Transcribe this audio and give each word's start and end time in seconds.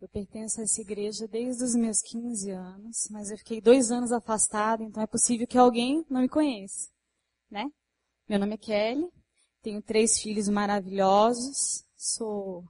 Eu 0.00 0.08
pertenço 0.08 0.60
a 0.60 0.64
essa 0.64 0.80
igreja 0.80 1.28
desde 1.28 1.62
os 1.62 1.74
meus 1.74 2.00
15 2.00 2.50
anos, 2.50 3.06
mas 3.10 3.30
eu 3.30 3.36
fiquei 3.36 3.60
dois 3.60 3.90
anos 3.90 4.12
afastada, 4.12 4.82
então 4.82 5.02
é 5.02 5.06
possível 5.06 5.46
que 5.46 5.58
alguém 5.58 6.06
não 6.08 6.22
me 6.22 6.28
conheça, 6.28 6.88
né? 7.50 7.70
Meu 8.26 8.38
nome 8.38 8.54
é 8.54 8.56
Kelly, 8.56 9.06
tenho 9.60 9.82
três 9.82 10.18
filhos 10.18 10.48
maravilhosos, 10.48 11.84
sou 11.94 12.64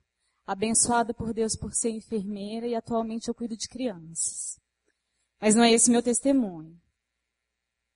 abençoada 0.45 1.15
por 1.15 1.33
Deus 1.33 1.55
por 1.55 1.73
ser 1.73 1.91
enfermeira 1.91 2.67
e 2.67 2.75
atualmente 2.75 3.29
eu 3.29 3.35
cuido 3.35 3.57
de 3.57 3.69
crianças. 3.69 4.59
Mas 5.41 5.55
não 5.55 5.63
é 5.63 5.71
esse 5.71 5.89
meu 5.89 6.03
testemunho. 6.03 6.77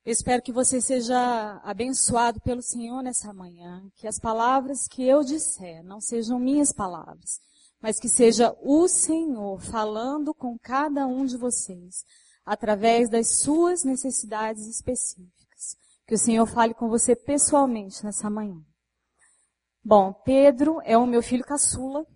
Eu 0.05 0.13
espero 0.13 0.41
que 0.41 0.53
você 0.53 0.79
seja 0.79 1.59
abençoado 1.61 2.39
pelo 2.39 2.61
Senhor 2.61 3.01
nessa 3.01 3.33
manhã, 3.33 3.85
que 3.95 4.07
as 4.07 4.17
palavras 4.17 4.87
que 4.87 5.03
eu 5.03 5.25
disser 5.25 5.83
não 5.83 5.99
sejam 5.99 6.39
minhas 6.39 6.71
palavras, 6.71 7.41
mas 7.85 7.99
que 7.99 8.09
seja 8.09 8.51
o 8.63 8.87
Senhor 8.87 9.61
falando 9.61 10.33
com 10.33 10.57
cada 10.57 11.05
um 11.05 11.23
de 11.23 11.37
vocês, 11.37 12.03
através 12.43 13.11
das 13.11 13.41
suas 13.41 13.83
necessidades 13.83 14.65
específicas. 14.65 15.77
Que 16.07 16.15
o 16.15 16.17
Senhor 16.17 16.47
fale 16.47 16.73
com 16.73 16.89
você 16.89 17.15
pessoalmente 17.15 18.03
nessa 18.03 18.27
manhã. 18.27 18.59
Bom, 19.83 20.11
Pedro 20.11 20.81
é 20.83 20.97
o 20.97 21.05
meu 21.05 21.21
filho 21.21 21.43
caçula, 21.43 22.07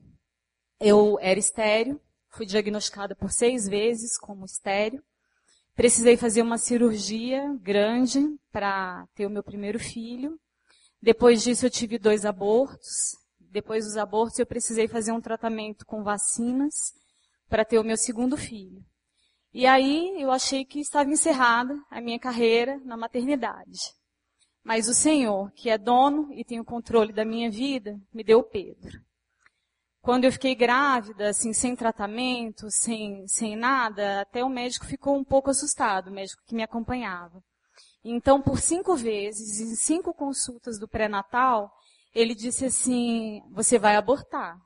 eu 0.80 1.20
era 1.22 1.38
estéreo, 1.38 2.02
fui 2.30 2.48
diagnosticada 2.48 3.16
por 3.16 3.32
seis 3.32 3.68
vezes 3.68 4.18
como 4.18 4.46
estéreo. 4.46 5.04
Precisei 5.76 6.18
fazer 6.18 6.42
uma 6.42 6.58
cirurgia 6.58 7.56
grande 7.62 8.40
para 8.52 9.06
ter 9.14 9.28
o 9.28 9.30
meu 9.30 9.44
primeiro 9.44 9.78
filho. 9.78 10.36
Depois 11.00 11.44
disso 11.44 11.68
eu 11.68 11.70
tive 11.70 12.00
dois 12.00 12.26
abortos. 12.26 13.20
Depois 13.52 13.86
dos 13.86 13.98
abortos 13.98 14.38
eu 14.40 14.46
precisei 14.46 14.88
fazer 14.88 15.12
um 15.12 15.22
tratamento 15.22 15.86
com 15.86 16.04
vacinas 16.04 16.94
para 17.50 17.66
ter 17.66 17.80
o 17.80 17.84
meu 17.84 17.98
segundo 17.98 18.38
filho. 18.38 18.84
E 19.52 19.66
aí 19.66 20.22
eu 20.22 20.32
achei 20.32 20.64
que 20.64 20.80
estava 20.80 21.10
encerrada 21.10 21.76
a 21.90 22.00
minha 22.00 22.20
carreira 22.20 22.80
na 22.86 22.96
maternidade. 22.96 23.80
Mas 24.64 24.88
o 24.88 24.94
Senhor, 24.94 25.52
que 25.54 25.70
é 25.70 25.78
dono 25.78 26.32
e 26.34 26.46
tem 26.46 26.60
o 26.60 26.66
controle 26.66 27.12
da 27.12 27.26
minha 27.26 27.50
vida, 27.50 28.00
me 28.14 28.24
deu 28.24 28.44
Pedro. 28.44 29.00
Quando 30.02 30.26
eu 30.26 30.32
fiquei 30.32 30.54
grávida, 30.54 31.30
assim, 31.30 31.52
sem 31.52 31.76
tratamento, 31.76 32.70
sem, 32.70 33.28
sem 33.28 33.56
nada, 33.56 34.22
até 34.22 34.44
o 34.44 34.50
médico 34.50 34.86
ficou 34.86 35.18
um 35.18 35.24
pouco 35.24 35.50
assustado, 35.50 36.08
o 36.08 36.14
médico 36.14 36.44
que 36.46 36.56
me 36.56 36.64
acompanhava. 36.64 37.44
Então, 38.04 38.42
por 38.42 38.60
cinco 38.60 38.96
vezes, 38.96 39.60
em 39.60 39.76
cinco 39.76 40.14
consultas 40.14 40.80
do 40.80 40.88
pré-natal, 40.88 41.72
ele 42.14 42.34
disse 42.36 42.66
assim, 42.66 43.42
você 43.52 43.78
vai 43.78 43.96
abortar. 43.96 44.58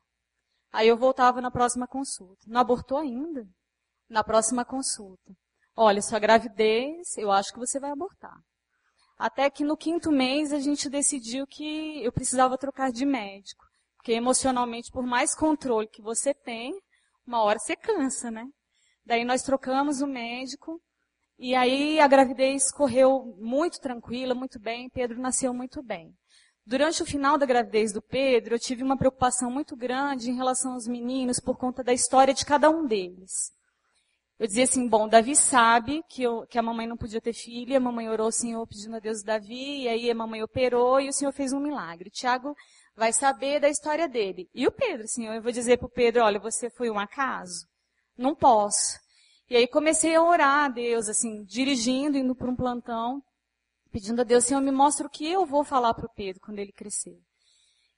Aí 0.72 0.88
eu 0.88 0.98
voltava 0.98 1.42
na 1.42 1.52
próxima 1.52 1.88
consulta. 1.88 2.44
Não 2.48 2.62
abortou 2.62 2.98
ainda? 2.98 3.48
Na 4.10 4.24
próxima 4.24 4.66
consulta. 4.66 5.34
Olha, 5.76 6.02
sua 6.02 6.20
gravidez, 6.20 7.18
eu 7.18 7.32
acho 7.32 7.52
que 7.52 7.60
você 7.60 7.80
vai 7.80 7.92
abortar. 7.92 8.36
Até 9.18 9.50
que 9.50 9.64
no 9.64 9.78
quinto 9.78 10.12
mês 10.12 10.52
a 10.52 10.60
gente 10.60 10.90
decidiu 10.90 11.46
que 11.48 12.04
eu 12.04 12.12
precisava 12.12 12.58
trocar 12.58 12.92
de 12.92 13.06
médico. 13.06 13.64
Porque 13.98 14.12
emocionalmente, 14.12 14.92
por 14.92 15.06
mais 15.06 15.36
controle 15.36 15.88
que 15.88 16.02
você 16.02 16.34
tem, 16.34 16.74
uma 17.26 17.42
hora 17.42 17.60
você 17.60 17.76
cansa, 17.76 18.30
né? 18.30 18.46
Daí 19.06 19.24
nós 19.24 19.44
trocamos 19.44 20.02
o 20.02 20.08
médico 20.08 20.82
e 21.38 21.56
aí 21.56 22.00
a 22.00 22.08
gravidez 22.08 22.72
correu 22.72 23.36
muito 23.38 23.80
tranquila, 23.80 24.36
muito 24.36 24.60
bem, 24.60 24.90
Pedro 24.90 25.20
nasceu 25.20 25.54
muito 25.54 25.82
bem. 25.82 26.14
Durante 26.66 27.04
o 27.04 27.06
final 27.06 27.38
da 27.38 27.46
gravidez 27.46 27.92
do 27.92 28.02
Pedro, 28.02 28.56
eu 28.56 28.60
tive 28.60 28.84
uma 28.84 28.98
preocupação 28.98 29.52
muito 29.52 29.76
grande 29.76 30.30
em 30.30 30.36
relação 30.36 30.74
aos 30.74 30.88
meninos 30.88 31.40
por 31.40 31.58
conta 31.58 31.84
da 31.84 31.92
história 31.92 32.34
de 32.34 32.46
cada 32.46 32.70
um 32.70 32.86
deles. 32.86 33.52
Eu 34.40 34.48
dizia 34.48 34.64
assim, 34.64 34.88
bom, 34.88 35.08
Davi 35.08 35.36
sabe 35.36 36.04
que, 36.10 36.24
eu, 36.24 36.46
que 36.48 36.58
a 36.58 36.62
mamãe 36.62 36.88
não 36.88 36.98
podia 36.98 37.22
ter 37.22 37.34
filha, 37.34 37.78
a 37.78 37.82
mamãe 37.82 38.10
orou 38.10 38.26
ao 38.26 38.32
Senhor 38.32 38.66
pedindo 38.66 38.96
a 38.96 39.00
Deus 39.00 39.22
Davi, 39.22 39.84
e 39.84 39.88
aí 39.90 40.10
a 40.10 40.16
mamãe 40.16 40.42
operou 40.42 41.00
e 41.00 41.10
o 41.10 41.14
Senhor 41.14 41.32
fez 41.32 41.52
um 41.52 41.60
milagre. 41.60 42.10
Tiago 42.10 42.56
vai 42.96 43.12
saber 43.12 43.60
da 43.60 43.70
história 43.70 44.08
dele. 44.08 44.50
E 44.54 44.66
o 44.66 44.72
Pedro, 44.72 45.04
assim, 45.04 45.28
eu 45.28 45.42
vou 45.42 45.52
dizer 45.52 45.78
para 45.78 45.88
o 45.88 45.92
Pedro, 45.92 46.24
olha, 46.24 46.40
você 46.40 46.70
foi 46.70 46.90
um 46.90 47.00
acaso? 47.00 47.68
Não 48.18 48.34
posso. 48.34 49.00
E 49.50 49.56
aí 49.56 49.68
comecei 49.68 50.16
a 50.16 50.24
orar 50.24 50.66
a 50.66 50.70
Deus, 50.70 51.10
assim, 51.10 51.44
dirigindo, 51.44 52.18
indo 52.18 52.34
para 52.34 52.50
um 52.50 52.56
plantão, 52.56 53.22
pedindo 53.94 54.22
a 54.22 54.24
Deus, 54.24 54.46
Senhor, 54.46 54.60
me 54.60 54.72
mostra 54.72 55.06
o 55.06 55.10
que 55.10 55.32
eu 55.32 55.46
vou 55.46 55.64
falar 55.64 55.94
para 55.94 56.08
o 56.08 56.14
Pedro 56.16 56.42
quando 56.42 56.58
ele 56.58 56.72
crescer. 56.72 57.16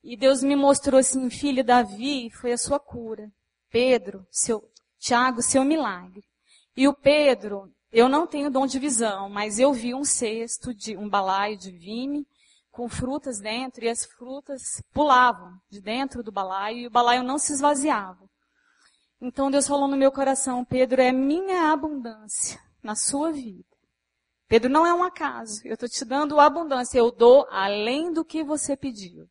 E 0.03 0.17
Deus 0.17 0.43
me 0.43 0.55
mostrou 0.55 0.99
assim, 0.99 1.29
filho 1.29 1.63
Davi, 1.63 2.29
foi 2.29 2.51
a 2.51 2.57
sua 2.57 2.77
cura. 2.77 3.31
Pedro, 3.71 4.27
seu, 4.29 4.69
Tiago, 4.99 5.41
seu 5.41 5.63
milagre. 5.63 6.21
E 6.75 6.85
o 6.85 6.93
Pedro, 6.93 7.71
eu 7.93 8.09
não 8.09 8.27
tenho 8.27 8.51
dom 8.51 8.67
de 8.67 8.77
visão, 8.77 9.29
mas 9.29 9.57
eu 9.57 9.71
vi 9.71 9.95
um 9.95 10.03
cesto 10.03 10.73
de 10.73 10.97
um 10.97 11.09
balaio 11.09 11.57
de 11.57 11.71
vime 11.71 12.27
com 12.69 12.89
frutas 12.89 13.39
dentro 13.39 13.85
e 13.85 13.89
as 13.89 14.05
frutas 14.05 14.83
pulavam 14.91 15.57
de 15.69 15.79
dentro 15.79 16.21
do 16.21 16.31
balaio 16.31 16.77
e 16.77 16.87
o 16.87 16.91
balaio 16.91 17.23
não 17.23 17.39
se 17.39 17.53
esvaziava. 17.53 18.29
Então 19.21 19.49
Deus 19.49 19.65
falou 19.65 19.87
no 19.87 19.95
meu 19.95 20.11
coração, 20.11 20.65
Pedro, 20.65 21.01
é 21.01 21.13
minha 21.13 21.71
abundância 21.71 22.59
na 22.83 22.95
sua 22.95 23.31
vida. 23.31 23.74
Pedro 24.47 24.69
não 24.69 24.85
é 24.85 24.93
um 24.93 25.03
acaso. 25.03 25.61
Eu 25.65 25.73
estou 25.73 25.89
te 25.89 26.05
dando 26.05 26.39
abundância. 26.39 26.99
Eu 26.99 27.11
dou 27.11 27.47
além 27.49 28.13
do 28.13 28.23
que 28.23 28.43
você 28.43 28.77
pediu. 28.77 29.27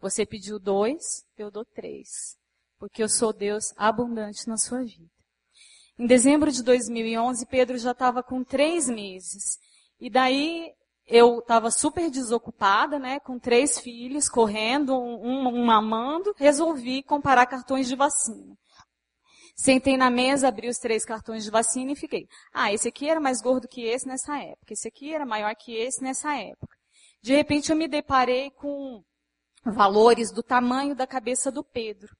Você 0.00 0.26
pediu 0.26 0.58
dois, 0.58 1.24
eu 1.36 1.50
dou 1.50 1.64
três. 1.64 2.36
Porque 2.78 3.02
eu 3.02 3.08
sou 3.08 3.32
Deus 3.32 3.72
abundante 3.76 4.46
na 4.48 4.56
sua 4.56 4.82
vida. 4.82 5.10
Em 5.98 6.06
dezembro 6.06 6.52
de 6.52 6.62
2011, 6.62 7.46
Pedro 7.46 7.78
já 7.78 7.92
estava 7.92 8.22
com 8.22 8.44
três 8.44 8.88
meses. 8.88 9.58
E 9.98 10.10
daí 10.10 10.70
eu 11.06 11.38
estava 11.38 11.70
super 11.70 12.10
desocupada, 12.10 12.98
né, 12.98 13.20
com 13.20 13.38
três 13.38 13.78
filhos, 13.78 14.28
correndo, 14.28 14.98
um, 14.98 15.48
um 15.48 15.64
mamando, 15.64 16.34
resolvi 16.36 17.02
comparar 17.02 17.46
cartões 17.46 17.86
de 17.88 17.94
vacina. 17.94 18.56
Sentei 19.56 19.96
na 19.96 20.10
mesa, 20.10 20.48
abri 20.48 20.68
os 20.68 20.76
três 20.76 21.02
cartões 21.02 21.42
de 21.42 21.50
vacina 21.50 21.92
e 21.92 21.96
fiquei. 21.96 22.28
Ah, 22.52 22.70
esse 22.72 22.88
aqui 22.88 23.08
era 23.08 23.18
mais 23.18 23.40
gordo 23.40 23.66
que 23.66 23.82
esse 23.82 24.06
nessa 24.06 24.38
época. 24.38 24.74
Esse 24.74 24.86
aqui 24.86 25.14
era 25.14 25.24
maior 25.24 25.54
que 25.56 25.74
esse 25.74 26.02
nessa 26.02 26.36
época. 26.36 26.76
De 27.22 27.34
repente 27.34 27.70
eu 27.70 27.76
me 27.76 27.88
deparei 27.88 28.50
com 28.50 29.02
valores 29.64 30.30
do 30.30 30.42
tamanho 30.42 30.94
da 30.94 31.06
cabeça 31.06 31.50
do 31.50 31.64
Pedro. 31.64 32.14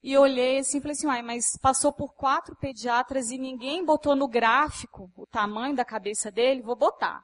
E 0.00 0.16
olhei 0.16 0.58
assim 0.58 0.78
e 0.78 0.80
falei 0.80 0.92
assim, 0.92 1.08
ai, 1.08 1.22
mas 1.22 1.58
passou 1.60 1.92
por 1.92 2.14
quatro 2.14 2.56
pediatras 2.56 3.30
e 3.30 3.36
ninguém 3.36 3.84
botou 3.84 4.14
no 4.14 4.28
gráfico 4.28 5.10
o 5.16 5.26
tamanho 5.26 5.74
da 5.74 5.84
cabeça 5.84 6.30
dele, 6.30 6.62
vou 6.62 6.76
botar 6.76 7.22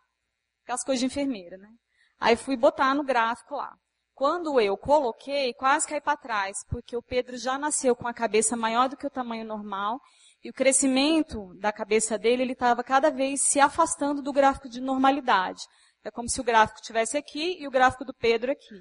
aquelas 0.64 0.82
coisas 0.82 1.00
de 1.00 1.06
enfermeira, 1.06 1.56
né? 1.56 1.70
Aí 2.18 2.34
fui 2.34 2.56
botar 2.56 2.94
no 2.94 3.04
gráfico 3.04 3.54
lá. 3.54 3.72
Quando 4.16 4.58
eu 4.58 4.78
coloquei, 4.78 5.52
quase 5.52 5.86
caí 5.86 6.00
para 6.00 6.16
trás, 6.16 6.64
porque 6.70 6.96
o 6.96 7.02
Pedro 7.02 7.36
já 7.36 7.58
nasceu 7.58 7.94
com 7.94 8.08
a 8.08 8.14
cabeça 8.14 8.56
maior 8.56 8.88
do 8.88 8.96
que 8.96 9.06
o 9.06 9.10
tamanho 9.10 9.44
normal, 9.44 10.00
e 10.42 10.48
o 10.48 10.54
crescimento 10.54 11.52
da 11.60 11.70
cabeça 11.70 12.16
dele, 12.16 12.42
ele 12.42 12.54
estava 12.54 12.82
cada 12.82 13.10
vez 13.10 13.42
se 13.42 13.60
afastando 13.60 14.22
do 14.22 14.32
gráfico 14.32 14.70
de 14.70 14.80
normalidade. 14.80 15.60
É 16.02 16.10
como 16.10 16.30
se 16.30 16.40
o 16.40 16.44
gráfico 16.44 16.80
tivesse 16.80 17.18
aqui 17.18 17.60
e 17.60 17.68
o 17.68 17.70
gráfico 17.70 18.06
do 18.06 18.14
Pedro 18.14 18.50
aqui. 18.50 18.80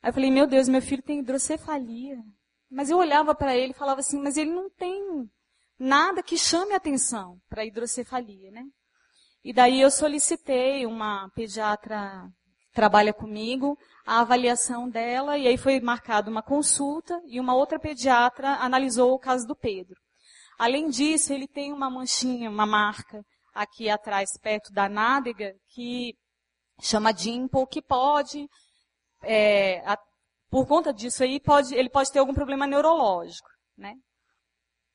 Aí 0.00 0.10
eu 0.10 0.14
falei, 0.14 0.30
meu 0.30 0.46
Deus, 0.46 0.68
meu 0.68 0.82
filho 0.82 1.02
tem 1.02 1.18
hidrocefalia. 1.18 2.18
Mas 2.70 2.90
eu 2.90 2.98
olhava 2.98 3.34
para 3.34 3.56
ele 3.56 3.72
e 3.72 3.76
falava 3.76 3.98
assim, 3.98 4.20
mas 4.22 4.36
ele 4.36 4.52
não 4.52 4.70
tem 4.70 5.02
nada 5.76 6.22
que 6.22 6.38
chame 6.38 6.74
atenção 6.74 7.40
para 7.48 7.66
hidrocefalia, 7.66 8.52
né? 8.52 8.62
E 9.42 9.52
daí 9.52 9.80
eu 9.80 9.90
solicitei 9.90 10.86
uma 10.86 11.28
pediatra 11.30 12.30
trabalha 12.72 13.12
comigo, 13.12 13.78
a 14.06 14.20
avaliação 14.20 14.88
dela, 14.88 15.36
e 15.36 15.46
aí 15.46 15.56
foi 15.56 15.80
marcada 15.80 16.30
uma 16.30 16.42
consulta, 16.42 17.20
e 17.26 17.40
uma 17.40 17.54
outra 17.54 17.78
pediatra 17.78 18.56
analisou 18.60 19.12
o 19.12 19.18
caso 19.18 19.46
do 19.46 19.56
Pedro. 19.56 19.96
Além 20.58 20.88
disso, 20.88 21.32
ele 21.32 21.46
tem 21.46 21.72
uma 21.72 21.90
manchinha, 21.90 22.50
uma 22.50 22.66
marca 22.66 23.24
aqui 23.54 23.88
atrás, 23.88 24.30
perto 24.40 24.72
da 24.72 24.88
nádega, 24.88 25.54
que 25.68 26.14
chama 26.80 27.12
dimple, 27.12 27.66
que 27.66 27.82
pode, 27.82 28.48
é, 29.22 29.80
a, 29.86 29.98
por 30.50 30.66
conta 30.66 30.92
disso 30.92 31.22
aí, 31.22 31.40
pode, 31.40 31.74
ele 31.74 31.90
pode 31.90 32.10
ter 32.12 32.18
algum 32.18 32.34
problema 32.34 32.66
neurológico, 32.66 33.48
né? 33.76 33.94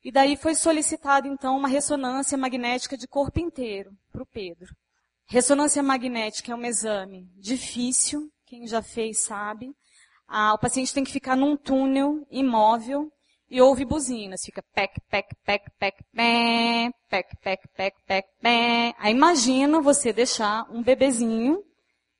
E 0.04 0.12
daí 0.12 0.36
foi 0.36 0.54
solicitada, 0.56 1.28
então, 1.28 1.56
uma 1.58 1.68
ressonância 1.68 2.38
magnética 2.38 2.98
de 2.98 3.08
corpo 3.08 3.40
inteiro 3.40 3.92
para 4.12 4.24
o 4.24 4.26
Pedro. 4.26 4.76
Ressonância 5.28 5.82
magnética 5.82 6.52
é 6.52 6.56
um 6.56 6.66
exame 6.66 7.28
difícil, 7.38 8.30
quem 8.46 8.68
já 8.68 8.82
fez 8.82 9.20
sabe. 9.24 9.72
Ah, 10.28 10.54
o 10.54 10.60
paciente 10.60 10.94
tem 10.94 11.04
que 11.04 11.12
ficar 11.12 11.36
num 11.36 11.56
túnel 11.56 12.26
imóvel 12.30 13.12
e 13.50 13.62
ouve 13.62 13.86
buzinas. 13.86 14.44
Fica 14.44 14.64
pec, 14.74 15.00
pec, 15.10 15.28
pec, 15.46 15.64
pec, 15.80 16.04
pec, 16.12 16.94
pec, 17.10 17.38
pec, 17.42 17.96
pec, 18.08 18.28
pé. 18.42 18.96
Aí 18.98 19.14
imagina 19.14 19.82
você 19.82 20.12
deixar 20.12 20.66
um 20.72 20.82
bebezinho 20.82 21.64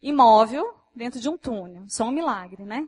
imóvel 0.02 0.64
dentro 0.96 1.20
de 1.20 1.30
um 1.30 1.38
túnel. 1.38 1.86
Só 1.88 2.06
um 2.06 2.12
milagre, 2.12 2.64
né? 2.64 2.86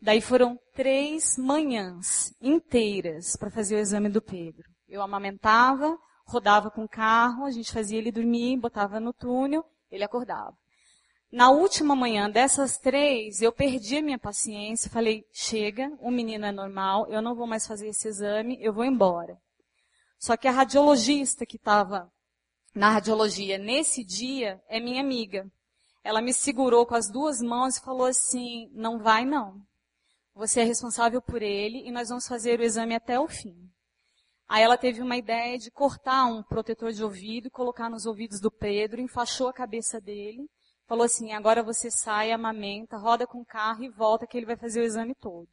Daí 0.00 0.20
foram 0.20 0.58
três 0.74 1.38
manhãs 1.38 2.34
inteiras 2.40 3.36
para 3.36 3.50
fazer 3.50 3.76
o 3.76 3.78
exame 3.78 4.10
do 4.10 4.20
Pedro. 4.20 4.64
Eu 4.86 5.00
amamentava, 5.00 5.96
rodava 6.24 6.70
com 6.70 6.84
o 6.84 6.88
carro, 6.88 7.44
a 7.44 7.50
gente 7.50 7.72
fazia 7.72 7.98
ele 7.98 8.10
dormir, 8.10 8.56
botava 8.56 8.98
no 8.98 9.12
túnel, 9.12 9.64
ele 9.90 10.04
acordava. 10.04 10.56
Na 11.30 11.50
última 11.50 11.96
manhã 11.96 12.30
dessas 12.30 12.78
três, 12.78 13.42
eu 13.42 13.52
perdi 13.52 13.96
a 13.96 14.02
minha 14.02 14.18
paciência, 14.18 14.90
falei, 14.90 15.26
chega, 15.32 15.90
o 16.00 16.10
menino 16.10 16.46
é 16.46 16.52
normal, 16.52 17.06
eu 17.10 17.20
não 17.20 17.34
vou 17.34 17.46
mais 17.46 17.66
fazer 17.66 17.88
esse 17.88 18.06
exame, 18.06 18.56
eu 18.60 18.72
vou 18.72 18.84
embora. 18.84 19.36
Só 20.18 20.36
que 20.36 20.46
a 20.46 20.52
radiologista 20.52 21.44
que 21.44 21.56
estava 21.56 22.10
na 22.74 22.90
radiologia 22.90 23.58
nesse 23.58 24.04
dia 24.04 24.62
é 24.68 24.80
minha 24.80 25.00
amiga. 25.00 25.50
Ela 26.02 26.22
me 26.22 26.32
segurou 26.32 26.86
com 26.86 26.94
as 26.94 27.10
duas 27.10 27.40
mãos 27.40 27.76
e 27.76 27.80
falou 27.80 28.06
assim, 28.06 28.68
não 28.72 28.98
vai 28.98 29.24
não. 29.24 29.60
Você 30.34 30.60
é 30.60 30.64
responsável 30.64 31.22
por 31.22 31.42
ele 31.42 31.86
e 31.86 31.90
nós 31.90 32.08
vamos 32.08 32.26
fazer 32.26 32.60
o 32.60 32.62
exame 32.62 32.94
até 32.94 33.18
o 33.18 33.28
fim. 33.28 33.70
Aí 34.48 34.62
ela 34.62 34.76
teve 34.76 35.00
uma 35.00 35.16
ideia 35.16 35.58
de 35.58 35.70
cortar 35.70 36.26
um 36.26 36.42
protetor 36.42 36.92
de 36.92 37.02
ouvido, 37.02 37.50
colocar 37.50 37.88
nos 37.88 38.06
ouvidos 38.06 38.40
do 38.40 38.50
Pedro, 38.50 39.00
enfaixou 39.00 39.48
a 39.48 39.52
cabeça 39.52 40.00
dele 40.00 40.46
falou 40.86 41.04
assim: 41.04 41.32
agora 41.32 41.62
você 41.62 41.90
sai, 41.90 42.32
amamenta, 42.32 42.96
roda 42.96 43.26
com 43.26 43.40
o 43.40 43.46
carro 43.46 43.82
e 43.84 43.88
volta 43.88 44.26
que 44.26 44.36
ele 44.36 44.46
vai 44.46 44.56
fazer 44.56 44.80
o 44.80 44.84
exame 44.84 45.14
todo. 45.14 45.48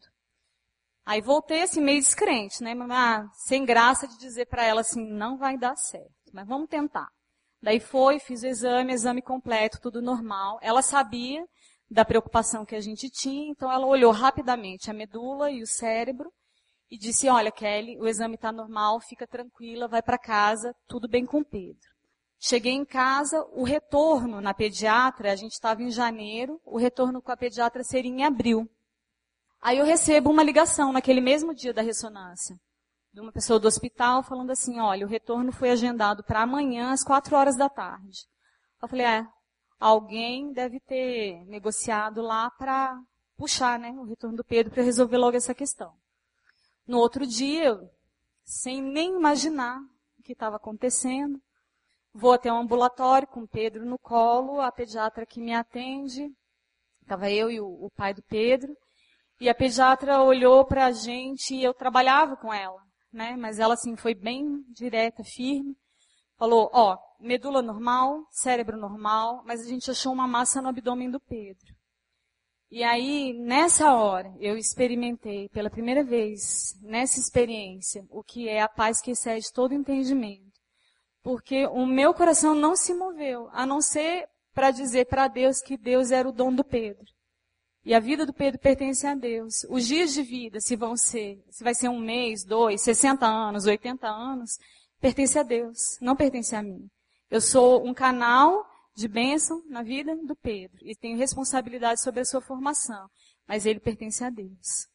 Aí 1.05 1.21
voltei 1.21 1.63
assim 1.63 1.81
meio 1.81 1.99
descrente, 1.99 2.61
né? 2.63 2.73
Ah, 2.91 3.27
sem 3.33 3.65
graça 3.65 4.07
de 4.07 4.17
dizer 4.17 4.45
para 4.45 4.63
ela 4.63 4.81
assim, 4.81 5.03
não 5.03 5.37
vai 5.37 5.57
dar 5.57 5.75
certo, 5.75 6.11
mas 6.31 6.47
vamos 6.47 6.69
tentar. 6.69 7.07
Daí 7.61 7.79
foi, 7.79 8.19
fiz 8.19 8.43
o 8.43 8.47
exame, 8.47 8.93
exame 8.93 9.21
completo, 9.21 9.79
tudo 9.81 10.01
normal. 10.01 10.59
Ela 10.61 10.81
sabia 10.81 11.45
da 11.89 12.05
preocupação 12.05 12.65
que 12.65 12.75
a 12.75 12.79
gente 12.79 13.09
tinha, 13.09 13.51
então 13.51 13.71
ela 13.71 13.85
olhou 13.85 14.11
rapidamente 14.11 14.89
a 14.89 14.93
medula 14.93 15.51
e 15.51 15.61
o 15.61 15.67
cérebro 15.67 16.31
e 16.91 16.97
disse: 16.97 17.29
Olha, 17.29 17.49
Kelly, 17.49 17.97
o 17.97 18.05
exame 18.05 18.35
está 18.35 18.51
normal, 18.51 18.99
fica 18.99 19.25
tranquila, 19.25 19.87
vai 19.87 20.01
para 20.01 20.17
casa, 20.17 20.75
tudo 20.85 21.07
bem 21.07 21.25
com 21.25 21.41
Pedro. 21.41 21.89
Cheguei 22.37 22.73
em 22.73 22.83
casa, 22.83 23.47
o 23.53 23.63
retorno 23.63 24.41
na 24.41 24.53
pediatra, 24.53 25.31
a 25.31 25.35
gente 25.35 25.53
estava 25.53 25.81
em 25.81 25.91
janeiro, 25.91 26.59
o 26.65 26.77
retorno 26.77 27.21
com 27.21 27.31
a 27.31 27.37
pediatra 27.37 27.83
seria 27.83 28.11
em 28.11 28.25
abril. 28.25 28.69
Aí 29.61 29.77
eu 29.77 29.85
recebo 29.85 30.31
uma 30.31 30.43
ligação 30.43 30.91
naquele 30.91 31.21
mesmo 31.21 31.53
dia 31.53 31.71
da 31.71 31.83
ressonância, 31.83 32.59
de 33.13 33.21
uma 33.21 33.31
pessoa 33.31 33.59
do 33.59 33.67
hospital 33.67 34.23
falando 34.23 34.49
assim, 34.49 34.79
olha, 34.79 35.05
o 35.05 35.09
retorno 35.09 35.51
foi 35.51 35.69
agendado 35.69 36.23
para 36.23 36.41
amanhã 36.41 36.91
às 36.91 37.03
quatro 37.03 37.35
horas 37.35 37.55
da 37.55 37.69
tarde. 37.69 38.25
Eu 38.81 38.87
falei, 38.87 39.05
é, 39.05 39.27
alguém 39.79 40.51
deve 40.51 40.79
ter 40.79 41.45
negociado 41.45 42.23
lá 42.23 42.49
para 42.49 42.99
puxar, 43.37 43.77
né, 43.77 43.91
o 43.91 44.03
retorno 44.03 44.37
do 44.37 44.43
Pedro 44.43 44.73
para 44.73 44.81
resolver 44.81 45.17
logo 45.17 45.37
essa 45.37 45.53
questão. 45.53 46.00
No 46.91 46.97
outro 46.97 47.25
dia, 47.25 47.79
sem 48.43 48.81
nem 48.81 49.15
imaginar 49.15 49.79
o 50.19 50.23
que 50.23 50.33
estava 50.33 50.57
acontecendo, 50.57 51.41
Vou 52.13 52.33
até 52.33 52.51
o 52.51 52.55
um 52.55 52.59
ambulatório 52.59 53.25
com 53.25 53.43
o 53.43 53.47
Pedro 53.47 53.85
no 53.85 53.97
colo, 53.97 54.59
a 54.59 54.69
pediatra 54.69 55.25
que 55.25 55.39
me 55.39 55.53
atende, 55.53 56.29
estava 57.01 57.31
eu 57.31 57.49
e 57.49 57.57
o, 57.61 57.65
o, 57.65 57.89
pai 57.95 58.13
do 58.13 58.21
Pedro, 58.23 58.75
e 59.39 59.47
a 59.47 59.55
pediatra 59.55 60.21
olhou 60.21 60.65
para 60.65 60.87
a 60.87 60.91
gente 60.91 61.55
e 61.55 61.63
eu 61.63 61.73
trabalhava 61.73 62.35
com 62.35 62.53
ela, 62.53 62.81
né? 63.13 63.37
Mas 63.37 63.59
ela 63.59 63.75
assim 63.75 63.95
foi 63.95 64.13
bem 64.13 64.61
direta, 64.75 65.23
firme. 65.23 65.73
Falou, 66.37 66.69
ó, 66.73 66.97
medula 67.17 67.61
normal, 67.61 68.25
cérebro 68.29 68.75
normal, 68.75 69.41
mas 69.45 69.61
a 69.61 69.69
gente 69.69 69.89
achou 69.89 70.11
uma 70.11 70.27
massa 70.27 70.61
no 70.61 70.67
abdômen 70.67 71.09
do 71.09 71.19
Pedro. 71.21 71.73
E 72.71 72.83
aí, 72.83 73.33
nessa 73.33 73.93
hora, 73.93 74.33
eu 74.39 74.57
experimentei 74.57 75.49
pela 75.49 75.69
primeira 75.69 76.03
vez, 76.03 76.73
nessa 76.81 77.19
experiência, 77.19 78.05
o 78.09 78.23
que 78.23 78.47
é 78.47 78.61
a 78.61 78.69
paz 78.69 79.01
que 79.01 79.11
excede 79.11 79.51
todo 79.51 79.73
entendimento 79.73 80.51
porque 81.23 81.67
o 81.67 81.85
meu 81.85 82.13
coração 82.13 82.55
não 82.55 82.75
se 82.75 82.93
moveu, 82.93 83.49
a 83.51 83.65
não 83.65 83.81
ser 83.81 84.27
para 84.53 84.71
dizer 84.71 85.05
para 85.05 85.27
Deus 85.27 85.61
que 85.61 85.77
Deus 85.77 86.11
era 86.11 86.27
o 86.27 86.31
dom 86.31 86.53
do 86.53 86.63
Pedro. 86.63 87.05
E 87.83 87.93
a 87.93 87.99
vida 87.99 88.25
do 88.25 88.33
Pedro 88.33 88.59
pertence 88.59 89.07
a 89.07 89.15
Deus. 89.15 89.65
Os 89.69 89.87
dias 89.87 90.13
de 90.13 90.21
vida, 90.21 90.59
se 90.59 90.75
vão 90.75 90.95
ser, 90.95 91.43
se 91.49 91.63
vai 91.63 91.73
ser 91.73 91.89
um 91.89 91.99
mês, 91.99 92.43
dois, 92.43 92.81
60 92.81 93.25
anos, 93.25 93.65
80 93.65 94.07
anos, 94.07 94.51
pertence 94.99 95.39
a 95.39 95.43
Deus, 95.43 95.97
não 95.99 96.15
pertence 96.15 96.55
a 96.55 96.61
mim. 96.61 96.87
Eu 97.29 97.41
sou 97.41 97.85
um 97.85 97.93
canal 97.93 98.65
de 98.93 99.07
bênção 99.07 99.63
na 99.67 99.83
vida 99.83 100.15
do 100.15 100.35
Pedro 100.35 100.79
e 100.81 100.95
tenho 100.95 101.17
responsabilidade 101.17 102.01
sobre 102.01 102.21
a 102.21 102.25
sua 102.25 102.41
formação, 102.41 103.09
mas 103.47 103.65
ele 103.65 103.79
pertence 103.79 104.23
a 104.23 104.29
Deus. 104.29 104.87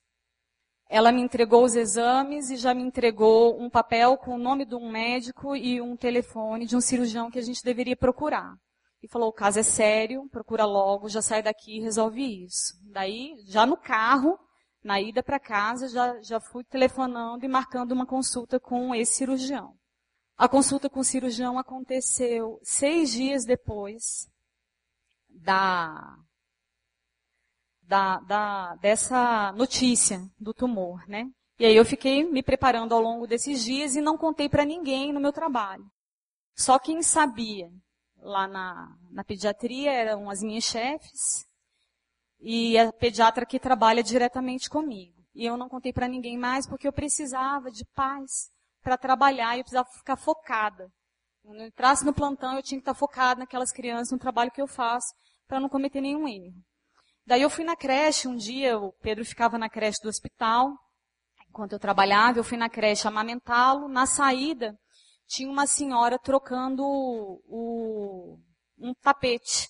Ela 0.88 1.10
me 1.10 1.20
entregou 1.20 1.64
os 1.64 1.74
exames 1.74 2.48
e 2.50 2.56
já 2.56 2.72
me 2.72 2.82
entregou 2.82 3.60
um 3.60 3.68
papel 3.68 4.16
com 4.16 4.34
o 4.34 4.38
nome 4.38 4.64
de 4.64 4.74
um 4.74 4.90
médico 4.90 5.56
e 5.56 5.80
um 5.80 5.96
telefone 5.96 6.64
de 6.64 6.76
um 6.76 6.80
cirurgião 6.80 7.30
que 7.30 7.38
a 7.38 7.42
gente 7.42 7.64
deveria 7.64 7.96
procurar. 7.96 8.56
E 9.02 9.08
falou, 9.08 9.28
o 9.28 9.32
caso 9.32 9.58
é 9.58 9.62
sério, 9.62 10.28
procura 10.30 10.64
logo, 10.64 11.08
já 11.08 11.20
sai 11.20 11.42
daqui 11.42 11.76
e 11.76 11.80
resolve 11.80 12.44
isso. 12.44 12.74
Daí, 12.92 13.34
já 13.46 13.66
no 13.66 13.76
carro, 13.76 14.38
na 14.82 15.00
ida 15.00 15.22
para 15.22 15.40
casa, 15.40 15.88
já, 15.88 16.22
já 16.22 16.38
fui 16.38 16.62
telefonando 16.64 17.44
e 17.44 17.48
marcando 17.48 17.92
uma 17.92 18.06
consulta 18.06 18.60
com 18.60 18.94
esse 18.94 19.14
cirurgião. 19.14 19.74
A 20.36 20.48
consulta 20.48 20.90
com 20.90 21.00
o 21.00 21.04
cirurgião 21.04 21.58
aconteceu 21.58 22.60
seis 22.62 23.10
dias 23.10 23.44
depois 23.44 24.30
da 25.30 26.18
da, 27.82 28.18
da, 28.18 28.74
dessa 28.76 29.52
notícia 29.52 30.20
do 30.38 30.52
tumor, 30.52 31.06
né? 31.08 31.30
E 31.58 31.64
aí 31.64 31.76
eu 31.76 31.84
fiquei 31.84 32.24
me 32.24 32.42
preparando 32.42 32.92
ao 32.92 33.00
longo 33.00 33.26
desses 33.26 33.64
dias 33.64 33.94
e 33.94 34.00
não 34.00 34.18
contei 34.18 34.48
para 34.48 34.64
ninguém 34.64 35.12
no 35.12 35.20
meu 35.20 35.32
trabalho. 35.32 35.88
Só 36.54 36.78
quem 36.78 37.02
sabia 37.02 37.70
lá 38.18 38.48
na, 38.48 38.94
na 39.10 39.24
pediatria 39.24 39.92
eram 39.92 40.28
as 40.28 40.42
minhas 40.42 40.64
chefes 40.64 41.46
e 42.40 42.76
a 42.76 42.92
pediatra 42.92 43.46
que 43.46 43.60
trabalha 43.60 44.02
diretamente 44.02 44.68
comigo. 44.68 45.14
E 45.34 45.46
eu 45.46 45.56
não 45.56 45.68
contei 45.68 45.92
para 45.92 46.08
ninguém 46.08 46.36
mais 46.36 46.66
porque 46.66 46.88
eu 46.88 46.92
precisava 46.92 47.70
de 47.70 47.84
paz 47.94 48.50
para 48.86 48.96
trabalhar 48.96 49.56
e 49.56 49.58
eu 49.58 49.64
precisava 49.64 49.88
ficar 49.98 50.14
focada. 50.14 50.88
Quando 51.42 51.58
eu 51.58 51.66
entrasse 51.66 52.04
no 52.04 52.14
plantão, 52.14 52.54
eu 52.54 52.62
tinha 52.62 52.78
que 52.78 52.82
estar 52.82 52.94
focada 52.94 53.40
naquelas 53.40 53.72
crianças, 53.72 54.12
no 54.12 54.18
trabalho 54.18 54.52
que 54.52 54.62
eu 54.62 54.68
faço, 54.68 55.12
para 55.48 55.58
não 55.58 55.68
cometer 55.68 56.00
nenhum 56.00 56.28
erro. 56.28 56.54
Daí 57.26 57.42
eu 57.42 57.50
fui 57.50 57.64
na 57.64 57.74
creche 57.74 58.28
um 58.28 58.36
dia, 58.36 58.78
o 58.78 58.92
Pedro 59.02 59.24
ficava 59.24 59.58
na 59.58 59.68
creche 59.68 59.98
do 60.00 60.08
hospital, 60.08 60.72
enquanto 61.48 61.72
eu 61.72 61.80
trabalhava, 61.80 62.38
eu 62.38 62.44
fui 62.44 62.56
na 62.56 62.68
creche 62.68 63.08
amamentá-lo. 63.08 63.88
Na 63.88 64.06
saída, 64.06 64.78
tinha 65.26 65.50
uma 65.50 65.66
senhora 65.66 66.16
trocando 66.16 66.84
o, 66.84 68.38
um 68.78 68.94
tapete 68.94 69.68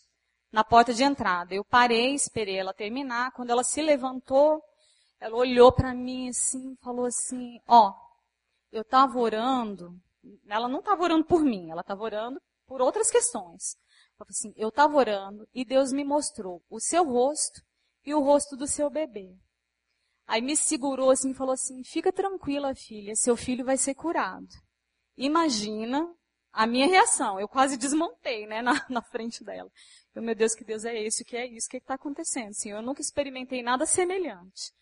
na 0.52 0.62
porta 0.62 0.92
de 0.92 1.02
entrada. 1.02 1.54
Eu 1.54 1.64
parei, 1.64 2.14
esperei 2.14 2.58
ela 2.58 2.74
terminar. 2.74 3.32
Quando 3.32 3.48
ela 3.48 3.64
se 3.64 3.80
levantou, 3.80 4.60
ela 5.18 5.36
olhou 5.36 5.72
para 5.72 5.94
mim 5.94 6.28
assim, 6.28 6.76
falou 6.82 7.06
assim: 7.06 7.58
Ó, 7.66 7.88
oh, 7.88 8.05
eu 8.72 8.82
estava 8.82 9.18
orando. 9.18 9.98
Ela 10.48 10.68
não 10.68 10.80
estava 10.80 11.02
orando 11.02 11.24
por 11.24 11.42
mim, 11.42 11.70
ela 11.70 11.80
estava 11.80 12.02
orando 12.02 12.40
por 12.66 12.80
outras 12.80 13.10
questões. 13.10 13.76
Assim, 14.28 14.52
eu 14.56 14.68
estava 14.68 14.96
orando 14.96 15.46
e 15.54 15.64
Deus 15.64 15.92
me 15.92 16.04
mostrou 16.04 16.62
o 16.70 16.80
seu 16.80 17.04
rosto 17.04 17.60
e 18.04 18.14
o 18.14 18.20
rosto 18.20 18.56
do 18.56 18.66
seu 18.66 18.88
bebê. 18.90 19.36
Aí 20.26 20.40
me 20.40 20.56
segurou 20.56 21.10
assim 21.10 21.30
e 21.30 21.34
falou 21.34 21.52
assim: 21.52 21.84
fica 21.84 22.12
tranquila, 22.12 22.74
filha, 22.74 23.14
seu 23.14 23.36
filho 23.36 23.64
vai 23.64 23.76
ser 23.76 23.94
curado. 23.94 24.48
Imagina 25.16 26.12
a 26.52 26.66
minha 26.66 26.86
reação. 26.86 27.38
Eu 27.38 27.46
quase 27.46 27.76
desmontei, 27.76 28.46
né, 28.46 28.62
na, 28.62 28.72
na 28.88 29.02
frente 29.02 29.44
dela. 29.44 29.70
Eu, 30.14 30.22
meu 30.22 30.34
Deus, 30.34 30.54
que 30.54 30.64
Deus 30.64 30.84
é 30.84 30.98
esse? 30.98 31.22
O 31.22 31.26
que 31.26 31.36
é 31.36 31.46
isso? 31.46 31.66
O 31.66 31.70
que 31.70 31.76
é 31.76 31.78
está 31.78 31.94
acontecendo? 31.94 32.50
Assim, 32.50 32.70
eu 32.70 32.82
nunca 32.82 33.00
experimentei 33.00 33.62
nada 33.62 33.86
semelhante. 33.86 34.72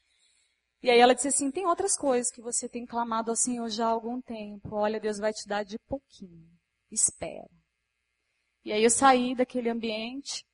E 0.85 0.91
aí 0.91 1.01
ela 1.01 1.15
disse 1.15 1.29
assim: 1.29 1.51
tem 1.51 1.65
outras 1.65 1.97
coisas 1.97 2.31
que 2.31 2.43
você 2.43 2.69
tem 2.69 2.85
clamado 2.85 3.31
ao 3.31 3.37
Senhor 3.37 3.67
já 3.71 3.87
há 3.87 3.89
algum 3.89 4.21
tempo. 4.21 4.77
Olha, 4.77 5.01
Deus 5.01 5.17
vai 5.19 5.33
te 5.33 5.49
dar 5.49 5.65
de 5.65 5.79
pouquinho. 5.89 6.47
Espera. 6.91 7.49
E 8.63 8.71
aí 8.71 8.85
eu 8.85 8.91
saí 8.91 9.35
daquele 9.35 9.71
ambiente. 9.71 10.45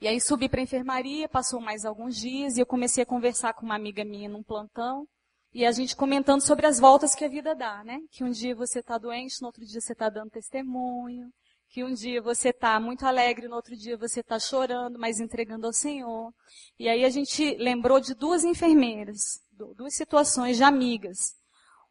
E 0.00 0.08
aí 0.08 0.20
subi 0.20 0.48
para 0.48 0.58
a 0.58 0.64
enfermaria, 0.64 1.28
passou 1.28 1.60
mais 1.60 1.84
alguns 1.84 2.16
dias 2.16 2.56
e 2.56 2.60
eu 2.60 2.66
comecei 2.66 3.04
a 3.04 3.06
conversar 3.06 3.54
com 3.54 3.64
uma 3.64 3.76
amiga 3.76 4.04
minha 4.04 4.28
num 4.28 4.42
plantão. 4.42 5.06
E 5.54 5.64
a 5.64 5.70
gente 5.70 5.94
comentando 5.94 6.40
sobre 6.40 6.66
as 6.66 6.80
voltas 6.80 7.14
que 7.14 7.24
a 7.24 7.28
vida 7.28 7.54
dá, 7.54 7.84
né? 7.84 8.00
Que 8.10 8.24
um 8.24 8.30
dia 8.30 8.52
você 8.56 8.80
está 8.80 8.98
doente, 8.98 9.40
no 9.40 9.46
outro 9.46 9.64
dia 9.64 9.80
você 9.80 9.92
está 9.92 10.08
dando 10.08 10.30
testemunho. 10.30 11.30
Que 11.70 11.84
um 11.84 11.94
dia 11.94 12.20
você 12.20 12.50
está 12.50 12.78
muito 12.80 13.06
alegre, 13.06 13.48
no 13.48 13.56
outro 13.56 13.76
dia 13.76 13.96
você 13.96 14.20
está 14.20 14.38
chorando, 14.38 14.98
mas 14.98 15.20
entregando 15.20 15.66
ao 15.66 15.72
Senhor. 15.72 16.32
E 16.78 16.88
aí 16.88 17.04
a 17.04 17.10
gente 17.10 17.54
lembrou 17.56 18.00
de 18.00 18.14
duas 18.14 18.44
enfermeiras, 18.44 19.40
duas 19.76 19.94
situações 19.94 20.56
de 20.56 20.64
amigas. 20.64 21.34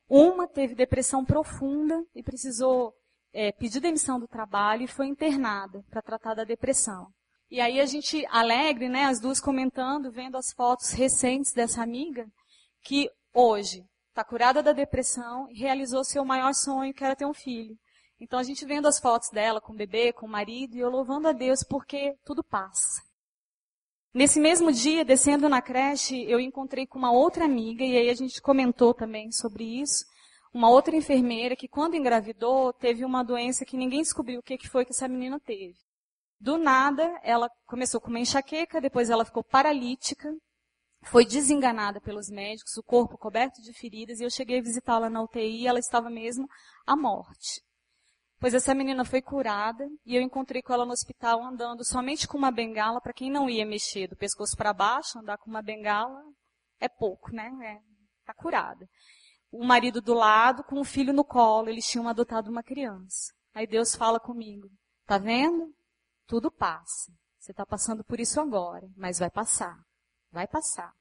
Uma 0.07 0.47
teve 0.47 0.75
depressão 0.75 1.23
profunda 1.23 2.03
e 2.13 2.21
precisou 2.21 2.93
é, 3.33 3.51
pediu 3.51 3.79
demissão 3.79 4.19
do 4.19 4.27
trabalho 4.27 4.83
e 4.83 4.87
foi 4.87 5.07
internada 5.07 5.83
para 5.89 6.01
tratar 6.01 6.33
da 6.33 6.43
depressão. 6.43 7.07
E 7.49 7.59
aí 7.59 7.79
a 7.79 7.85
gente, 7.85 8.25
alegre, 8.29 8.89
né, 8.89 9.05
as 9.05 9.19
duas 9.19 9.39
comentando, 9.39 10.11
vendo 10.11 10.37
as 10.37 10.51
fotos 10.51 10.91
recentes 10.91 11.51
dessa 11.51 11.81
amiga, 11.81 12.27
que 12.83 13.09
hoje 13.33 13.83
está 14.09 14.23
curada 14.23 14.61
da 14.61 14.71
depressão 14.71 15.47
e 15.49 15.59
realizou 15.59 16.03
seu 16.03 16.23
maior 16.23 16.53
sonho, 16.53 16.93
que 16.93 17.03
era 17.03 17.15
ter 17.15 17.25
um 17.25 17.33
filho. 17.33 17.77
Então 18.19 18.37
a 18.37 18.43
gente 18.43 18.65
vendo 18.65 18.87
as 18.87 18.99
fotos 18.99 19.29
dela 19.29 19.61
com 19.61 19.71
o 19.71 19.75
bebê, 19.75 20.11
com 20.11 20.25
o 20.25 20.29
marido, 20.29 20.75
e 20.75 20.79
eu 20.79 20.89
louvando 20.89 21.27
a 21.27 21.31
Deus 21.31 21.63
porque 21.63 22.15
tudo 22.25 22.43
passa. 22.43 23.01
Nesse 24.13 24.39
mesmo 24.39 24.71
dia, 24.71 25.05
descendo 25.05 25.47
na 25.47 25.61
creche, 25.61 26.23
eu 26.29 26.39
encontrei 26.39 26.85
com 26.85 26.97
uma 26.97 27.11
outra 27.11 27.45
amiga, 27.45 27.83
e 27.83 27.95
aí 27.95 28.09
a 28.09 28.15
gente 28.15 28.41
comentou 28.41 28.93
também 28.93 29.31
sobre 29.31 29.63
isso. 29.63 30.03
Uma 30.51 30.69
outra 30.69 30.95
enfermeira 30.95 31.55
que, 31.55 31.67
quando 31.67 31.95
engravidou, 31.95 32.73
teve 32.73 33.05
uma 33.05 33.23
doença 33.23 33.63
que 33.63 33.77
ninguém 33.77 34.01
descobriu 34.01 34.39
o 34.39 34.43
que 34.43 34.67
foi 34.67 34.83
que 34.83 34.91
essa 34.91 35.07
menina 35.07 35.39
teve. 35.39 35.77
Do 36.39 36.57
nada, 36.57 37.19
ela 37.23 37.49
começou 37.67 38.01
com 38.01 38.09
uma 38.09 38.19
enxaqueca, 38.19 38.81
depois 38.81 39.09
ela 39.09 39.23
ficou 39.23 39.43
paralítica, 39.43 40.33
foi 41.03 41.25
desenganada 41.25 42.01
pelos 42.01 42.29
médicos, 42.29 42.75
o 42.77 42.83
corpo 42.83 43.17
coberto 43.17 43.61
de 43.61 43.73
feridas, 43.73 44.19
e 44.19 44.23
eu 44.23 44.29
cheguei 44.29 44.59
a 44.59 44.63
visitá-la 44.63 45.09
na 45.09 45.21
UTI 45.21 45.67
ela 45.67 45.79
estava 45.79 46.09
mesmo 46.09 46.47
à 46.85 46.95
morte. 46.95 47.61
Pois 48.39 48.53
essa 48.53 48.73
menina 48.73 49.03
foi 49.03 49.21
curada 49.21 49.85
e 50.05 50.15
eu 50.15 50.21
encontrei 50.21 50.61
com 50.61 50.71
ela 50.71 50.85
no 50.85 50.93
hospital 50.93 51.43
andando 51.43 51.83
somente 51.83 52.25
com 52.25 52.37
uma 52.37 52.51
bengala. 52.51 53.01
Para 53.01 53.11
quem 53.11 53.29
não 53.29 53.49
ia 53.49 53.65
mexer 53.65 54.07
do 54.07 54.15
pescoço 54.15 54.55
para 54.55 54.71
baixo, 54.71 55.19
andar 55.19 55.37
com 55.37 55.49
uma 55.49 55.61
bengala 55.61 56.23
é 56.79 56.87
pouco, 56.87 57.33
né? 57.33 57.51
É, 57.61 57.79
tá 58.25 58.33
curada. 58.33 58.87
O 59.51 59.65
marido 59.65 60.01
do 60.01 60.13
lado 60.13 60.63
com 60.63 60.79
o 60.79 60.85
filho 60.85 61.11
no 61.11 61.25
colo, 61.25 61.67
eles 61.67 61.85
tinham 61.85 62.07
adotado 62.07 62.49
uma 62.49 62.63
criança. 62.63 63.33
Aí 63.53 63.67
Deus 63.67 63.93
fala 63.93 64.19
comigo: 64.19 64.69
tá 65.05 65.17
vendo? 65.17 65.75
Tudo 66.25 66.49
passa. 66.49 67.11
Você 67.39 67.51
está 67.51 67.65
passando 67.65 68.05
por 68.05 68.21
isso 68.21 68.39
agora, 68.39 68.87
mas 68.95 69.19
vai 69.19 69.29
passar. 69.29 69.77
Vai 70.31 70.47
passar. 70.47 70.93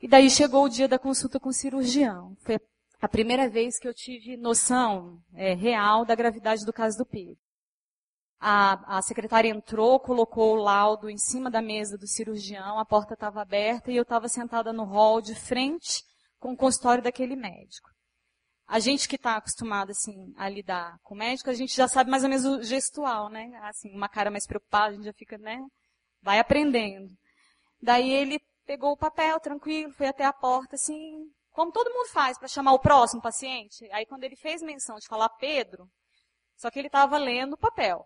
E 0.00 0.06
daí 0.06 0.28
chegou 0.28 0.64
o 0.64 0.68
dia 0.68 0.86
da 0.88 0.98
consulta 0.98 1.40
com 1.40 1.48
o 1.48 1.54
cirurgião. 1.54 2.36
Foi 2.40 2.56
a 2.56 2.60
primeira 3.08 3.48
vez 3.48 3.78
que 3.78 3.86
eu 3.86 3.94
tive 3.94 4.36
noção 4.36 5.20
é, 5.34 5.54
real 5.54 6.04
da 6.04 6.14
gravidade 6.14 6.64
do 6.64 6.72
caso 6.72 6.96
do 6.96 7.06
Pedro. 7.06 7.36
A, 8.38 8.98
a, 8.98 9.02
secretária 9.02 9.48
entrou, 9.48 9.98
colocou 10.00 10.54
o 10.54 10.62
laudo 10.62 11.08
em 11.08 11.16
cima 11.16 11.50
da 11.50 11.62
mesa 11.62 11.96
do 11.96 12.06
cirurgião, 12.06 12.78
a 12.78 12.84
porta 12.84 13.14
estava 13.14 13.40
aberta 13.40 13.90
e 13.90 13.96
eu 13.96 14.02
estava 14.02 14.28
sentada 14.28 14.72
no 14.72 14.84
hall 14.84 15.20
de 15.20 15.34
frente 15.34 16.02
com 16.38 16.52
o 16.52 16.56
consultório 16.56 17.02
daquele 17.02 17.34
médico. 17.34 17.90
A 18.66 18.78
gente 18.78 19.08
que 19.08 19.16
está 19.16 19.36
acostumado 19.36 19.90
assim 19.90 20.34
a 20.36 20.48
lidar 20.48 20.98
com 21.02 21.14
o 21.14 21.18
médico, 21.18 21.48
a 21.48 21.54
gente 21.54 21.74
já 21.74 21.88
sabe 21.88 22.10
mais 22.10 22.24
ou 22.24 22.28
menos 22.28 22.44
o 22.44 22.62
gestual, 22.62 23.28
né? 23.30 23.50
Assim, 23.62 23.90
uma 23.94 24.08
cara 24.08 24.30
mais 24.30 24.46
preocupada, 24.46 24.88
a 24.88 24.94
gente 24.94 25.04
já 25.04 25.12
fica, 25.12 25.38
né? 25.38 25.58
Vai 26.20 26.38
aprendendo. 26.38 27.14
Daí 27.80 28.10
ele 28.10 28.40
pegou 28.66 28.92
o 28.92 28.96
papel 28.96 29.38
tranquilo, 29.38 29.92
foi 29.92 30.08
até 30.08 30.24
a 30.24 30.32
porta 30.32 30.74
assim, 30.74 31.30
como 31.56 31.72
todo 31.72 31.90
mundo 31.90 32.08
faz 32.08 32.38
para 32.38 32.46
chamar 32.46 32.74
o 32.74 32.78
próximo 32.78 33.22
paciente. 33.22 33.88
Aí 33.90 34.04
quando 34.04 34.24
ele 34.24 34.36
fez 34.36 34.60
menção 34.60 34.96
de 34.96 35.08
falar 35.08 35.30
Pedro, 35.30 35.90
só 36.54 36.70
que 36.70 36.78
ele 36.78 36.88
estava 36.88 37.16
lendo 37.16 37.54
o 37.54 37.58
papel. 37.58 38.04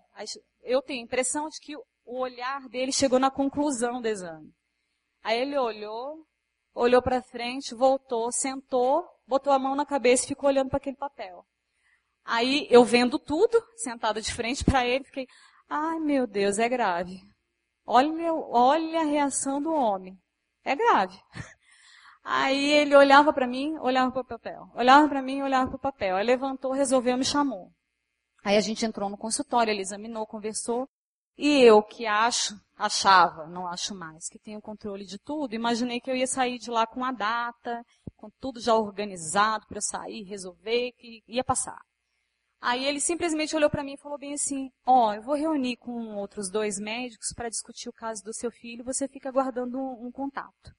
Eu 0.63 0.81
tenho 0.81 1.01
a 1.01 1.05
impressão 1.05 1.49
de 1.49 1.59
que 1.59 1.77
o 1.77 1.85
olhar 2.05 2.69
dele 2.69 2.93
chegou 2.93 3.19
na 3.19 3.29
conclusão 3.29 4.01
do 4.01 4.07
exame. 4.07 4.55
Aí 5.21 5.41
ele 5.41 5.59
olhou, 5.59 6.25
olhou 6.73 7.03
para 7.03 7.21
frente, 7.23 7.75
voltou, 7.75 8.31
sentou, 8.31 9.05
botou 9.27 9.53
a 9.53 9.59
mão 9.59 9.75
na 9.75 9.85
cabeça 9.85 10.25
e 10.25 10.29
ficou 10.29 10.49
olhando 10.49 10.69
para 10.69 10.79
aquele 10.79 10.97
papel. 10.97 11.45
Aí 12.25 12.69
eu 12.71 12.85
vendo 12.85 13.19
tudo, 13.19 13.61
sentada 13.75 14.21
de 14.23 14.33
frente 14.33 14.65
para 14.65 14.87
ele, 14.87 15.03
fiquei, 15.03 15.27
ai 15.69 15.99
meu 15.99 16.25
Deus, 16.25 16.61
é 16.61 16.69
grave. 16.69 17.21
Olha, 17.85 18.33
olha 18.33 19.01
a 19.01 19.05
reação 19.05 19.61
do 19.61 19.73
homem. 19.73 20.17
É 20.65 20.77
grave. 20.77 21.21
Aí 22.23 22.71
ele 22.73 22.95
olhava 22.95 23.33
para 23.33 23.47
mim, 23.47 23.77
olhava 23.79 24.13
para 24.13 24.21
o 24.21 24.25
papel. 24.25 24.71
Olhava 24.75 25.09
para 25.09 25.23
mim, 25.23 25.43
olhava 25.43 25.69
para 25.69 25.77
o 25.77 25.81
papel. 25.81 26.17
Aí 26.17 26.25
levantou, 26.25 26.73
resolveu, 26.73 27.17
me 27.17 27.25
chamou. 27.25 27.73
Aí 28.45 28.57
a 28.57 28.61
gente 28.61 28.85
entrou 28.85 29.09
no 29.09 29.19
consultório, 29.19 29.71
ele 29.71 29.83
examinou, 29.83 30.27
conversou. 30.27 30.89
E 31.37 31.63
eu 31.63 31.83
que 31.83 32.07
acho, 32.07 32.55
achava, 32.77 33.47
não 33.47 33.67
acho 33.67 33.95
mais, 33.95 34.29
que 34.29 34.39
tenho 34.39 34.61
controle 34.61 35.07
de 35.07 35.19
tudo, 35.19 35.55
imaginei 35.55 35.99
que 35.99 36.11
eu 36.11 36.17
ia 36.17 36.27
sair 36.27 36.59
de 36.59 36.71
lá 36.71 36.87
com 36.87 37.03
a 37.03 37.13
data, 37.13 37.83
com 38.15 38.29
tudo 38.39 38.61
já 38.61 38.75
organizado 38.75 39.67
para 39.67 39.79
eu 39.79 39.83
sair, 39.83 40.23
resolver, 40.25 40.93
que 40.99 41.23
ia 41.27 41.43
passar. 41.43 41.81
Aí 42.61 42.85
ele 42.85 43.01
simplesmente 43.01 43.57
olhou 43.57 43.71
para 43.71 43.83
mim 43.83 43.95
e 43.95 43.99
falou 43.99 44.19
bem 44.19 44.35
assim: 44.35 44.71
Ó, 44.85 45.09
oh, 45.09 45.15
eu 45.15 45.23
vou 45.23 45.35
reunir 45.35 45.79
com 45.79 46.15
outros 46.17 46.51
dois 46.51 46.79
médicos 46.79 47.33
para 47.35 47.49
discutir 47.49 47.89
o 47.89 47.93
caso 47.93 48.23
do 48.23 48.35
seu 48.35 48.51
filho, 48.51 48.85
você 48.85 49.09
fica 49.09 49.31
aguardando 49.31 49.79
um, 49.79 50.09
um 50.09 50.13
contato. 50.13 50.75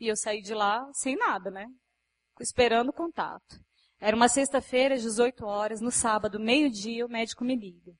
E 0.00 0.06
eu 0.06 0.16
saí 0.16 0.40
de 0.40 0.54
lá 0.54 0.88
sem 0.92 1.16
nada, 1.16 1.50
né? 1.50 1.66
Esperando 2.40 2.90
o 2.90 2.92
contato. 2.92 3.60
Era 4.00 4.14
uma 4.14 4.28
sexta-feira, 4.28 4.94
às 4.94 5.02
18 5.02 5.44
horas, 5.44 5.80
no 5.80 5.90
sábado, 5.90 6.38
meio-dia, 6.38 7.04
o 7.04 7.08
médico 7.08 7.44
me 7.44 7.56
liga. 7.56 7.92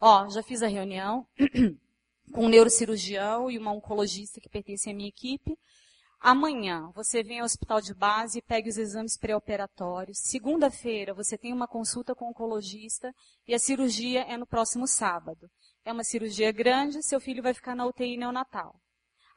Ó, 0.00 0.28
já 0.28 0.42
fiz 0.42 0.62
a 0.62 0.66
reunião 0.66 1.28
com 2.32 2.46
um 2.46 2.48
neurocirurgião 2.48 3.48
e 3.48 3.56
uma 3.56 3.72
oncologista 3.72 4.40
que 4.40 4.48
pertence 4.48 4.90
à 4.90 4.94
minha 4.94 5.08
equipe. 5.08 5.56
Amanhã 6.18 6.90
você 6.92 7.22
vem 7.22 7.38
ao 7.38 7.44
hospital 7.44 7.80
de 7.80 7.94
base 7.94 8.38
e 8.38 8.42
pega 8.42 8.68
os 8.68 8.76
exames 8.76 9.16
pré-operatórios. 9.16 10.18
Segunda-feira 10.18 11.14
você 11.14 11.38
tem 11.38 11.52
uma 11.52 11.68
consulta 11.68 12.16
com 12.16 12.24
o 12.24 12.30
oncologista 12.30 13.14
e 13.46 13.54
a 13.54 13.58
cirurgia 13.60 14.22
é 14.22 14.36
no 14.36 14.46
próximo 14.46 14.88
sábado. 14.88 15.48
É 15.84 15.92
uma 15.92 16.02
cirurgia 16.02 16.50
grande, 16.50 17.00
seu 17.04 17.20
filho 17.20 17.42
vai 17.42 17.54
ficar 17.54 17.76
na 17.76 17.86
UTI 17.86 18.16
neonatal 18.16 18.74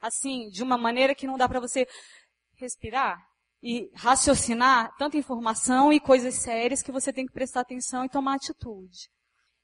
assim, 0.00 0.48
de 0.48 0.62
uma 0.62 0.78
maneira 0.78 1.14
que 1.14 1.26
não 1.26 1.36
dá 1.36 1.48
para 1.48 1.60
você 1.60 1.86
respirar 2.56 3.18
e 3.62 3.90
raciocinar 3.94 4.94
tanta 4.96 5.16
informação 5.16 5.92
e 5.92 5.98
coisas 5.98 6.34
sérias 6.34 6.82
que 6.82 6.92
você 6.92 7.12
tem 7.12 7.26
que 7.26 7.32
prestar 7.32 7.60
atenção 7.60 8.04
e 8.04 8.08
tomar 8.08 8.34
atitude. 8.34 9.08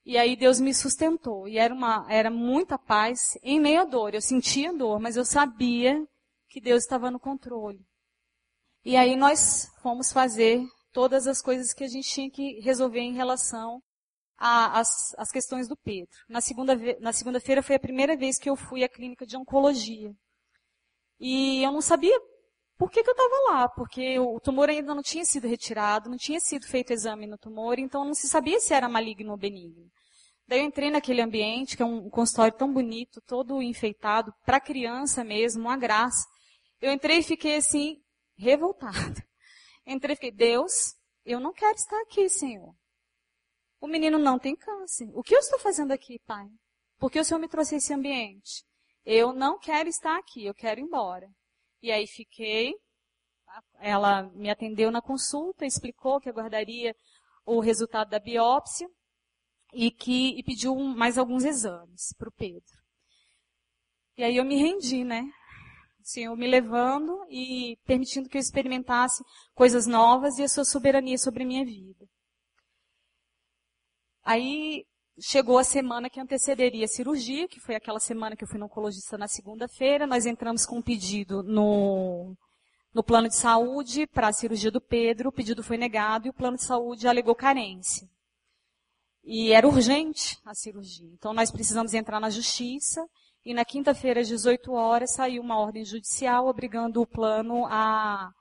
E 0.04 0.18
aí 0.18 0.36
Deus 0.36 0.60
me 0.60 0.74
sustentou. 0.74 1.48
E 1.48 1.58
era, 1.58 1.72
uma, 1.72 2.06
era 2.10 2.30
muita 2.30 2.78
paz 2.78 3.38
em 3.42 3.58
meio 3.58 3.82
à 3.82 3.84
dor. 3.84 4.14
Eu 4.14 4.20
sentia 4.20 4.72
dor, 4.72 5.00
mas 5.00 5.16
eu 5.16 5.24
sabia 5.24 6.04
que 6.48 6.60
Deus 6.60 6.82
estava 6.82 7.10
no 7.10 7.18
controle. 7.18 7.80
E 8.84 8.96
aí 8.96 9.16
nós 9.16 9.70
fomos 9.80 10.12
fazer 10.12 10.62
todas 10.92 11.26
as 11.26 11.40
coisas 11.40 11.72
que 11.72 11.84
a 11.84 11.88
gente 11.88 12.08
tinha 12.08 12.30
que 12.30 12.60
resolver 12.60 13.00
em 13.00 13.14
relação 13.14 13.82
às, 14.36 15.14
questões 15.32 15.66
do 15.66 15.76
Pedro. 15.76 16.10
Na 16.28 16.40
segunda-feira 16.40 16.98
na 17.00 17.12
segunda 17.12 17.40
foi 17.40 17.76
a 17.76 17.80
primeira 17.80 18.16
vez 18.16 18.38
que 18.38 18.50
eu 18.50 18.56
fui 18.56 18.84
à 18.84 18.88
clínica 18.88 19.26
de 19.26 19.36
oncologia. 19.36 20.14
E 21.18 21.62
eu 21.62 21.72
não 21.72 21.80
sabia 21.80 22.18
por 22.76 22.90
que, 22.90 23.02
que 23.02 23.08
eu 23.08 23.14
estava 23.14 23.52
lá, 23.52 23.68
porque 23.68 24.18
o 24.18 24.40
tumor 24.40 24.68
ainda 24.68 24.94
não 24.94 25.02
tinha 25.02 25.24
sido 25.24 25.46
retirado, 25.46 26.10
não 26.10 26.16
tinha 26.16 26.40
sido 26.40 26.66
feito 26.66 26.92
exame 26.92 27.26
no 27.26 27.38
tumor, 27.38 27.78
então 27.78 28.04
não 28.04 28.14
se 28.14 28.28
sabia 28.28 28.58
se 28.58 28.74
era 28.74 28.88
maligno 28.88 29.30
ou 29.30 29.36
benigno. 29.36 29.90
Daí 30.46 30.60
eu 30.60 30.66
entrei 30.66 30.90
naquele 30.90 31.22
ambiente, 31.22 31.76
que 31.76 31.82
é 31.82 31.86
um 31.86 32.10
consultório 32.10 32.52
tão 32.52 32.72
bonito, 32.72 33.20
todo 33.22 33.62
enfeitado, 33.62 34.32
para 34.44 34.60
criança 34.60 35.24
mesmo, 35.24 35.62
uma 35.62 35.76
graça. 35.76 36.26
Eu 36.80 36.92
entrei 36.92 37.18
e 37.18 37.22
fiquei 37.22 37.56
assim, 37.56 38.02
revoltada. 38.36 38.94
Entrei 39.86 40.14
e 40.14 40.16
fiquei, 40.16 40.32
Deus, 40.32 40.94
eu 41.24 41.38
não 41.38 41.52
quero 41.52 41.74
estar 41.74 42.00
aqui, 42.02 42.28
Senhor. 42.28 42.74
O 43.80 43.86
menino 43.86 44.18
não 44.18 44.38
tem 44.38 44.56
câncer. 44.56 45.10
O 45.14 45.22
que 45.22 45.34
eu 45.34 45.38
estou 45.38 45.58
fazendo 45.58 45.92
aqui, 45.92 46.18
Pai? 46.26 46.46
Por 46.98 47.10
que 47.10 47.20
o 47.20 47.24
Senhor 47.24 47.38
me 47.38 47.48
trouxe 47.48 47.76
esse 47.76 47.92
ambiente? 47.92 48.64
Eu 49.04 49.32
não 49.32 49.58
quero 49.58 49.88
estar 49.88 50.18
aqui, 50.18 50.44
eu 50.46 50.54
quero 50.54 50.80
ir 50.80 50.84
embora. 50.84 51.28
E 51.82 51.92
aí 51.92 52.06
fiquei, 52.06 52.74
ela 53.78 54.22
me 54.22 54.50
atendeu 54.50 54.90
na 54.90 55.02
consulta, 55.02 55.66
explicou 55.66 56.20
que 56.20 56.28
aguardaria 56.28 56.94
o 57.44 57.60
resultado 57.60 58.10
da 58.10 58.18
biópsia 58.18 58.88
e 59.72 59.90
que 59.90 60.38
e 60.38 60.42
pediu 60.42 60.74
mais 60.76 61.18
alguns 61.18 61.44
exames 61.44 62.14
para 62.16 62.28
o 62.28 62.32
Pedro. 62.32 62.84
E 64.16 64.22
aí 64.22 64.36
eu 64.36 64.44
me 64.44 64.56
rendi, 64.56 65.04
né? 65.04 65.28
Assim, 66.00 66.24
eu 66.24 66.36
me 66.36 66.46
levando 66.46 67.24
e 67.28 67.78
permitindo 67.84 68.28
que 68.28 68.36
eu 68.36 68.40
experimentasse 68.40 69.24
coisas 69.54 69.86
novas 69.86 70.38
e 70.38 70.42
a 70.42 70.48
sua 70.48 70.64
soberania 70.64 71.18
sobre 71.18 71.42
a 71.42 71.46
minha 71.46 71.64
vida. 71.64 72.06
Aí 74.22 74.86
chegou 75.20 75.58
a 75.58 75.64
semana 75.64 76.10
que 76.10 76.20
antecederia 76.20 76.84
a 76.84 76.88
cirurgia, 76.88 77.48
que 77.48 77.60
foi 77.60 77.74
aquela 77.74 78.00
semana 78.00 78.36
que 78.36 78.44
eu 78.44 78.48
fui 78.48 78.58
no 78.58 78.66
oncologista 78.66 79.16
na 79.16 79.28
segunda-feira. 79.28 80.06
Nós 80.06 80.26
entramos 80.26 80.66
com 80.66 80.78
um 80.78 80.82
pedido 80.82 81.42
no, 81.42 82.36
no 82.92 83.02
plano 83.02 83.28
de 83.28 83.36
saúde 83.36 84.06
para 84.06 84.28
a 84.28 84.32
cirurgia 84.32 84.70
do 84.70 84.80
Pedro. 84.80 85.28
O 85.28 85.32
pedido 85.32 85.62
foi 85.62 85.76
negado 85.76 86.26
e 86.26 86.30
o 86.30 86.34
plano 86.34 86.56
de 86.56 86.64
saúde 86.64 87.06
alegou 87.06 87.34
carência. 87.34 88.08
E 89.22 89.52
era 89.52 89.66
urgente 89.66 90.38
a 90.44 90.54
cirurgia. 90.54 91.08
Então 91.12 91.32
nós 91.32 91.50
precisamos 91.50 91.94
entrar 91.94 92.20
na 92.20 92.30
justiça. 92.30 93.06
E 93.44 93.52
na 93.52 93.64
quinta-feira, 93.64 94.20
às 94.20 94.28
18 94.28 94.72
horas, 94.72 95.12
saiu 95.12 95.42
uma 95.42 95.58
ordem 95.58 95.84
judicial 95.84 96.46
obrigando 96.46 97.02
o 97.02 97.06
plano 97.06 97.66
a 97.66 98.32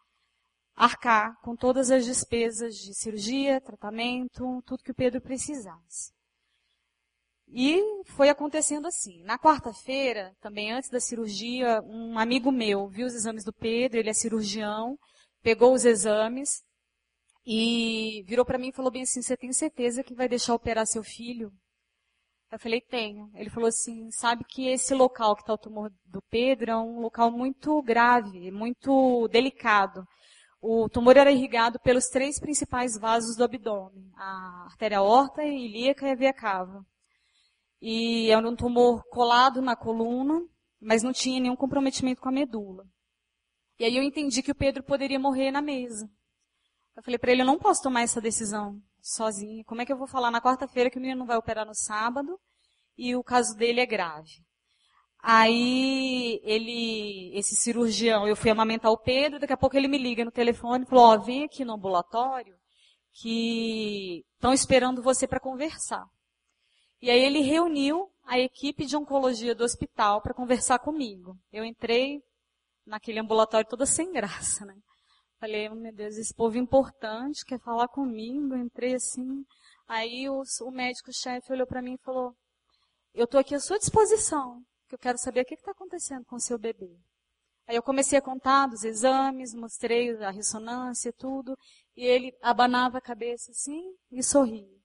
arcar 0.76 1.40
com 1.42 1.56
todas 1.56 1.92
as 1.92 2.06
despesas 2.06 2.76
de 2.76 2.94
cirurgia, 2.94 3.62
tratamento, 3.62 4.64
tudo 4.66 4.84
que 4.84 4.92
o 4.92 4.96
Pedro 4.96 5.22
precisasse. 5.22 6.14
E 7.48 7.82
foi 8.06 8.30
acontecendo 8.30 8.88
assim. 8.88 9.22
Na 9.24 9.38
quarta-feira, 9.38 10.36
também 10.42 10.72
antes 10.72 10.90
da 10.90 11.00
cirurgia, 11.00 11.82
um 11.84 12.18
amigo 12.18 12.52
meu 12.52 12.88
viu 12.88 13.06
os 13.06 13.14
exames 13.14 13.44
do 13.44 13.54
Pedro, 13.54 14.00
ele 14.00 14.10
é 14.10 14.14
cirurgião, 14.14 14.98
pegou 15.42 15.74
os 15.74 15.86
exames 15.86 16.64
e 17.46 18.24
virou 18.26 18.46
para 18.46 18.58
mim 18.58 18.70
e 18.70 18.74
falou 18.74 18.92
bem 18.92 19.04
assim: 19.04 19.22
Você 19.22 19.36
tem 19.38 19.52
certeza 19.54 20.04
que 20.04 20.16
vai 20.16 20.28
deixar 20.28 20.56
operar 20.56 20.88
seu 20.88 21.04
filho? 21.04 21.52
Eu 22.52 22.60
falei: 22.60 22.82
Tenho. 22.82 23.30
Ele 23.36 23.50
falou 23.50 23.68
assim: 23.68 24.10
Sabe 24.12 24.44
que 24.46 24.68
esse 24.68 24.94
local 24.94 25.36
que 25.36 25.42
está 25.42 25.54
o 25.54 25.58
tumor 25.58 25.92
do 26.06 26.22
Pedro 26.30 26.72
é 26.72 26.78
um 26.78 27.00
local 27.02 27.32
muito 27.32 27.82
grave, 27.82 28.52
muito 28.52 29.28
delicado. 29.28 30.06
O 30.62 30.88
tumor 30.88 31.18
era 31.18 31.32
irrigado 31.32 31.78
pelos 31.82 32.08
três 32.08 32.40
principais 32.40 32.98
vasos 32.98 33.36
do 33.36 33.44
abdômen: 33.44 34.10
a 34.16 34.66
artéria 34.66 35.00
aorta, 35.00 35.42
a 35.42 35.46
ilíaca 35.46 36.08
e 36.08 36.12
a 36.12 36.16
veia 36.16 36.34
cava. 36.34 36.86
E 37.86 38.32
era 38.32 38.48
um 38.48 38.56
tumor 38.56 39.04
colado 39.10 39.62
na 39.62 39.76
coluna, 39.76 40.42
mas 40.80 41.04
não 41.04 41.12
tinha 41.12 41.42
nenhum 41.42 41.56
comprometimento 41.58 42.22
com 42.22 42.30
a 42.30 42.32
medula. 42.32 42.86
E 43.78 43.84
aí 43.84 43.98
eu 43.98 44.04
entendi 44.04 44.42
que 44.42 44.54
o 44.54 44.56
Pedro 44.56 44.82
poderia 44.86 45.20
morrer 45.20 45.52
na 45.52 45.62
mesa. 45.62 46.10
Eu 46.96 47.04
falei 47.04 47.18
para 47.18 47.34
ele, 47.34 47.42
eu 47.42 47.46
não 47.46 47.60
posso 47.60 47.84
tomar 47.84 48.04
essa 48.04 48.22
decisão 48.22 48.82
sozinho. 49.02 49.66
Como 49.66 49.82
é 49.82 49.86
que 49.86 49.92
eu 49.92 49.98
vou 49.98 50.08
falar 50.08 50.32
na 50.32 50.40
quarta-feira 50.40 50.90
que 50.90 50.98
o 50.98 51.02
menino 51.02 51.20
não 51.20 51.26
vai 51.26 51.36
operar 51.36 51.66
no 51.66 51.76
sábado 51.76 52.40
e 52.98 53.18
o 53.18 53.24
caso 53.24 53.54
dele 53.58 53.82
é 53.82 53.86
grave? 53.86 54.32
Aí 55.22 56.40
ele, 56.42 57.38
esse 57.38 57.54
cirurgião, 57.54 58.26
eu 58.26 58.36
fui 58.38 58.50
amamentar 58.50 58.94
o 58.94 58.98
Pedro, 58.98 59.42
daqui 59.42 59.52
a 59.52 59.58
pouco 59.58 59.76
ele 59.76 59.90
me 59.90 59.98
liga 59.98 60.24
no 60.24 60.32
telefone 60.32 60.86
e 60.86 60.88
falou, 60.88 61.04
ó, 61.04 61.16
oh, 61.16 61.22
vem 61.22 61.44
aqui 61.44 61.66
no 61.66 61.74
ambulatório 61.74 62.56
que 63.12 64.24
estão 64.36 64.54
esperando 64.54 65.04
você 65.04 65.28
para 65.28 65.42
conversar. 65.42 66.06
E 67.04 67.12
aí 67.12 67.22
ele 67.22 67.42
reuniu 67.42 68.10
a 68.24 68.40
equipe 68.40 68.86
de 68.86 68.96
oncologia 68.96 69.54
do 69.54 69.66
hospital 69.66 70.22
para 70.22 70.34
conversar 70.34 70.80
comigo. 70.80 71.38
Eu 71.52 71.66
entrei 71.66 72.24
naquele 72.86 73.20
ambulatório 73.20 73.70
toda 73.70 73.86
sem 73.86 74.10
graça, 74.14 74.66
né? 74.66 74.74
Falei, 75.38 75.68
oh, 75.68 75.76
meu 75.76 75.94
Deus, 75.94 76.16
esse 76.16 76.34
povo 76.34 76.58
importante 76.58 77.44
quer 77.46 77.60
falar 77.60 77.90
comigo. 77.90 78.56
Entrei 78.56 78.96
assim. 78.96 79.44
Aí 79.86 80.30
o, 80.30 80.44
o 80.62 80.72
médico-chefe 80.72 81.52
olhou 81.52 81.68
para 81.68 81.82
mim 81.82 81.96
e 81.96 82.06
falou: 82.06 82.34
Eu 83.14 83.26
estou 83.26 83.38
aqui 83.38 83.54
à 83.54 83.60
sua 83.60 83.78
disposição, 83.78 84.64
que 84.88 84.96
eu 84.96 85.00
quero 85.00 85.18
saber 85.18 85.42
o 85.42 85.46
que 85.46 85.56
está 85.56 85.72
acontecendo 85.72 86.24
com 86.24 86.38
o 86.38 86.40
seu 86.40 86.58
bebê. 86.58 86.98
Aí 87.68 87.76
eu 87.76 87.84
comecei 87.84 88.18
a 88.18 88.22
contar 88.22 88.68
dos 88.68 88.86
exames, 88.86 89.54
mostrei 89.54 90.16
a 90.24 90.32
ressonância 90.32 91.10
e 91.10 91.14
tudo, 91.14 91.54
e 91.98 92.06
ele 92.06 92.34
abanava 92.42 93.00
a 93.00 93.02
cabeça 93.02 93.52
assim 93.52 93.94
e 94.10 94.24
sorria. 94.24 94.80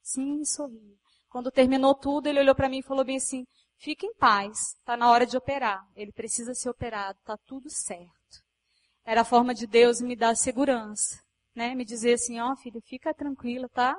Sim, 0.00 0.40
e 0.40 0.46
sorria. 0.46 1.01
Quando 1.32 1.50
terminou 1.50 1.94
tudo, 1.94 2.26
ele 2.26 2.40
olhou 2.40 2.54
para 2.54 2.68
mim 2.68 2.80
e 2.80 2.82
falou 2.82 3.02
bem 3.02 3.16
assim: 3.16 3.46
Fique 3.78 4.06
em 4.06 4.14
paz, 4.14 4.76
está 4.76 4.98
na 4.98 5.10
hora 5.10 5.24
de 5.24 5.34
operar. 5.34 5.82
Ele 5.96 6.12
precisa 6.12 6.54
ser 6.54 6.68
operado, 6.68 7.18
está 7.18 7.38
tudo 7.46 7.70
certo. 7.70 8.12
Era 9.02 9.22
a 9.22 9.24
forma 9.24 9.54
de 9.54 9.66
Deus 9.66 10.00
me 10.02 10.14
dar 10.14 10.36
segurança, 10.36 11.18
né? 11.54 11.74
Me 11.74 11.86
dizer 11.86 12.12
assim, 12.12 12.38
ó, 12.38 12.52
oh, 12.52 12.56
filho, 12.56 12.80
fica 12.82 13.14
tranquila, 13.14 13.66
tá? 13.70 13.96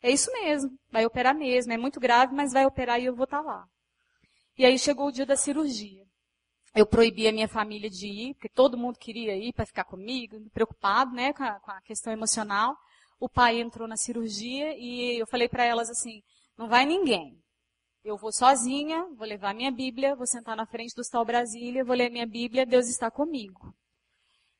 É 0.00 0.10
isso 0.10 0.32
mesmo, 0.32 0.78
vai 0.90 1.04
operar 1.04 1.34
mesmo. 1.34 1.72
É 1.72 1.76
muito 1.76 1.98
grave, 1.98 2.32
mas 2.32 2.52
vai 2.52 2.64
operar 2.64 3.00
e 3.00 3.06
eu 3.06 3.16
vou 3.16 3.24
estar 3.24 3.42
tá 3.42 3.44
lá. 3.44 3.66
E 4.56 4.64
aí 4.64 4.78
chegou 4.78 5.08
o 5.08 5.12
dia 5.12 5.26
da 5.26 5.36
cirurgia. 5.36 6.06
Eu 6.72 6.86
proibi 6.86 7.26
a 7.26 7.32
minha 7.32 7.48
família 7.48 7.90
de 7.90 8.06
ir, 8.06 8.34
porque 8.34 8.48
todo 8.48 8.78
mundo 8.78 8.96
queria 8.96 9.36
ir 9.36 9.52
para 9.52 9.66
ficar 9.66 9.84
comigo, 9.84 10.38
preocupado, 10.50 11.12
né, 11.12 11.32
com 11.32 11.42
a, 11.42 11.58
com 11.58 11.70
a 11.72 11.80
questão 11.82 12.12
emocional. 12.12 12.76
O 13.18 13.28
pai 13.28 13.60
entrou 13.60 13.88
na 13.88 13.96
cirurgia 13.96 14.72
e 14.78 15.18
eu 15.18 15.26
falei 15.26 15.48
para 15.48 15.64
elas 15.64 15.90
assim: 15.90 16.22
não 16.56 16.68
vai 16.68 16.86
ninguém. 16.86 17.40
Eu 18.04 18.16
vou 18.16 18.32
sozinha, 18.32 19.04
vou 19.16 19.26
levar 19.26 19.54
minha 19.54 19.70
Bíblia, 19.70 20.14
vou 20.14 20.26
sentar 20.26 20.56
na 20.56 20.66
frente 20.66 20.94
do 20.94 21.02
Tal 21.02 21.24
Brasília, 21.24 21.84
vou 21.84 21.96
ler 21.96 22.10
minha 22.10 22.26
Bíblia, 22.26 22.64
Deus 22.64 22.88
está 22.88 23.10
comigo. 23.10 23.74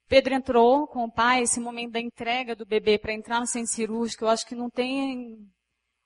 Pedro 0.08 0.34
entrou 0.34 0.86
com 0.86 1.04
o 1.04 1.12
pai, 1.12 1.42
esse 1.42 1.58
momento 1.58 1.92
da 1.92 2.00
entrega 2.00 2.54
do 2.54 2.64
bebê 2.64 2.98
para 2.98 3.12
entrar 3.12 3.40
no 3.40 3.46
centro 3.46 3.72
cirúrgico, 3.72 4.24
eu 4.24 4.28
acho 4.28 4.46
que 4.46 4.54
não 4.54 4.70
tem 4.70 5.36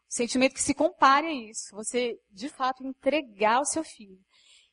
sentimento 0.09 0.55
que 0.55 0.63
se 0.63 0.75
compare 0.75 1.27
a 1.27 1.33
isso. 1.33 1.75
Você, 1.75 2.19
de 2.31 2.49
fato, 2.49 2.87
entregar 2.87 3.61
o 3.61 3.67
seu 3.67 3.85
filho. 3.85 4.19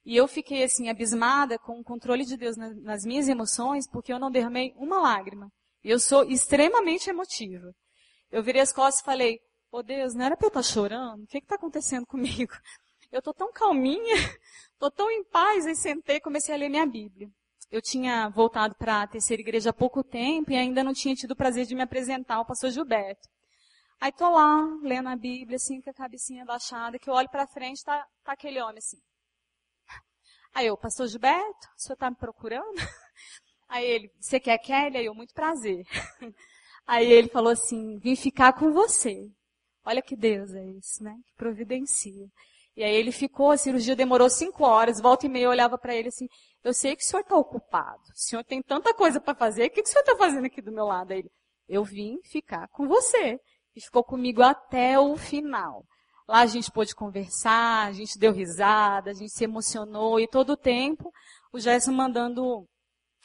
E 0.05 0.15
eu 0.15 0.27
fiquei, 0.27 0.63
assim, 0.63 0.89
abismada 0.89 1.59
com 1.59 1.79
o 1.79 1.83
controle 1.83 2.25
de 2.25 2.37
Deus 2.37 2.55
nas 2.57 3.03
minhas 3.03 3.27
emoções, 3.27 3.89
porque 3.89 4.11
eu 4.11 4.19
não 4.19 4.31
derramei 4.31 4.73
uma 4.77 4.99
lágrima. 4.99 5.51
E 5.83 5.89
eu 5.89 5.99
sou 5.99 6.23
extremamente 6.23 7.09
emotiva. 7.09 7.73
Eu 8.31 8.41
virei 8.41 8.61
as 8.61 8.71
costas 8.71 9.01
e 9.01 9.05
falei, 9.05 9.39
ô 9.71 9.77
oh, 9.77 9.83
Deus, 9.83 10.13
não 10.13 10.25
era 10.25 10.37
para 10.37 10.45
eu 10.45 10.49
estar 10.49 10.59
tá 10.59 10.63
chorando? 10.63 11.23
O 11.23 11.27
que 11.27 11.37
está 11.37 11.55
acontecendo 11.55 12.05
comigo? 12.07 12.53
Eu 13.11 13.19
estou 13.19 13.33
tão 13.33 13.51
calminha, 13.51 14.15
estou 14.73 14.91
tão 14.91 15.09
em 15.09 15.23
paz, 15.23 15.65
e 15.65 15.75
sentei 15.75 16.17
e 16.17 16.21
comecei 16.21 16.53
a 16.53 16.57
ler 16.57 16.69
minha 16.69 16.85
Bíblia 16.85 17.29
eu 17.69 17.81
tinha 17.81 18.29
voltado 18.29 18.75
para 18.75 19.03
a 19.03 19.07
terceira 19.07 19.41
igreja 19.41 19.71
há 19.71 19.73
pouco 19.73 20.03
tempo 20.03 20.51
e 20.51 20.55
ainda 20.55 20.83
não 20.83 20.93
tinha 20.93 21.15
tido 21.15 21.31
o 21.31 21.35
prazer 21.35 21.65
de 21.65 21.75
me 21.75 21.81
apresentar 21.81 22.35
ao 22.35 22.45
pastor 22.45 22.71
Gilberto. 22.71 23.27
Aí 23.99 24.11
tô 24.11 24.29
lá, 24.29 24.61
lendo 24.83 25.09
a 25.09 25.15
Bíblia, 25.15 25.55
assim, 25.55 25.81
com 25.81 25.89
a 25.89 25.93
cabecinha 25.93 26.45
baixada, 26.45 26.99
que 26.99 27.09
eu 27.09 27.13
olho 27.13 27.29
para 27.29 27.47
frente, 27.47 27.83
tá, 27.83 28.05
tá 28.23 28.33
aquele 28.33 28.61
homem 28.61 28.77
assim. 28.77 29.01
Aí 30.53 30.67
eu, 30.67 30.77
pastor 30.77 31.07
Gilberto, 31.07 31.67
o 31.77 31.81
senhor 31.81 31.97
tá 31.97 32.09
me 32.09 32.15
procurando? 32.15 32.75
Aí 33.67 33.85
ele, 33.85 34.11
você 34.19 34.39
quer 34.39 34.57
Kelly? 34.59 34.97
Aí 34.97 35.05
eu, 35.05 35.13
muito 35.13 35.33
prazer. 35.33 35.85
Aí 36.87 37.11
ele 37.11 37.27
falou 37.27 37.51
assim, 37.51 37.97
vim 37.97 38.15
ficar 38.15 38.53
com 38.53 38.71
você. 38.71 39.29
Olha 39.87 40.01
que 40.01 40.17
Deus 40.17 40.53
é 40.53 40.65
isso, 40.65 41.01
né? 41.01 41.15
Que 41.25 41.33
providencia. 41.37 42.27
E 42.75 42.83
aí 42.83 42.93
ele 42.93 43.09
ficou, 43.09 43.51
a 43.51 43.57
cirurgia 43.57 43.95
demorou 43.95 44.29
cinco 44.29 44.65
horas, 44.65 44.99
volta 44.99 45.25
e 45.25 45.29
meia 45.29 45.45
eu 45.45 45.49
olhava 45.49 45.77
para 45.77 45.95
ele 45.95 46.09
assim, 46.09 46.27
eu 46.61 46.73
sei 46.73 46.93
que 46.93 47.03
o 47.03 47.05
senhor 47.05 47.21
está 47.21 47.37
ocupado, 47.37 48.03
o 48.13 48.19
senhor 48.19 48.43
tem 48.43 48.61
tanta 48.61 48.93
coisa 48.93 49.21
para 49.21 49.33
fazer, 49.33 49.65
o 49.65 49.69
que, 49.69 49.81
que 49.81 49.87
o 49.87 49.91
senhor 49.91 50.01
está 50.01 50.17
fazendo 50.17 50.45
aqui 50.45 50.61
do 50.61 50.73
meu 50.73 50.83
lado? 50.83 51.13
Aí 51.13 51.19
ele, 51.19 51.31
eu 51.69 51.85
vim 51.85 52.19
ficar 52.21 52.67
com 52.67 52.85
você. 52.85 53.39
E 53.73 53.81
ficou 53.81 54.03
comigo 54.03 54.41
até 54.41 54.99
o 54.99 55.15
final. 55.15 55.85
Lá 56.27 56.41
a 56.41 56.45
gente 56.45 56.69
pôde 56.69 56.93
conversar, 56.93 57.87
a 57.87 57.93
gente 57.93 58.19
deu 58.19 58.33
risada, 58.33 59.11
a 59.11 59.13
gente 59.13 59.31
se 59.31 59.45
emocionou 59.45 60.19
e 60.19 60.27
todo 60.27 60.49
o 60.51 60.57
tempo 60.57 61.13
o 61.53 61.59
Gerson 61.59 61.93
mandando 61.93 62.67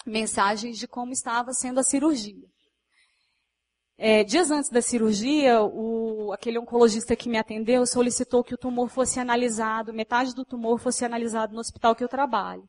mensagens 0.06 0.78
de 0.78 0.86
como 0.86 1.10
estava 1.10 1.52
sendo 1.52 1.80
a 1.80 1.82
cirurgia. 1.82 2.51
É, 3.98 4.24
dias 4.24 4.50
antes 4.50 4.70
da 4.70 4.82
cirurgia, 4.82 5.62
o, 5.62 6.32
aquele 6.32 6.58
oncologista 6.58 7.14
que 7.14 7.28
me 7.28 7.38
atendeu 7.38 7.86
solicitou 7.86 8.42
que 8.42 8.54
o 8.54 8.58
tumor 8.58 8.88
fosse 8.88 9.20
analisado, 9.20 9.92
metade 9.92 10.34
do 10.34 10.44
tumor 10.44 10.78
fosse 10.78 11.04
analisado 11.04 11.54
no 11.54 11.60
hospital 11.60 11.94
que 11.94 12.02
eu 12.02 12.08
trabalho. 12.08 12.68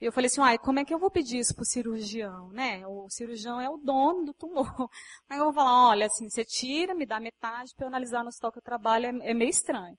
E 0.00 0.04
eu 0.04 0.12
falei 0.12 0.26
assim, 0.26 0.40
uai, 0.40 0.58
como 0.58 0.78
é 0.78 0.84
que 0.84 0.94
eu 0.94 0.98
vou 0.98 1.10
pedir 1.10 1.38
isso 1.38 1.54
para 1.54 1.62
o 1.62 1.66
cirurgião, 1.66 2.50
né? 2.50 2.86
O 2.86 3.08
cirurgião 3.10 3.60
é 3.60 3.68
o 3.68 3.78
dono 3.78 4.26
do 4.26 4.34
tumor. 4.34 4.68
Aí 5.28 5.38
eu 5.38 5.44
vou 5.44 5.52
falar, 5.52 5.88
olha, 5.88 6.06
assim, 6.06 6.28
você 6.30 6.44
tira, 6.44 6.94
me 6.94 7.04
dá 7.04 7.18
metade 7.18 7.74
para 7.74 7.84
eu 7.84 7.88
analisar 7.88 8.22
no 8.22 8.28
hospital 8.28 8.52
que 8.52 8.58
eu 8.58 8.62
trabalho, 8.62 9.06
é, 9.06 9.30
é 9.30 9.34
meio 9.34 9.50
estranho. 9.50 9.96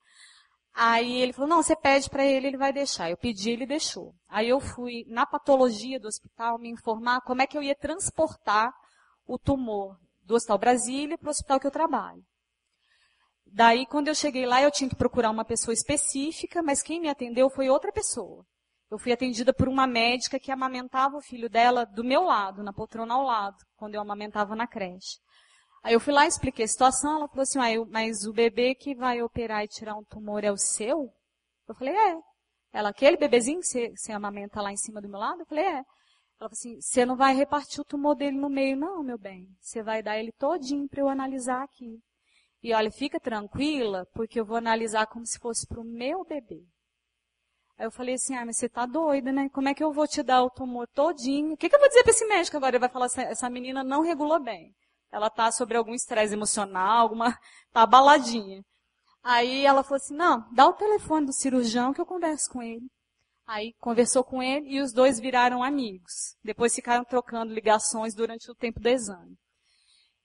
Aí 0.74 1.22
ele 1.22 1.34
falou, 1.34 1.50
não, 1.50 1.62
você 1.64 1.76
pede 1.76 2.10
para 2.10 2.26
ele, 2.26 2.48
ele 2.48 2.58
vai 2.58 2.72
deixar. 2.72 3.10
Eu 3.10 3.18
pedi, 3.18 3.52
ele 3.52 3.66
deixou. 3.66 4.14
Aí 4.30 4.48
eu 4.48 4.60
fui 4.62 5.04
na 5.08 5.26
patologia 5.26 6.00
do 6.00 6.08
hospital 6.08 6.58
me 6.58 6.70
informar 6.70 7.22
como 7.22 7.42
é 7.42 7.48
que 7.48 7.58
eu 7.58 7.64
ia 7.64 7.76
transportar 7.76 8.72
o 9.28 9.38
tumor 9.38 9.98
do 10.30 10.36
Hospital 10.36 10.60
Brasília 10.60 11.18
para 11.18 11.28
o 11.28 11.32
hospital 11.32 11.60
que 11.60 11.66
eu 11.66 11.72
trabalho. 11.72 12.24
Daí, 13.48 13.88
quando 13.88 14.10
eu 14.10 14.14
cheguei 14.14 14.46
lá, 14.46 14.62
eu 14.62 14.70
tinha 14.70 14.88
que 14.88 14.96
procurar 14.96 15.32
uma 15.32 15.44
pessoa 15.44 15.74
específica, 15.74 16.62
mas 16.62 16.84
quem 16.84 17.02
me 17.02 17.10
atendeu 17.10 17.50
foi 17.50 17.68
outra 17.68 17.92
pessoa. 17.92 18.46
Eu 18.92 19.00
fui 19.00 19.12
atendida 19.12 19.52
por 19.52 19.68
uma 19.68 19.88
médica 19.88 20.40
que 20.40 20.52
amamentava 20.52 21.18
o 21.18 21.22
filho 21.22 21.50
dela 21.50 21.84
do 21.84 22.04
meu 22.04 22.22
lado, 22.22 22.62
na 22.62 22.72
poltrona 22.72 23.16
ao 23.16 23.24
lado, 23.24 23.58
quando 23.76 23.96
eu 23.96 24.02
amamentava 24.02 24.56
na 24.56 24.68
creche. 24.68 25.18
Aí 25.82 25.94
eu 25.94 26.00
fui 26.00 26.14
lá, 26.14 26.28
expliquei 26.28 26.66
a 26.66 26.68
situação, 26.68 27.16
ela 27.16 27.28
falou 27.28 27.42
assim, 27.42 27.60
ah, 27.60 27.72
eu, 27.72 27.88
mas 27.88 28.26
o 28.26 28.34
bebê 28.34 28.76
que 28.76 28.94
vai 28.94 29.24
operar 29.24 29.64
e 29.64 29.68
tirar 29.68 29.96
um 29.96 30.04
tumor 30.04 30.44
é 30.44 30.52
o 30.52 30.58
seu? 30.58 31.10
Eu 31.68 31.74
falei, 31.74 31.96
é. 31.96 32.20
Ela, 32.72 32.90
aquele 32.90 33.18
bebezinho 33.18 33.62
que 33.62 33.66
você, 33.66 33.90
você 33.96 34.12
amamenta 34.12 34.62
lá 34.62 34.72
em 34.72 34.78
cima 34.78 35.02
do 35.02 35.10
meu 35.10 35.20
lado? 35.20 35.42
Eu 35.42 35.46
falei, 35.48 35.66
é. 35.66 35.84
Ela 36.40 36.50
falou 36.50 36.54
assim, 36.54 36.80
você 36.80 37.06
não 37.06 37.18
vai 37.18 37.36
repartir 37.36 37.82
o 37.82 37.86
tumor 37.86 38.16
dele 38.16 38.38
no 38.38 38.50
meio, 38.50 38.78
não, 38.78 39.04
meu 39.04 39.18
bem. 39.18 39.50
Você 39.60 39.84
vai 39.84 40.02
dar 40.02 40.18
ele 40.18 40.32
todinho 40.32 40.88
para 40.88 41.02
eu 41.02 41.10
analisar 41.10 41.64
aqui. 41.64 42.02
E 42.64 42.74
olha, 42.74 42.90
fica 42.90 43.20
tranquila, 43.20 44.06
porque 44.14 44.40
eu 44.40 44.46
vou 44.46 44.56
analisar 44.56 45.06
como 45.08 45.26
se 45.26 45.38
fosse 45.38 45.68
para 45.68 45.82
o 45.82 45.84
meu 45.84 46.24
bebê. 46.24 46.64
Aí 47.78 47.86
eu 47.86 47.92
falei 47.92 48.16
assim, 48.16 48.36
ah, 48.36 48.46
mas 48.46 48.58
você 48.58 48.70
tá 48.70 48.86
doida, 48.86 49.32
né? 49.32 49.50
Como 49.50 49.68
é 49.68 49.74
que 49.74 49.84
eu 49.84 49.92
vou 49.92 50.08
te 50.08 50.24
dar 50.24 50.44
o 50.44 50.50
tumor 50.50 50.88
todinho? 50.94 51.54
O 51.54 51.58
que, 51.58 51.70
que 51.70 51.76
eu 51.76 51.80
vou 51.80 51.88
dizer 51.90 52.04
para 52.04 52.12
esse 52.12 52.26
médico 52.26 52.58
agora? 52.58 52.76
Ele 52.76 52.80
vai 52.80 52.90
falar 52.90 53.06
assim, 53.06 53.22
essa 53.22 53.50
menina 53.50 53.84
não 53.84 54.02
regulou 54.02 54.40
bem. 54.40 54.74
Ela 55.12 55.30
tá 55.30 55.52
sobre 55.52 55.78
algum 55.78 55.94
estresse 55.94 56.34
emocional, 56.34 57.02
alguma, 57.02 57.38
tá 57.72 57.82
abaladinha. 57.84 58.64
Aí 59.24 59.66
ela 59.66 59.84
falou 59.84 59.98
assim, 59.98 60.16
não, 60.16 60.46
dá 60.54 60.68
o 60.68 60.74
telefone 60.74 61.26
do 61.26 61.34
cirurgião 61.34 61.94
que 61.94 62.00
eu 62.00 62.06
converso 62.06 62.50
com 62.50 62.62
ele. 62.62 62.90
Aí 63.50 63.74
conversou 63.80 64.24
com 64.24 64.44
ele 64.44 64.76
e 64.76 64.80
os 64.80 64.94
dois 64.94 65.20
viraram 65.20 65.64
amigos. 65.64 66.38
Depois 66.44 66.76
ficaram 66.76 67.04
trocando 67.04 67.52
ligações 67.52 68.14
durante 68.14 68.52
o 68.52 68.54
tempo 68.54 68.80
do 68.80 68.88
exame. 68.88 69.36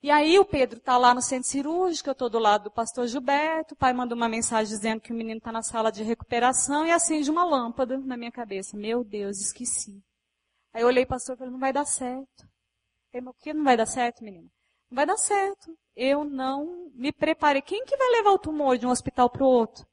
E 0.02 0.10
aí 0.10 0.38
o 0.38 0.44
Pedro 0.44 0.76
está 0.76 0.98
lá 0.98 1.14
no 1.14 1.22
centro 1.22 1.48
cirúrgico, 1.48 2.10
eu 2.10 2.12
estou 2.12 2.28
do 2.28 2.38
lado 2.38 2.64
do 2.64 2.70
pastor 2.70 3.06
Gilberto, 3.06 3.72
o 3.72 3.76
pai 3.78 3.94
manda 3.94 4.14
uma 4.14 4.28
mensagem 4.28 4.76
dizendo 4.76 5.00
que 5.00 5.10
o 5.10 5.16
menino 5.16 5.38
está 5.38 5.50
na 5.50 5.62
sala 5.62 5.90
de 5.90 6.02
recuperação 6.02 6.86
e 6.86 6.90
acende 6.90 7.30
uma 7.30 7.44
lâmpada 7.44 7.96
na 7.96 8.14
minha 8.14 8.30
cabeça. 8.30 8.76
Meu 8.76 9.02
Deus, 9.02 9.40
esqueci. 9.40 10.04
Aí 10.74 10.82
eu 10.82 10.86
olhei 10.86 11.06
para 11.06 11.14
o 11.14 11.16
pastor 11.16 11.34
e 11.34 11.38
falei, 11.38 11.52
não 11.52 11.60
vai 11.60 11.72
dar 11.72 11.86
certo. 11.86 12.46
Ele, 13.10 13.24
por 13.24 13.34
que 13.36 13.54
não 13.54 13.64
vai 13.64 13.78
dar 13.78 13.86
certo, 13.86 14.22
menino? 14.22 14.50
Não 14.90 14.96
vai 14.96 15.06
dar 15.06 15.16
certo. 15.16 15.74
Eu 15.96 16.24
não 16.24 16.90
me 16.94 17.10
preparei. 17.10 17.62
Quem 17.62 17.86
que 17.86 17.96
vai 17.96 18.10
levar 18.10 18.32
o 18.32 18.38
tumor 18.38 18.76
de 18.76 18.86
um 18.86 18.90
hospital 18.90 19.30
para 19.30 19.44
o 19.44 19.48
outro? 19.48 19.86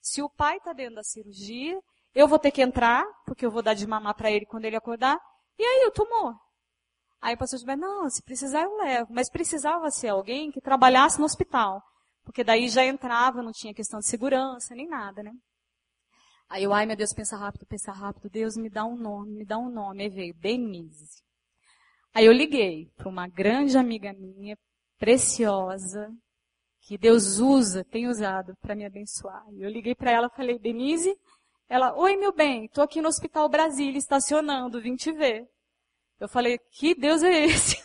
Se 0.00 0.22
o 0.22 0.30
pai 0.30 0.56
está 0.56 0.72
dentro 0.72 0.94
da 0.94 1.02
cirurgia, 1.02 1.78
eu 2.18 2.26
vou 2.26 2.38
ter 2.38 2.50
que 2.50 2.60
entrar, 2.60 3.06
porque 3.24 3.46
eu 3.46 3.50
vou 3.50 3.62
dar 3.62 3.74
de 3.74 3.86
mamar 3.86 4.14
para 4.14 4.28
ele 4.28 4.44
quando 4.44 4.64
ele 4.64 4.74
acordar. 4.74 5.16
E 5.56 5.62
aí, 5.62 5.86
o 5.86 5.92
tumor? 5.92 6.34
Aí 7.20 7.34
o 7.34 7.38
pastor 7.38 7.60
disse, 7.60 7.76
não, 7.76 8.10
se 8.10 8.20
precisar 8.24 8.62
eu 8.62 8.76
levo. 8.76 9.12
Mas 9.12 9.30
precisava 9.30 9.88
ser 9.90 10.08
alguém 10.08 10.50
que 10.50 10.60
trabalhasse 10.60 11.20
no 11.20 11.24
hospital. 11.24 11.80
Porque 12.24 12.42
daí 12.42 12.68
já 12.68 12.84
entrava, 12.84 13.40
não 13.40 13.52
tinha 13.52 13.72
questão 13.72 14.00
de 14.00 14.06
segurança, 14.06 14.74
nem 14.74 14.88
nada, 14.88 15.22
né? 15.22 15.32
Aí 16.48 16.64
eu, 16.64 16.72
ai 16.72 16.86
meu 16.86 16.96
Deus, 16.96 17.12
pensa 17.12 17.36
rápido, 17.36 17.64
pensa 17.66 17.92
rápido. 17.92 18.28
Deus, 18.28 18.56
me 18.56 18.68
dá 18.68 18.84
um 18.84 18.96
nome, 18.96 19.36
me 19.36 19.44
dá 19.44 19.56
um 19.56 19.70
nome. 19.70 20.02
Aí 20.02 20.08
veio, 20.08 20.34
Denise. 20.34 21.22
Aí 22.12 22.26
eu 22.26 22.32
liguei 22.32 22.90
para 22.96 23.08
uma 23.08 23.28
grande 23.28 23.78
amiga 23.78 24.12
minha, 24.12 24.56
preciosa, 24.98 26.10
que 26.80 26.98
Deus 26.98 27.38
usa, 27.38 27.84
tem 27.84 28.08
usado 28.08 28.56
para 28.60 28.74
me 28.74 28.84
abençoar. 28.84 29.44
E 29.52 29.62
eu 29.62 29.70
liguei 29.70 29.94
para 29.94 30.10
ela, 30.10 30.28
falei, 30.30 30.58
Denise, 30.58 31.14
ela, 31.68 31.94
oi 31.96 32.16
meu 32.16 32.32
bem, 32.32 32.66
tô 32.68 32.80
aqui 32.80 33.02
no 33.02 33.08
Hospital 33.08 33.48
Brasília 33.48 33.98
estacionando, 33.98 34.80
vim 34.80 34.96
te 34.96 35.12
ver. 35.12 35.46
Eu 36.18 36.28
falei, 36.28 36.58
que 36.70 36.94
Deus 36.94 37.22
é 37.22 37.44
esse? 37.44 37.76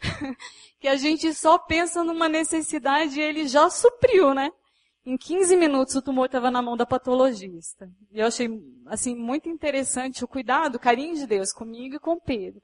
que 0.78 0.86
a 0.86 0.96
gente 0.96 1.34
só 1.34 1.58
pensa 1.58 2.04
numa 2.04 2.28
necessidade 2.28 3.18
e 3.18 3.22
ele 3.22 3.48
já 3.48 3.68
supriu, 3.68 4.32
né? 4.32 4.50
Em 5.04 5.16
15 5.16 5.56
minutos 5.56 5.96
o 5.96 6.02
tumor 6.02 6.26
estava 6.26 6.50
na 6.50 6.62
mão 6.62 6.76
da 6.76 6.86
patologista. 6.86 7.90
E 8.12 8.20
eu 8.20 8.28
achei, 8.28 8.48
assim, 8.86 9.14
muito 9.16 9.48
interessante 9.48 10.24
o 10.24 10.28
cuidado, 10.28 10.76
o 10.76 10.80
carinho 10.80 11.16
de 11.16 11.26
Deus 11.26 11.52
comigo 11.52 11.96
e 11.96 12.00
com 12.00 12.20
Pedro. 12.20 12.62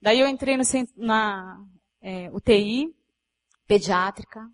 Daí 0.00 0.18
eu 0.18 0.26
entrei 0.26 0.56
no, 0.56 0.64
na 0.96 1.64
é, 2.00 2.28
UTI 2.32 2.92
pediátrica 3.68 4.50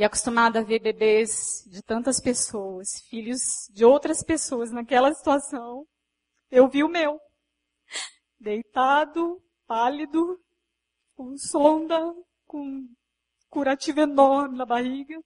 e 0.00 0.04
acostumada 0.04 0.60
a 0.60 0.64
ver 0.64 0.78
bebês 0.78 1.62
de 1.66 1.82
tantas 1.82 2.18
pessoas, 2.22 3.02
filhos 3.10 3.68
de 3.70 3.84
outras 3.84 4.24
pessoas 4.24 4.72
naquela 4.72 5.12
situação, 5.12 5.86
eu 6.50 6.66
vi 6.70 6.82
o 6.82 6.88
meu 6.88 7.20
deitado, 8.40 9.38
pálido, 9.66 10.40
com 11.14 11.36
sonda, 11.36 12.14
com 12.46 12.88
curativo 13.50 14.00
enorme 14.00 14.56
na 14.56 14.64
barriga. 14.64 15.20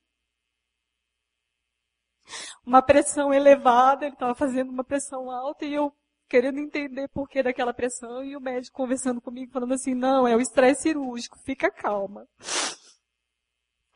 Uma 2.67 2.83
pressão 2.83 3.33
elevada, 3.33 4.07
ele 4.07 4.15
estava 4.15 4.35
fazendo 4.35 4.71
uma 4.71 4.83
pressão 4.83 5.31
alta 5.31 5.65
e 5.65 5.73
eu 5.73 5.95
querendo 6.29 6.59
entender 6.59 7.07
por 7.11 7.29
que 7.29 7.45
daquela 7.45 7.73
pressão 7.73 8.25
e 8.25 8.37
o 8.37 8.41
médico 8.41 8.77
conversando 8.77 9.21
comigo, 9.21 9.53
falando 9.53 9.75
assim, 9.75 9.95
não, 9.95 10.27
é 10.27 10.35
o 10.35 10.41
estresse 10.41 10.83
cirúrgico, 10.83 11.39
fica 11.45 11.71
calma. 11.71 12.27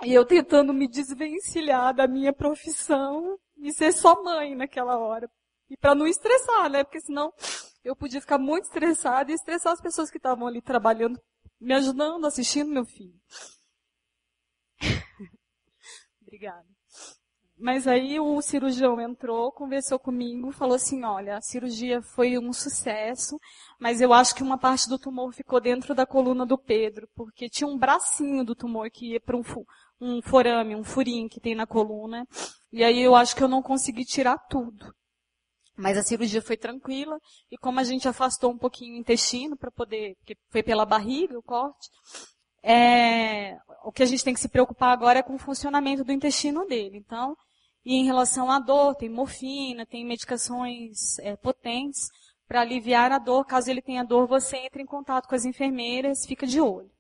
E 0.05 0.15
eu 0.15 0.25
tentando 0.25 0.73
me 0.73 0.87
desvencilhar 0.87 1.93
da 1.93 2.07
minha 2.07 2.33
profissão 2.33 3.39
e 3.57 3.73
ser 3.73 3.93
só 3.93 4.23
mãe 4.23 4.55
naquela 4.55 4.97
hora. 4.97 5.29
E 5.69 5.77
para 5.77 5.95
não 5.95 6.07
estressar, 6.07 6.71
né? 6.71 6.85
Porque 6.85 7.01
senão 7.01 7.33
eu 7.85 7.97
podia 7.97 8.21
ficar 8.21 8.39
muito 8.39 8.65
estressada 8.65 9.31
e 9.31 9.35
estressar 9.35 9.73
as 9.73 9.81
pessoas 9.81 10.11
que 10.11 10.17
estavam 10.17 10.47
ali 10.47 10.63
trabalhando, 10.63 11.21
me 11.61 11.75
ajudando, 11.75 12.27
assistindo 12.27 12.71
meu 12.71 12.85
filho. 12.85 13.21
Obrigada. 16.23 16.78
Mas 17.61 17.89
aí 17.89 18.21
o 18.21 18.41
cirurgião 18.41 19.01
entrou, 19.01 19.51
conversou 19.51 19.99
comigo, 19.99 20.53
falou 20.53 20.77
assim, 20.77 21.03
olha, 21.03 21.37
a 21.37 21.41
cirurgia 21.41 22.01
foi 22.01 22.39
um 22.39 22.53
sucesso, 22.53 23.37
mas 23.81 24.01
eu 24.01 24.13
acho 24.13 24.35
que 24.35 24.45
uma 24.45 24.57
parte 24.57 24.89
do 24.89 24.97
tumor 24.97 25.33
ficou 25.33 25.61
dentro 25.61 25.93
da 25.93 26.07
coluna 26.07 26.47
do 26.47 26.57
Pedro, 26.57 27.09
porque 27.17 27.49
tinha 27.49 27.67
um 27.67 27.77
bracinho 27.77 28.45
do 28.45 28.55
tumor 28.55 28.89
que 28.91 29.13
ia 29.13 29.21
para 29.21 29.37
um, 29.37 29.43
um 30.01 30.23
forame, 30.23 30.77
um 30.77 30.85
furinho 30.85 31.29
que 31.29 31.41
tem 31.41 31.57
na 31.57 31.67
coluna, 31.67 32.25
e 32.71 32.85
aí 32.85 33.01
eu 33.01 33.17
acho 33.17 33.35
que 33.35 33.43
eu 33.43 33.49
não 33.49 33.61
consegui 33.61 34.05
tirar 34.05 34.39
tudo. 34.49 34.95
Mas 35.77 35.99
a 35.99 36.03
cirurgia 36.03 36.43
foi 36.43 36.57
tranquila 36.57 37.19
e 37.51 37.59
como 37.59 37.81
a 37.81 37.85
gente 37.85 38.07
afastou 38.07 38.53
um 38.53 38.59
pouquinho 38.59 38.95
o 38.95 38.99
intestino 38.99 39.57
para 39.57 39.71
poder, 39.71 40.15
porque 40.19 40.37
foi 40.51 40.63
pela 40.63 40.87
barriga 40.87 41.37
o 41.37 41.43
corte, 41.43 41.89
é, 42.63 43.57
o 43.85 43.93
que 43.93 44.03
a 44.03 44.07
gente 44.07 44.23
tem 44.23 44.35
que 44.35 44.41
se 44.41 44.49
preocupar 44.49 44.93
agora 44.93 45.21
é 45.21 45.23
com 45.23 45.35
o 45.35 45.39
funcionamento 45.39 46.05
do 46.05 46.13
intestino 46.13 46.67
dele. 46.67 46.99
Então, 46.99 47.37
e 47.85 47.95
em 47.95 48.05
relação 48.05 48.51
à 48.51 48.59
dor, 48.59 48.95
tem 48.95 49.09
morfina, 49.09 49.87
tem 49.87 50.05
medicações 50.05 51.19
é, 51.21 51.37
potentes 51.37 52.09
para 52.47 52.61
aliviar 52.61 53.13
a 53.13 53.19
dor. 53.19 53.45
Caso 53.45 53.71
ele 53.71 53.83
tenha 53.83 54.05
dor, 54.05 54.27
você 54.27 54.57
entra 54.59 54.83
em 54.83 54.87
contato 54.87 55.29
com 55.29 55.35
as 55.35 55.45
enfermeiras, 55.45 56.27
fica 56.27 56.47
de 56.47 56.61
olho. 56.61 56.91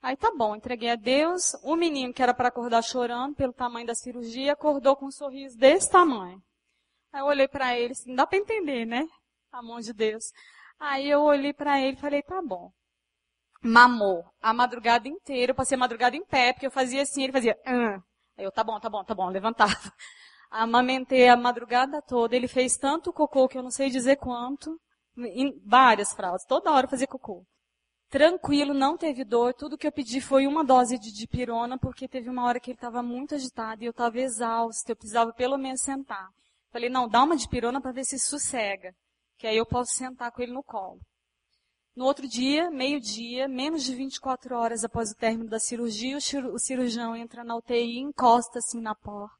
Aí 0.00 0.16
tá 0.16 0.32
bom, 0.36 0.54
entreguei 0.54 0.90
a 0.90 0.96
Deus. 0.96 1.54
O 1.62 1.74
menino 1.74 2.14
que 2.14 2.22
era 2.22 2.32
para 2.32 2.48
acordar 2.48 2.82
chorando 2.82 3.34
pelo 3.34 3.52
tamanho 3.52 3.86
da 3.86 3.94
cirurgia, 3.94 4.52
acordou 4.52 4.96
com 4.96 5.06
um 5.06 5.10
sorriso 5.10 5.58
desse 5.58 5.90
tamanho. 5.90 6.40
Aí 7.12 7.20
eu 7.20 7.26
olhei 7.26 7.48
para 7.48 7.76
ele, 7.76 7.92
assim, 7.92 8.14
dá 8.14 8.26
para 8.26 8.38
entender, 8.38 8.86
né? 8.86 9.06
A 9.50 9.62
mão 9.62 9.80
de 9.80 9.92
Deus. 9.92 10.24
Aí 10.78 11.08
eu 11.08 11.22
olhei 11.22 11.52
para 11.52 11.80
ele 11.80 11.96
e 11.96 12.00
falei, 12.00 12.22
tá 12.22 12.40
bom. 12.40 12.70
Mamou 13.60 14.24
a 14.40 14.52
madrugada 14.54 15.08
inteira, 15.08 15.50
eu 15.50 15.54
passei 15.54 15.74
a 15.74 15.78
madrugada 15.78 16.16
em 16.16 16.24
pé, 16.24 16.52
porque 16.52 16.66
eu 16.66 16.70
fazia 16.70 17.02
assim, 17.02 17.24
ele 17.24 17.32
fazia, 17.32 17.58
ah. 17.66 18.00
Aí 18.38 18.44
eu, 18.44 18.52
tá 18.52 18.62
bom, 18.62 18.78
tá 18.78 18.88
bom, 18.88 19.02
tá 19.02 19.14
bom, 19.14 19.28
levantava. 19.28 19.74
Amamentei 20.48 21.28
a 21.28 21.36
madrugada 21.36 22.00
toda, 22.00 22.36
ele 22.36 22.46
fez 22.46 22.76
tanto 22.76 23.12
cocô 23.12 23.48
que 23.48 23.58
eu 23.58 23.62
não 23.62 23.70
sei 23.70 23.90
dizer 23.90 24.16
quanto, 24.16 24.80
em 25.16 25.60
várias 25.66 26.12
frases, 26.12 26.46
toda 26.46 26.70
hora 26.70 26.86
fazia 26.86 27.06
cocô. 27.06 27.44
Tranquilo, 28.08 28.72
não 28.72 28.96
teve 28.96 29.24
dor, 29.24 29.52
tudo 29.52 29.76
que 29.76 29.86
eu 29.86 29.92
pedi 29.92 30.20
foi 30.20 30.46
uma 30.46 30.64
dose 30.64 30.98
de 30.98 31.12
dipirona, 31.12 31.76
porque 31.76 32.08
teve 32.08 32.30
uma 32.30 32.44
hora 32.44 32.60
que 32.60 32.70
ele 32.70 32.76
estava 32.76 33.02
muito 33.02 33.34
agitado 33.34 33.82
e 33.82 33.86
eu 33.86 33.90
estava 33.90 34.18
exausta, 34.18 34.92
eu 34.92 34.96
precisava 34.96 35.32
pelo 35.32 35.58
menos 35.58 35.82
sentar. 35.82 36.28
Falei, 36.70 36.88
não, 36.88 37.08
dá 37.08 37.22
uma 37.22 37.36
de 37.36 37.48
pirona 37.48 37.80
para 37.80 37.92
ver 37.92 38.04
se 38.04 38.18
sossega, 38.18 38.94
que 39.36 39.46
aí 39.46 39.56
eu 39.56 39.66
posso 39.66 39.92
sentar 39.92 40.30
com 40.30 40.40
ele 40.40 40.52
no 40.52 40.62
colo. 40.62 41.00
No 41.98 42.04
outro 42.04 42.28
dia, 42.28 42.70
meio-dia, 42.70 43.48
menos 43.48 43.82
de 43.82 43.92
24 43.92 44.54
horas 44.54 44.84
após 44.84 45.10
o 45.10 45.16
término 45.16 45.50
da 45.50 45.58
cirurgia, 45.58 46.16
o 46.16 46.58
cirurgião 46.60 47.16
entra 47.16 47.42
na 47.42 47.56
UTI, 47.56 47.98
encosta 47.98 48.60
assim 48.60 48.80
na 48.80 48.94
porta 48.94 49.34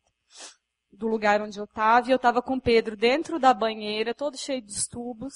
do 0.90 1.06
lugar 1.06 1.40
onde 1.40 1.56
eu 1.56 1.66
estava, 1.66 2.08
e 2.08 2.10
eu 2.10 2.16
estava 2.16 2.42
com 2.42 2.56
o 2.56 2.60
Pedro 2.60 2.96
dentro 2.96 3.38
da 3.38 3.54
banheira, 3.54 4.12
todo 4.12 4.36
cheio 4.36 4.60
dos 4.60 4.88
tubos, 4.88 5.32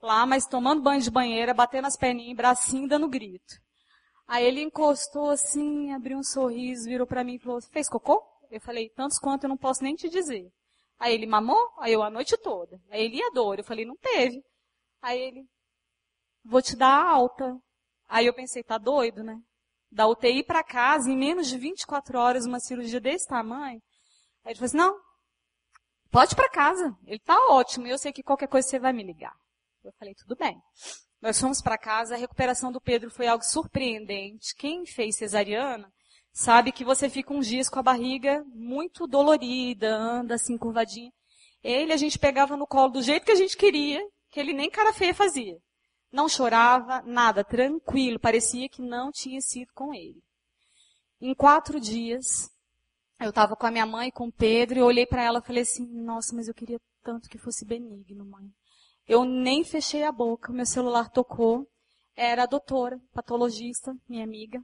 lá, 0.00 0.24
mas 0.24 0.46
tomando 0.46 0.80
banho 0.80 1.02
de 1.02 1.10
banheira, 1.10 1.52
batendo 1.52 1.86
as 1.86 1.98
perninhas, 1.98 2.34
bracinho, 2.34 2.88
dando 2.88 3.10
grito. 3.10 3.56
Aí 4.26 4.46
ele 4.46 4.62
encostou 4.62 5.28
assim, 5.28 5.92
abriu 5.92 6.16
um 6.16 6.24
sorriso, 6.24 6.88
virou 6.88 7.06
para 7.06 7.22
mim 7.22 7.34
e 7.34 7.40
falou, 7.40 7.60
fez 7.60 7.90
cocô? 7.90 8.22
Eu 8.50 8.62
falei, 8.62 8.88
tantos 8.88 9.18
quanto 9.18 9.44
eu 9.44 9.50
não 9.50 9.58
posso 9.58 9.82
nem 9.82 9.94
te 9.94 10.08
dizer. 10.08 10.50
Aí 10.98 11.12
ele 11.12 11.26
mamou? 11.26 11.74
Aí 11.78 11.92
eu 11.92 12.02
a 12.02 12.08
noite 12.08 12.38
toda. 12.38 12.80
Aí 12.90 13.04
ele 13.04 13.16
ia 13.16 13.30
dor. 13.32 13.58
Eu 13.58 13.64
falei, 13.64 13.84
não 13.84 13.96
teve. 13.96 14.42
Aí 15.02 15.20
ele, 15.20 15.44
vou 16.44 16.60
te 16.60 16.76
dar 16.76 17.04
alta. 17.04 17.56
Aí 18.08 18.26
eu 18.26 18.34
pensei, 18.34 18.62
tá 18.62 18.78
doido, 18.78 19.22
né? 19.22 19.36
Da 19.90 20.06
UTI 20.06 20.44
para 20.44 20.62
casa, 20.62 21.10
em 21.10 21.16
menos 21.16 21.48
de 21.48 21.56
24 21.56 22.18
horas, 22.18 22.46
uma 22.46 22.60
cirurgia 22.60 23.00
desse 23.00 23.26
tamanho. 23.26 23.80
Aí 24.44 24.52
ele 24.52 24.54
falou 24.56 24.66
assim, 24.66 24.76
não, 24.76 25.00
pode 26.10 26.32
ir 26.32 26.36
para 26.36 26.50
casa. 26.50 26.96
Ele 27.06 27.20
tá 27.20 27.36
ótimo. 27.50 27.86
Eu 27.86 27.98
sei 27.98 28.12
que 28.12 28.22
qualquer 28.22 28.48
coisa 28.48 28.68
você 28.68 28.78
vai 28.78 28.92
me 28.92 29.02
ligar. 29.02 29.34
Eu 29.82 29.92
falei, 29.98 30.14
tudo 30.14 30.36
bem. 30.36 30.60
Nós 31.20 31.40
fomos 31.40 31.62
para 31.62 31.78
casa, 31.78 32.14
a 32.14 32.18
recuperação 32.18 32.70
do 32.70 32.80
Pedro 32.80 33.10
foi 33.10 33.26
algo 33.26 33.44
surpreendente. 33.44 34.54
Quem 34.56 34.84
fez 34.84 35.16
cesariana 35.16 35.90
sabe 36.30 36.72
que 36.72 36.84
você 36.84 37.08
fica 37.08 37.32
uns 37.32 37.46
dias 37.46 37.68
com 37.68 37.78
a 37.78 37.82
barriga 37.82 38.44
muito 38.48 39.06
dolorida, 39.06 39.94
anda 39.94 40.34
assim 40.34 40.58
curvadinha. 40.58 41.10
Ele 41.62 41.92
a 41.92 41.96
gente 41.96 42.18
pegava 42.18 42.56
no 42.56 42.66
colo 42.66 42.92
do 42.92 43.02
jeito 43.02 43.24
que 43.24 43.32
a 43.32 43.36
gente 43.36 43.56
queria, 43.56 44.06
que 44.30 44.38
ele 44.38 44.52
nem 44.52 44.68
cara 44.68 44.92
feia 44.92 45.14
fazia. 45.14 45.56
Não 46.14 46.28
chorava, 46.28 47.02
nada, 47.02 47.42
tranquilo, 47.42 48.20
parecia 48.20 48.68
que 48.68 48.80
não 48.80 49.10
tinha 49.10 49.40
sido 49.40 49.72
com 49.74 49.92
ele. 49.92 50.22
Em 51.20 51.34
quatro 51.34 51.80
dias, 51.80 52.48
eu 53.18 53.30
estava 53.30 53.56
com 53.56 53.66
a 53.66 53.70
minha 53.70 53.84
mãe, 53.84 54.12
com 54.12 54.28
o 54.28 54.32
Pedro, 54.32 54.78
e 54.78 54.80
eu 54.80 54.86
olhei 54.86 55.04
para 55.04 55.24
ela 55.24 55.40
e 55.40 55.46
falei 55.46 55.62
assim, 55.62 55.84
nossa, 55.84 56.32
mas 56.36 56.46
eu 56.46 56.54
queria 56.54 56.80
tanto 57.02 57.28
que 57.28 57.36
fosse 57.36 57.64
benigno, 57.64 58.24
mãe. 58.24 58.48
Eu 59.08 59.24
nem 59.24 59.64
fechei 59.64 60.04
a 60.04 60.12
boca, 60.12 60.52
meu 60.52 60.64
celular 60.64 61.10
tocou, 61.10 61.68
era 62.14 62.44
a 62.44 62.46
doutora, 62.46 63.00
patologista, 63.12 63.92
minha 64.08 64.22
amiga 64.22 64.62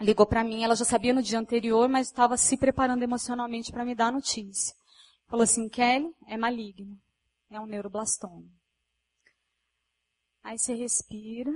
ligou 0.00 0.26
para 0.26 0.42
mim, 0.42 0.64
ela 0.64 0.74
já 0.74 0.84
sabia 0.84 1.12
no 1.12 1.22
dia 1.22 1.38
anterior, 1.38 1.88
mas 1.90 2.06
estava 2.06 2.38
se 2.38 2.56
preparando 2.56 3.02
emocionalmente 3.02 3.70
para 3.70 3.84
me 3.84 3.94
dar 3.94 4.06
a 4.06 4.12
notícia. 4.12 4.74
Falou 5.28 5.44
assim, 5.44 5.68
Kelly, 5.68 6.10
é 6.26 6.38
maligno, 6.38 6.98
é 7.50 7.60
um 7.60 7.66
neuroblastoma. 7.66 8.61
Aí 10.42 10.58
você 10.58 10.74
respira, 10.74 11.52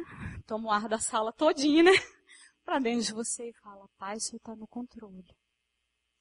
toma 0.47 0.69
o 0.69 0.71
ar 0.71 0.89
da 0.89 0.99
sala 0.99 1.33
todinha, 1.33 1.83
né? 1.83 1.91
para 2.65 2.79
dentro 2.79 3.05
de 3.05 3.13
você 3.13 3.51
e 3.51 3.53
fala, 3.55 3.89
pai, 3.99 4.17
o 4.17 4.21
senhor 4.21 4.39
está 4.39 4.55
no 4.57 4.67
controle. 4.67 5.37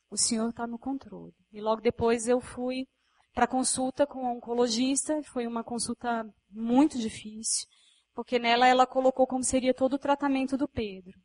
O 0.10 0.17
senhor 0.17 0.49
está 0.49 0.67
no 0.67 0.78
controle. 0.78 1.34
E 1.51 1.62
logo 1.62 1.82
depois 1.82 2.28
eu 2.28 2.39
fui 2.39 2.88
para 3.34 3.47
consulta 3.47 4.08
com 4.08 4.25
a 4.25 4.32
oncologista, 4.32 5.21
foi 5.23 5.45
uma 5.45 5.63
consulta 5.63 6.25
muito 6.49 6.97
difícil, 6.97 7.67
porque 8.13 8.39
nela 8.39 8.67
ela 8.67 8.88
colocou 8.88 9.28
como 9.28 9.43
seria 9.43 9.73
todo 9.73 9.93
o 9.93 9.99
tratamento 9.99 10.56
do 10.56 10.67
Pedro. 10.67 11.19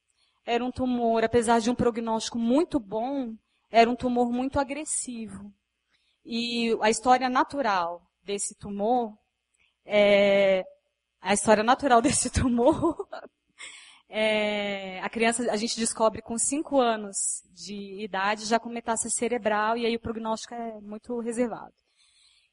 Era 0.44 0.64
um 0.64 0.72
tumor, 0.72 1.22
apesar 1.22 1.60
de 1.60 1.70
um 1.70 1.74
prognóstico 1.74 2.38
muito 2.38 2.80
bom, 2.80 3.34
era 3.70 3.88
um 3.88 3.94
tumor 3.94 4.32
muito 4.32 4.58
agressivo. 4.58 5.52
E 6.24 6.76
a 6.82 6.90
história 6.90 7.28
natural 7.28 8.02
desse 8.22 8.54
tumor, 8.56 9.16
é, 9.84 10.64
a 11.20 11.34
história 11.34 11.62
natural 11.62 12.00
desse 12.02 12.30
tumor, 12.30 13.06
é, 14.08 15.00
a 15.00 15.08
criança, 15.08 15.50
a 15.50 15.56
gente 15.56 15.76
descobre 15.76 16.22
com 16.22 16.36
5 16.36 16.80
anos 16.80 17.42
de 17.52 18.02
idade 18.02 18.46
já 18.46 18.58
com 18.58 18.68
metástase 18.68 19.14
cerebral 19.14 19.76
e 19.76 19.86
aí 19.86 19.94
o 19.94 20.00
prognóstico 20.00 20.54
é 20.54 20.80
muito 20.80 21.18
reservado. 21.20 21.72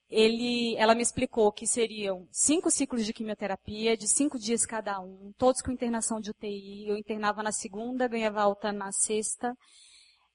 Ele, 0.09 0.73
ela 0.77 0.95
me 0.95 1.01
explicou 1.01 1.51
que 1.51 1.67
seriam 1.67 2.25
cinco 2.31 2.71
ciclos 2.71 3.05
de 3.05 3.11
quimioterapia, 3.11 3.97
de 3.97 4.07
cinco 4.07 4.39
dias 4.39 4.65
cada 4.65 5.01
um, 5.01 5.33
todos 5.37 5.61
com 5.61 5.69
internação 5.69 6.21
de 6.21 6.29
UTI. 6.29 6.87
Eu 6.87 6.95
internava 6.95 7.43
na 7.43 7.51
segunda, 7.51 8.07
ganhava 8.07 8.41
alta 8.41 8.71
na 8.71 8.89
sexta. 8.93 9.53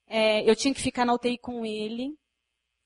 É, 0.07 0.49
eu 0.49 0.55
tinha 0.55 0.75
que 0.75 0.83
ficar 0.83 1.07
na 1.07 1.15
UTI 1.15 1.39
com 1.39 1.65
ele 1.65 2.15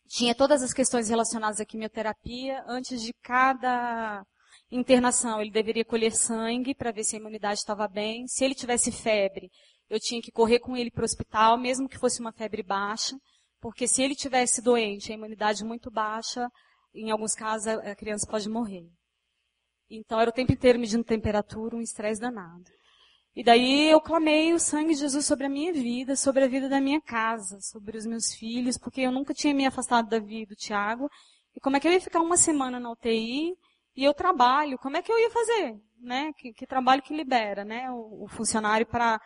tinha 0.08 0.34
todas 0.34 0.62
as 0.62 0.72
questões 0.72 1.08
relacionadas 1.08 1.60
à 1.60 1.64
quimioterapia. 1.64 2.64
Antes 2.66 3.02
de 3.02 3.12
cada 3.22 4.24
internação, 4.70 5.40
ele 5.40 5.50
deveria 5.50 5.84
colher 5.84 6.12
sangue 6.12 6.74
para 6.74 6.92
ver 6.92 7.04
se 7.04 7.16
a 7.16 7.18
imunidade 7.18 7.58
estava 7.58 7.86
bem. 7.86 8.26
Se 8.26 8.44
ele 8.44 8.54
tivesse 8.54 8.90
febre, 8.90 9.50
eu 9.88 10.00
tinha 10.00 10.20
que 10.20 10.32
correr 10.32 10.58
com 10.58 10.76
ele 10.76 10.90
para 10.90 11.02
o 11.02 11.04
hospital, 11.04 11.56
mesmo 11.56 11.88
que 11.88 11.98
fosse 11.98 12.20
uma 12.20 12.32
febre 12.32 12.62
baixa, 12.62 13.16
porque 13.60 13.86
se 13.86 14.02
ele 14.02 14.14
tivesse 14.14 14.60
doente, 14.60 15.12
a 15.12 15.14
imunidade 15.14 15.64
muito 15.64 15.90
baixa, 15.90 16.50
em 16.94 17.10
alguns 17.10 17.34
casos 17.34 17.68
a 17.68 17.94
criança 17.94 18.26
pode 18.26 18.48
morrer. 18.48 18.86
Então 19.88 20.20
era 20.20 20.30
o 20.30 20.32
tempo 20.32 20.52
inteiro 20.52 20.78
medindo 20.78 21.04
temperatura, 21.04 21.76
um 21.76 21.80
estresse 21.80 22.20
danado. 22.20 22.64
E 23.34 23.44
daí 23.44 23.90
eu 23.90 24.00
clamei 24.00 24.54
o 24.54 24.58
sangue 24.58 24.94
de 24.94 25.00
Jesus 25.00 25.26
sobre 25.26 25.46
a 25.46 25.48
minha 25.48 25.72
vida, 25.72 26.16
sobre 26.16 26.42
a 26.44 26.48
vida 26.48 26.68
da 26.68 26.80
minha 26.80 27.00
casa, 27.00 27.60
sobre 27.60 27.98
os 27.98 28.06
meus 28.06 28.32
filhos, 28.32 28.78
porque 28.78 29.02
eu 29.02 29.12
nunca 29.12 29.34
tinha 29.34 29.54
me 29.54 29.66
afastado 29.66 30.08
da 30.08 30.18
vida 30.18 30.54
do 30.54 30.56
Tiago. 30.56 31.08
E 31.54 31.60
como 31.60 31.76
é 31.76 31.80
que 31.80 31.86
eu 31.86 31.92
ia 31.92 32.00
ficar 32.00 32.20
uma 32.20 32.38
semana 32.38 32.80
na 32.80 32.90
UTI 32.90 33.54
e 33.96 34.04
eu 34.04 34.14
trabalho? 34.14 34.78
Como 34.78 34.96
é 34.96 35.02
que 35.02 35.10
eu 35.10 35.18
ia 35.18 35.30
fazer? 35.30 35.80
Né? 36.00 36.32
Que, 36.34 36.52
que 36.52 36.66
trabalho 36.66 37.02
que 37.02 37.16
libera, 37.16 37.64
né? 37.64 37.90
O, 37.90 38.24
o 38.24 38.28
funcionário 38.28 38.86
para 38.86 39.16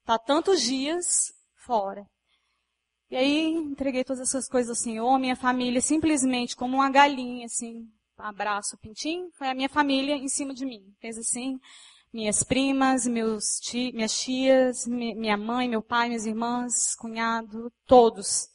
estar 0.00 0.18
tá 0.18 0.24
tantos 0.24 0.62
dias 0.62 1.32
fora. 1.56 2.06
E 3.10 3.16
aí 3.16 3.52
entreguei 3.52 4.04
todas 4.04 4.22
essas 4.22 4.48
coisas 4.48 4.70
ao 4.70 4.82
Senhor, 4.82 5.18
minha 5.18 5.34
família 5.34 5.80
simplesmente 5.80 6.54
como 6.54 6.76
uma 6.76 6.90
galinha, 6.90 7.46
assim, 7.46 7.88
abraço 8.16 8.76
o 8.76 8.78
pintinho, 8.78 9.28
foi 9.32 9.48
a 9.48 9.54
minha 9.54 9.68
família 9.68 10.14
em 10.14 10.28
cima 10.28 10.54
de 10.54 10.64
mim. 10.64 10.94
Fez 11.00 11.18
assim, 11.18 11.58
minhas 12.12 12.44
primas, 12.44 13.06
meus 13.06 13.58
ti, 13.60 13.90
minhas 13.92 14.16
tias, 14.20 14.86
minha 14.86 15.36
mãe, 15.36 15.68
meu 15.68 15.82
pai, 15.82 16.08
minhas 16.08 16.24
irmãs, 16.24 16.94
cunhado, 16.94 17.72
todos 17.84 18.48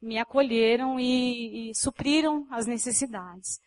me 0.00 0.18
acolheram 0.18 1.00
e, 1.00 1.70
e 1.70 1.74
supriram 1.74 2.46
as 2.50 2.66
necessidades. 2.66 3.58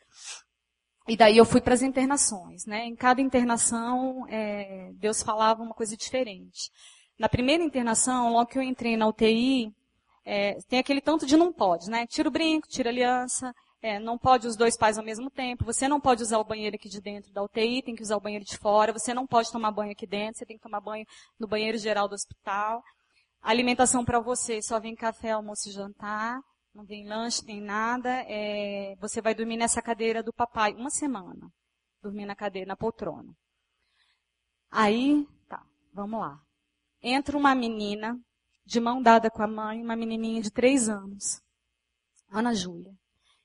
E 1.09 1.17
daí 1.17 1.37
eu 1.37 1.45
fui 1.45 1.59
para 1.59 1.73
as 1.73 1.81
internações, 1.81 2.67
né? 2.67 2.85
Em 2.85 2.95
cada 2.95 3.19
internação, 3.19 4.27
é, 4.29 4.91
Deus 4.93 5.23
falava 5.23 5.63
uma 5.63 5.73
coisa 5.73 5.97
diferente. 5.97 6.69
Na 7.17 7.27
primeira 7.27 7.63
internação, 7.63 8.31
logo 8.31 8.45
que 8.45 8.59
eu 8.59 8.61
entrei 8.61 8.95
na 8.95 9.07
UTI, 9.07 9.73
é, 10.23 10.59
tem 10.69 10.77
aquele 10.77 11.01
tanto 11.01 11.25
de 11.25 11.35
não 11.35 11.51
pode, 11.51 11.89
né? 11.89 12.05
Tira 12.05 12.29
o 12.29 12.31
brinco, 12.31 12.67
tira 12.67 12.89
a 12.89 12.93
aliança, 12.93 13.55
é, 13.81 13.97
não 13.97 14.19
pode 14.19 14.45
os 14.45 14.55
dois 14.55 14.77
pais 14.77 14.99
ao 14.99 15.03
mesmo 15.03 15.31
tempo. 15.31 15.65
Você 15.65 15.87
não 15.87 15.99
pode 15.99 16.21
usar 16.21 16.37
o 16.37 16.43
banheiro 16.43 16.75
aqui 16.75 16.87
de 16.87 17.01
dentro 17.01 17.33
da 17.33 17.41
UTI, 17.41 17.81
tem 17.81 17.95
que 17.95 18.03
usar 18.03 18.17
o 18.17 18.21
banheiro 18.21 18.45
de 18.45 18.55
fora. 18.55 18.93
Você 18.93 19.11
não 19.11 19.25
pode 19.25 19.51
tomar 19.51 19.71
banho 19.71 19.91
aqui 19.91 20.05
dentro, 20.05 20.37
você 20.37 20.45
tem 20.45 20.57
que 20.57 20.63
tomar 20.63 20.79
banho 20.79 21.07
no 21.39 21.47
banheiro 21.47 21.79
geral 21.79 22.07
do 22.07 22.13
hospital. 22.13 22.83
Alimentação 23.41 24.05
para 24.05 24.19
você 24.19 24.61
só 24.61 24.79
vem 24.79 24.95
café, 24.95 25.31
almoço 25.31 25.69
e 25.69 25.71
jantar. 25.71 26.39
Não 26.73 26.85
vem 26.85 27.07
lanche, 27.07 27.45
nem 27.45 27.61
nada. 27.61 28.09
É, 28.27 28.95
você 28.97 29.21
vai 29.21 29.33
dormir 29.33 29.57
nessa 29.57 29.81
cadeira 29.81 30.23
do 30.23 30.33
papai 30.33 30.73
uma 30.73 30.89
semana. 30.89 31.51
Dormir 32.01 32.25
na 32.25 32.35
cadeira, 32.35 32.67
na 32.67 32.75
poltrona. 32.75 33.35
Aí, 34.71 35.27
tá, 35.47 35.65
vamos 35.93 36.19
lá. 36.19 36.39
Entra 37.01 37.37
uma 37.37 37.55
menina, 37.55 38.19
de 38.65 38.79
mão 38.79 39.01
dada 39.01 39.29
com 39.31 39.41
a 39.41 39.47
mãe, 39.47 39.81
uma 39.81 39.95
menininha 39.95 40.41
de 40.41 40.51
três 40.51 40.87
anos. 40.89 41.41
Ana 42.29 42.53
Júlia 42.53 42.93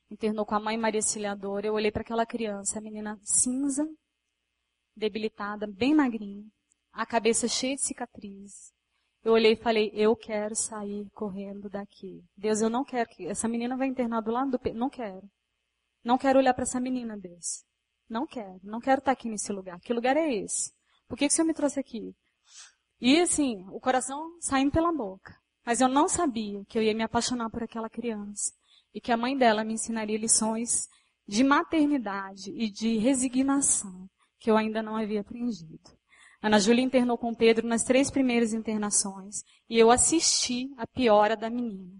internou 0.09 0.45
com 0.45 0.55
a 0.55 0.59
mãe 0.59 0.77
Maria 0.77 1.01
Ciliadora, 1.01 1.67
eu 1.67 1.73
olhei 1.73 1.91
para 1.91 2.01
aquela 2.01 2.25
criança, 2.25 2.77
a 2.77 2.81
menina 2.81 3.19
cinza, 3.23 3.87
debilitada, 4.95 5.67
bem 5.67 5.95
magrinha, 5.95 6.45
a 6.91 7.05
cabeça 7.05 7.47
cheia 7.47 7.75
de 7.75 7.81
cicatrizes. 7.81 8.73
Eu 9.25 9.33
olhei 9.33 9.53
e 9.53 9.55
falei, 9.55 9.89
eu 9.91 10.15
quero 10.15 10.55
sair 10.55 11.09
correndo 11.09 11.67
daqui. 11.67 12.23
Deus, 12.37 12.61
eu 12.61 12.69
não 12.69 12.85
quero 12.85 13.09
que 13.09 13.25
essa 13.25 13.47
menina 13.47 13.75
vai 13.75 13.87
internar 13.87 14.21
do 14.21 14.29
lado 14.29 14.51
do 14.51 14.59
peito. 14.59 14.77
Não 14.77 14.87
quero. 14.87 15.27
Não 16.03 16.15
quero 16.15 16.37
olhar 16.37 16.53
para 16.53 16.61
essa 16.61 16.79
menina, 16.79 17.17
Deus. 17.17 17.65
Não 18.07 18.27
quero. 18.27 18.59
Não 18.61 18.79
quero 18.79 18.99
estar 18.99 19.11
aqui 19.11 19.27
nesse 19.27 19.51
lugar. 19.51 19.79
Que 19.79 19.95
lugar 19.95 20.15
é 20.15 20.31
esse? 20.31 20.71
Por 21.07 21.17
que, 21.17 21.27
que 21.27 21.33
o 21.33 21.35
Senhor 21.35 21.47
me 21.47 21.55
trouxe 21.55 21.79
aqui? 21.79 22.15
E 23.01 23.19
assim, 23.19 23.65
o 23.71 23.79
coração 23.79 24.37
saindo 24.39 24.71
pela 24.71 24.93
boca. 24.93 25.35
Mas 25.65 25.81
eu 25.81 25.87
não 25.87 26.07
sabia 26.07 26.63
que 26.65 26.77
eu 26.77 26.83
ia 26.83 26.93
me 26.93 27.01
apaixonar 27.01 27.49
por 27.49 27.63
aquela 27.63 27.89
criança 27.89 28.53
e 28.93 29.01
que 29.01 29.11
a 29.11 29.17
mãe 29.17 29.35
dela 29.35 29.63
me 29.63 29.73
ensinaria 29.73 30.19
lições 30.19 30.87
de 31.27 31.43
maternidade 31.43 32.51
e 32.51 32.69
de 32.69 32.99
resignação 32.99 34.07
que 34.39 34.51
eu 34.51 34.55
ainda 34.55 34.83
não 34.83 34.95
havia 34.95 35.21
aprendido. 35.21 35.79
Ana 36.45 36.59
Júlia 36.59 36.83
internou 36.83 37.17
com 37.17 37.33
Pedro 37.33 37.67
nas 37.67 37.83
três 37.83 38.11
primeiras 38.11 38.53
internações 38.53 39.37
e 39.67 39.79
eu 39.79 39.89
assisti 39.89 40.69
a 40.77 40.85
piora 40.85 41.35
da 41.35 41.49
menina. 41.49 41.99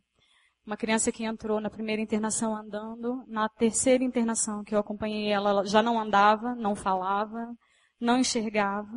Uma 0.64 0.78
criança 0.78 1.12
que 1.12 1.24
entrou 1.24 1.60
na 1.60 1.68
primeira 1.68 2.00
internação 2.00 2.56
andando, 2.56 3.26
na 3.26 3.50
terceira 3.50 4.04
internação 4.04 4.64
que 4.64 4.76
eu 4.76 4.78
acompanhei 4.78 5.32
ela, 5.32 5.66
já 5.66 5.82
não 5.82 6.00
andava, 6.00 6.54
não 6.54 6.76
falava, 6.76 7.56
não 8.00 8.20
enxergava, 8.20 8.96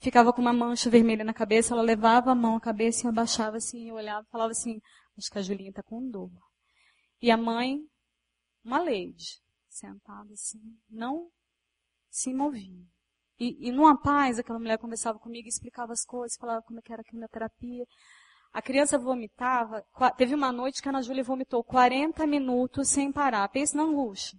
ficava 0.00 0.32
com 0.32 0.40
uma 0.40 0.52
mancha 0.52 0.90
vermelha 0.90 1.22
na 1.22 1.32
cabeça, 1.32 1.72
ela 1.72 1.82
levava 1.82 2.32
a 2.32 2.34
mão 2.34 2.56
à 2.56 2.60
cabeça 2.60 3.06
e 3.06 3.08
abaixava 3.08 3.58
assim, 3.58 3.90
eu 3.90 3.94
olhava 3.94 4.26
e 4.26 4.30
falava 4.32 4.50
assim, 4.50 4.80
acho 5.16 5.30
que 5.30 5.38
a 5.38 5.42
Julinha 5.42 5.70
está 5.70 5.84
com 5.84 6.10
dor. 6.10 6.32
E 7.22 7.30
a 7.30 7.36
mãe, 7.36 7.78
uma 8.64 8.80
lady, 8.80 9.40
sentada 9.68 10.32
assim, 10.32 10.76
não 10.90 11.30
se 12.10 12.34
movia. 12.34 12.84
E, 13.40 13.68
e 13.68 13.72
numa 13.72 13.96
paz, 13.96 14.38
aquela 14.38 14.58
mulher 14.58 14.76
conversava 14.76 15.18
comigo, 15.18 15.48
explicava 15.48 15.94
as 15.94 16.04
coisas, 16.04 16.36
falava 16.36 16.60
como 16.60 16.78
é 16.78 16.82
era 16.90 17.00
a 17.00 17.04
quimioterapia. 17.04 17.86
A 18.52 18.60
criança 18.60 18.98
vomitava. 18.98 19.82
Teve 20.18 20.34
uma 20.34 20.52
noite 20.52 20.82
que 20.82 20.88
a 20.88 20.92
Ana 20.92 21.02
Júlia 21.02 21.24
vomitou 21.24 21.64
40 21.64 22.26
minutos 22.26 22.88
sem 22.88 23.10
parar. 23.10 23.48
Pensa 23.48 23.78
na 23.78 23.84
angústia. 23.84 24.38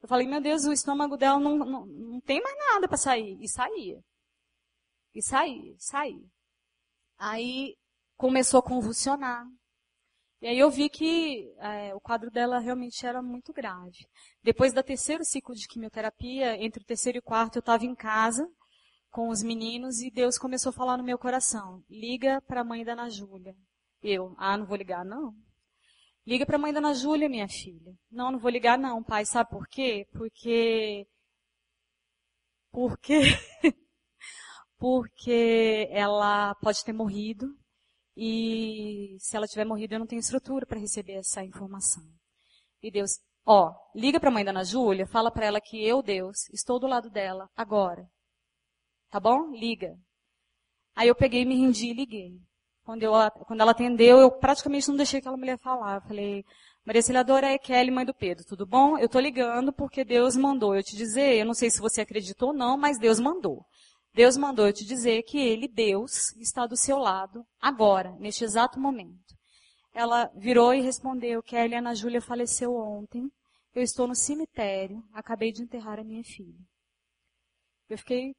Eu 0.00 0.08
falei, 0.08 0.28
meu 0.28 0.40
Deus, 0.40 0.64
o 0.64 0.72
estômago 0.72 1.16
dela 1.16 1.40
não, 1.40 1.58
não, 1.58 1.86
não 1.86 2.20
tem 2.20 2.40
mais 2.40 2.56
nada 2.72 2.86
para 2.86 2.96
sair. 2.96 3.36
E 3.40 3.48
saía. 3.48 4.00
E 5.12 5.20
saía, 5.20 5.74
saía. 5.78 6.28
Aí 7.18 7.74
começou 8.16 8.60
a 8.60 8.62
convulsionar. 8.62 9.44
E 10.40 10.46
aí 10.46 10.58
eu 10.58 10.70
vi 10.70 10.88
que 10.88 11.50
é, 11.58 11.94
o 11.94 12.00
quadro 12.00 12.30
dela 12.30 12.58
realmente 12.58 13.06
era 13.06 13.22
muito 13.22 13.52
grave. 13.52 14.06
Depois 14.42 14.72
do 14.72 14.82
terceiro 14.82 15.24
ciclo 15.24 15.54
de 15.54 15.66
quimioterapia, 15.66 16.62
entre 16.62 16.82
o 16.82 16.86
terceiro 16.86 17.18
e 17.18 17.20
o 17.20 17.22
quarto, 17.22 17.56
eu 17.56 17.60
estava 17.60 17.86
em 17.86 17.94
casa 17.94 18.46
com 19.10 19.30
os 19.30 19.42
meninos 19.42 20.00
e 20.02 20.10
Deus 20.10 20.36
começou 20.36 20.70
a 20.70 20.74
falar 20.74 20.98
no 20.98 21.04
meu 21.04 21.18
coração: 21.18 21.82
liga 21.88 22.40
para 22.42 22.60
a 22.60 22.64
mãe 22.64 22.84
da 22.84 22.92
Ana 22.92 23.08
Júlia. 23.08 23.56
Eu, 24.02 24.34
ah, 24.36 24.58
não 24.58 24.66
vou 24.66 24.76
ligar, 24.76 25.04
não. 25.04 25.34
Liga 26.26 26.44
para 26.44 26.56
a 26.56 26.58
mãe 26.58 26.72
da 26.72 26.80
Ana 26.80 26.92
Júlia, 26.92 27.28
minha 27.28 27.48
filha. 27.48 27.94
Não, 28.10 28.30
não 28.30 28.38
vou 28.38 28.50
ligar, 28.50 28.78
não, 28.78 29.02
pai. 29.02 29.24
Sabe 29.24 29.48
por 29.48 29.66
quê? 29.66 30.06
Porque. 30.12 31.06
Porque. 32.70 33.20
Porque 34.78 35.88
ela 35.90 36.54
pode 36.56 36.84
ter 36.84 36.92
morrido 36.92 37.56
e 38.16 39.16
se 39.20 39.36
ela 39.36 39.46
tiver 39.46 39.66
morrido, 39.66 39.94
eu 39.94 39.98
não 39.98 40.06
tenho 40.06 40.20
estrutura 40.20 40.64
para 40.64 40.80
receber 40.80 41.14
essa 41.14 41.44
informação. 41.44 42.02
E 42.82 42.90
Deus, 42.90 43.20
ó, 43.44 43.74
liga 43.94 44.18
para 44.18 44.30
a 44.30 44.32
mãe 44.32 44.44
da 44.44 44.52
Ana 44.52 44.64
Júlia, 44.64 45.06
fala 45.06 45.30
para 45.30 45.44
ela 45.44 45.60
que 45.60 45.84
eu, 45.84 46.02
Deus, 46.02 46.48
estou 46.50 46.80
do 46.80 46.86
lado 46.86 47.10
dela 47.10 47.50
agora. 47.54 48.08
Tá 49.10 49.20
bom? 49.20 49.50
Liga. 49.50 49.94
Aí 50.94 51.08
eu 51.08 51.14
peguei, 51.14 51.44
me 51.44 51.56
rendi 51.56 51.88
e 51.88 51.92
liguei. 51.92 52.40
Quando, 52.84 53.02
eu, 53.02 53.12
quando 53.46 53.60
ela 53.60 53.72
atendeu, 53.72 54.18
eu 54.18 54.30
praticamente 54.30 54.88
não 54.88 54.96
deixei 54.96 55.18
aquela 55.18 55.36
mulher 55.36 55.58
falar. 55.58 55.96
Eu 55.96 56.02
falei, 56.02 56.44
Maria 56.86 57.02
Celiadora 57.02 57.48
é 57.48 57.58
Kelly, 57.58 57.90
mãe 57.90 58.06
do 58.06 58.14
Pedro, 58.14 58.46
tudo 58.46 58.64
bom? 58.64 58.96
Eu 58.96 59.08
tô 59.08 59.18
ligando 59.18 59.72
porque 59.72 60.04
Deus 60.04 60.36
mandou 60.36 60.74
eu 60.74 60.82
te 60.82 60.96
dizer, 60.96 61.36
eu 61.36 61.44
não 61.44 61.52
sei 61.52 61.68
se 61.68 61.80
você 61.80 62.00
acreditou 62.00 62.50
ou 62.50 62.54
não, 62.54 62.78
mas 62.78 62.98
Deus 62.98 63.18
mandou. 63.18 63.66
Deus 64.16 64.34
mandou 64.38 64.66
eu 64.66 64.72
te 64.72 64.82
dizer 64.82 65.22
que 65.24 65.36
Ele, 65.36 65.68
Deus, 65.68 66.34
está 66.36 66.66
do 66.66 66.74
seu 66.74 66.96
lado 66.96 67.46
agora, 67.60 68.16
neste 68.18 68.44
exato 68.44 68.80
momento. 68.80 69.36
Ela 69.92 70.32
virou 70.34 70.72
e 70.72 70.80
respondeu 70.80 71.42
que 71.42 71.54
a 71.54 71.64
Ana 71.64 71.94
Júlia 71.94 72.22
faleceu 72.22 72.74
ontem. 72.74 73.30
Eu 73.74 73.82
estou 73.82 74.08
no 74.08 74.14
cemitério, 74.14 75.04
acabei 75.12 75.52
de 75.52 75.62
enterrar 75.62 75.98
a 76.00 76.02
minha 76.02 76.24
filha. 76.24 76.58
Eu 77.90 77.98
fiquei 77.98 78.34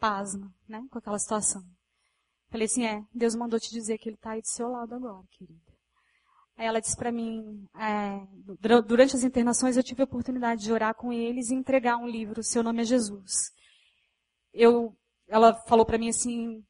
pasma, 0.00 0.52
né, 0.68 0.84
com 0.90 0.98
aquela 0.98 1.18
situação. 1.20 1.62
Falei 2.50 2.66
assim, 2.66 2.86
é, 2.86 3.04
Deus 3.14 3.36
mandou 3.36 3.60
te 3.60 3.70
dizer 3.70 3.98
que 3.98 4.08
Ele 4.08 4.16
está 4.16 4.32
aí 4.32 4.40
do 4.40 4.48
seu 4.48 4.68
lado 4.68 4.96
agora, 4.96 5.24
querida. 5.30 5.60
Aí 6.56 6.66
ela 6.66 6.80
disse 6.80 6.96
para 6.96 7.12
mim, 7.12 7.68
é, 7.78 8.26
durante 8.84 9.14
as 9.14 9.22
internações 9.22 9.76
eu 9.76 9.84
tive 9.84 10.02
a 10.02 10.06
oportunidade 10.06 10.64
de 10.64 10.72
orar 10.72 10.96
com 10.96 11.12
eles 11.12 11.50
e 11.50 11.54
entregar 11.54 11.98
um 11.98 12.08
livro, 12.08 12.42
Seu 12.42 12.64
Nome 12.64 12.82
é 12.82 12.84
Jesus. 12.84 13.54
Eu, 14.56 14.96
ela 15.28 15.54
falou 15.54 15.84
para 15.84 15.98
mim 15.98 16.08
assim, 16.08 16.64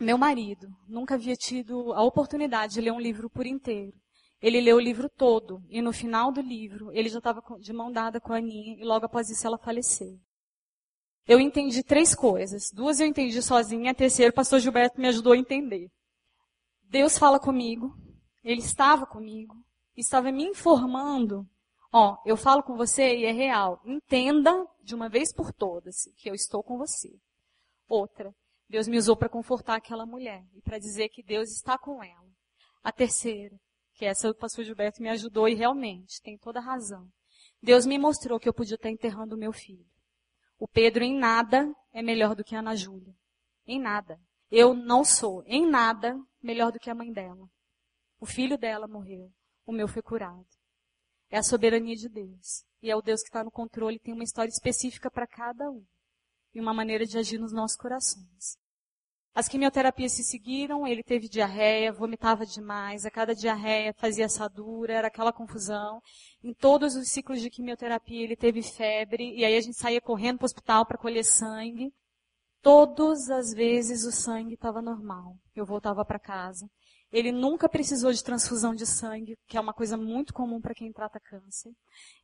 meu 0.00 0.16
marido 0.16 0.68
nunca 0.88 1.14
havia 1.14 1.36
tido 1.36 1.92
a 1.92 2.02
oportunidade 2.02 2.74
de 2.74 2.80
ler 2.80 2.92
um 2.92 3.00
livro 3.00 3.28
por 3.28 3.46
inteiro. 3.46 3.92
Ele 4.40 4.60
leu 4.60 4.76
o 4.76 4.80
livro 4.80 5.08
todo 5.08 5.62
e 5.68 5.82
no 5.82 5.92
final 5.92 6.32
do 6.32 6.40
livro 6.40 6.90
ele 6.92 7.08
já 7.08 7.18
estava 7.18 7.42
de 7.58 7.72
mão 7.72 7.92
dada 7.92 8.20
com 8.20 8.32
a 8.32 8.36
Aninha 8.36 8.76
e 8.78 8.84
logo 8.84 9.04
após 9.04 9.28
isso 9.28 9.46
ela 9.46 9.58
faleceu. 9.58 10.18
Eu 11.26 11.38
entendi 11.38 11.82
três 11.82 12.14
coisas. 12.14 12.70
Duas 12.72 13.00
eu 13.00 13.06
entendi 13.06 13.42
sozinha, 13.42 13.90
a 13.90 13.94
terceira 13.94 14.30
o 14.30 14.34
pastor 14.34 14.60
Gilberto 14.60 15.00
me 15.00 15.08
ajudou 15.08 15.32
a 15.32 15.36
entender. 15.36 15.90
Deus 16.84 17.18
fala 17.18 17.38
comigo, 17.38 17.94
ele 18.42 18.60
estava 18.60 19.06
comigo, 19.06 19.54
estava 19.96 20.32
me 20.32 20.44
informando. 20.44 21.46
Ó, 21.92 22.16
eu 22.24 22.36
falo 22.36 22.62
com 22.62 22.76
você 22.76 23.16
e 23.16 23.24
é 23.24 23.32
real. 23.32 23.80
Entenda 23.84 24.66
de 24.82 24.94
uma 24.94 25.08
vez 25.08 25.32
por 25.32 25.52
todas 25.52 26.04
que 26.16 26.30
eu 26.30 26.34
estou 26.34 26.62
com 26.62 26.76
você. 26.78 27.08
Outra, 27.88 28.34
Deus 28.68 28.88
me 28.88 28.98
usou 28.98 29.16
para 29.16 29.28
confortar 29.28 29.76
aquela 29.76 30.04
mulher 30.04 30.44
e 30.54 30.60
para 30.60 30.78
dizer 30.78 31.08
que 31.08 31.22
Deus 31.22 31.50
está 31.50 31.78
com 31.78 32.02
ela. 32.02 32.26
A 32.82 32.90
terceira, 32.90 33.56
que 33.94 34.04
essa 34.04 34.30
o 34.30 34.34
pastor 34.34 34.64
Gilberto 34.64 35.00
me 35.00 35.08
ajudou 35.08 35.48
e 35.48 35.54
realmente 35.54 36.20
tem 36.20 36.36
toda 36.36 36.60
razão. 36.60 37.08
Deus 37.62 37.86
me 37.86 37.98
mostrou 37.98 38.38
que 38.38 38.48
eu 38.48 38.54
podia 38.54 38.74
estar 38.74 38.90
enterrando 38.90 39.34
o 39.34 39.38
meu 39.38 39.52
filho. 39.52 39.86
O 40.58 40.66
Pedro 40.66 41.04
em 41.04 41.16
nada 41.16 41.72
é 41.92 42.02
melhor 42.02 42.34
do 42.34 42.44
que 42.44 42.54
a 42.56 42.60
Ana 42.60 42.74
Júlia. 42.74 43.14
Em 43.66 43.80
nada. 43.80 44.18
Eu 44.50 44.74
não 44.74 45.04
sou 45.04 45.42
em 45.46 45.68
nada 45.68 46.16
melhor 46.42 46.72
do 46.72 46.78
que 46.78 46.90
a 46.90 46.94
mãe 46.94 47.12
dela. 47.12 47.48
O 48.20 48.26
filho 48.26 48.56
dela 48.56 48.86
morreu. 48.86 49.30
O 49.64 49.72
meu 49.72 49.86
foi 49.88 50.02
curado. 50.02 50.46
É 51.28 51.38
a 51.38 51.42
soberania 51.42 51.96
de 51.96 52.08
Deus. 52.08 52.64
E 52.80 52.90
é 52.90 52.96
o 52.96 53.02
Deus 53.02 53.20
que 53.20 53.28
está 53.28 53.42
no 53.42 53.50
controle, 53.50 53.98
tem 53.98 54.14
uma 54.14 54.24
história 54.24 54.50
específica 54.50 55.10
para 55.10 55.26
cada 55.26 55.70
um. 55.70 55.84
E 56.56 56.60
uma 56.60 56.72
maneira 56.72 57.04
de 57.04 57.18
agir 57.18 57.38
nos 57.38 57.52
nossos 57.52 57.76
corações. 57.76 58.56
As 59.34 59.46
quimioterapias 59.46 60.12
se 60.12 60.24
seguiram, 60.24 60.86
ele 60.86 61.02
teve 61.02 61.28
diarreia, 61.28 61.92
vomitava 61.92 62.46
demais, 62.46 63.04
a 63.04 63.10
cada 63.10 63.34
diarreia 63.34 63.92
fazia 63.92 64.24
assadura, 64.24 64.94
era 64.94 65.08
aquela 65.08 65.34
confusão. 65.34 66.00
Em 66.42 66.54
todos 66.54 66.96
os 66.96 67.10
ciclos 67.10 67.42
de 67.42 67.50
quimioterapia 67.50 68.24
ele 68.24 68.34
teve 68.34 68.62
febre, 68.62 69.34
e 69.36 69.44
aí 69.44 69.54
a 69.54 69.60
gente 69.60 69.76
saía 69.76 70.00
correndo 70.00 70.38
para 70.38 70.44
o 70.44 70.46
hospital 70.46 70.86
para 70.86 70.96
colher 70.96 71.26
sangue. 71.26 71.92
Todas 72.62 73.28
as 73.28 73.52
vezes 73.52 74.04
o 74.04 74.10
sangue 74.10 74.54
estava 74.54 74.80
normal. 74.80 75.36
Eu 75.54 75.66
voltava 75.66 76.02
para 76.06 76.18
casa. 76.18 76.66
Ele 77.12 77.30
nunca 77.30 77.68
precisou 77.68 78.14
de 78.14 78.24
transfusão 78.24 78.74
de 78.74 78.86
sangue, 78.86 79.36
que 79.46 79.58
é 79.58 79.60
uma 79.60 79.74
coisa 79.74 79.98
muito 79.98 80.32
comum 80.32 80.62
para 80.62 80.74
quem 80.74 80.90
trata 80.90 81.20
câncer. 81.20 81.72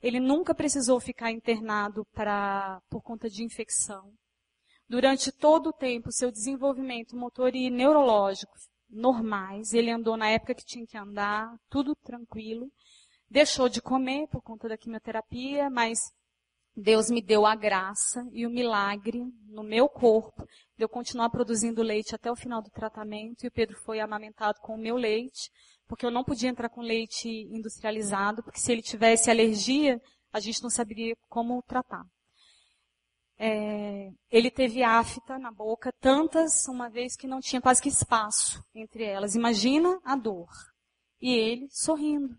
Ele 0.02 0.18
nunca 0.18 0.54
precisou 0.54 0.98
ficar 0.98 1.30
internado 1.30 2.06
pra, 2.14 2.80
por 2.88 3.02
conta 3.02 3.28
de 3.28 3.44
infecção. 3.44 4.10
Durante 4.92 5.32
todo 5.32 5.70
o 5.70 5.72
tempo, 5.72 6.12
seu 6.12 6.30
desenvolvimento 6.30 7.16
motor 7.16 7.56
e 7.56 7.70
neurológico 7.70 8.52
normais, 8.90 9.72
ele 9.72 9.90
andou 9.90 10.18
na 10.18 10.28
época 10.28 10.54
que 10.54 10.66
tinha 10.66 10.86
que 10.86 10.98
andar, 10.98 11.50
tudo 11.70 11.96
tranquilo. 11.96 12.70
Deixou 13.30 13.70
de 13.70 13.80
comer 13.80 14.26
por 14.28 14.42
conta 14.42 14.68
da 14.68 14.76
quimioterapia, 14.76 15.70
mas 15.70 15.98
Deus 16.76 17.08
me 17.08 17.22
deu 17.22 17.46
a 17.46 17.54
graça 17.54 18.22
e 18.32 18.46
o 18.46 18.50
milagre 18.50 19.24
no 19.46 19.62
meu 19.62 19.88
corpo 19.88 20.46
de 20.76 20.84
eu 20.84 20.90
continuar 20.90 21.30
produzindo 21.30 21.82
leite 21.82 22.14
até 22.14 22.30
o 22.30 22.36
final 22.36 22.60
do 22.60 22.68
tratamento 22.68 23.44
e 23.44 23.48
o 23.48 23.52
Pedro 23.52 23.78
foi 23.86 23.98
amamentado 23.98 24.58
com 24.60 24.74
o 24.74 24.78
meu 24.78 24.96
leite, 24.96 25.50
porque 25.88 26.04
eu 26.04 26.10
não 26.10 26.22
podia 26.22 26.50
entrar 26.50 26.68
com 26.68 26.82
leite 26.82 27.30
industrializado, 27.50 28.42
porque 28.42 28.60
se 28.60 28.70
ele 28.70 28.82
tivesse 28.82 29.30
alergia, 29.30 29.98
a 30.30 30.38
gente 30.38 30.62
não 30.62 30.68
saberia 30.68 31.14
como 31.30 31.62
tratar. 31.62 32.04
É, 33.38 34.10
ele 34.30 34.50
teve 34.50 34.82
afta 34.82 35.38
na 35.38 35.50
boca, 35.50 35.92
tantas 36.00 36.66
uma 36.68 36.88
vez 36.88 37.16
que 37.16 37.26
não 37.26 37.40
tinha 37.40 37.60
quase 37.60 37.82
que 37.82 37.88
espaço 37.88 38.62
entre 38.74 39.04
elas. 39.04 39.34
Imagina 39.34 40.00
a 40.04 40.16
dor. 40.16 40.48
E 41.20 41.34
ele 41.34 41.68
sorrindo. 41.70 42.36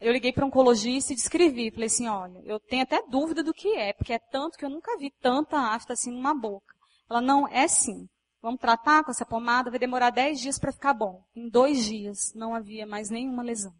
Eu 0.00 0.12
liguei 0.12 0.32
para 0.32 0.44
um 0.44 0.48
oncologista 0.48 1.12
e 1.12 1.16
descrevi. 1.16 1.70
Falei 1.70 1.86
assim, 1.86 2.06
olha, 2.08 2.40
eu 2.44 2.60
tenho 2.60 2.82
até 2.82 3.02
dúvida 3.08 3.42
do 3.42 3.52
que 3.52 3.74
é, 3.74 3.92
porque 3.92 4.12
é 4.12 4.18
tanto 4.18 4.56
que 4.56 4.64
eu 4.64 4.70
nunca 4.70 4.96
vi 4.96 5.10
tanta 5.20 5.58
afta 5.58 5.94
assim 5.94 6.10
numa 6.10 6.34
boca. 6.34 6.74
Ela, 7.10 7.20
não, 7.20 7.48
é 7.48 7.66
sim. 7.66 8.06
Vamos 8.40 8.60
tratar 8.60 9.02
com 9.02 9.10
essa 9.10 9.26
pomada, 9.26 9.70
vai 9.70 9.78
demorar 9.78 10.10
10 10.10 10.40
dias 10.40 10.58
para 10.58 10.72
ficar 10.72 10.94
bom. 10.94 11.24
Em 11.34 11.48
dois 11.48 11.84
dias 11.84 12.32
não 12.34 12.54
havia 12.54 12.86
mais 12.86 13.10
nenhuma 13.10 13.42
lesão. 13.42 13.74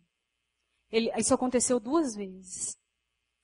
Ele, 0.91 1.13
isso 1.17 1.35
aconteceu 1.35 1.79
duas 1.79 2.17
vezes. 2.17 2.77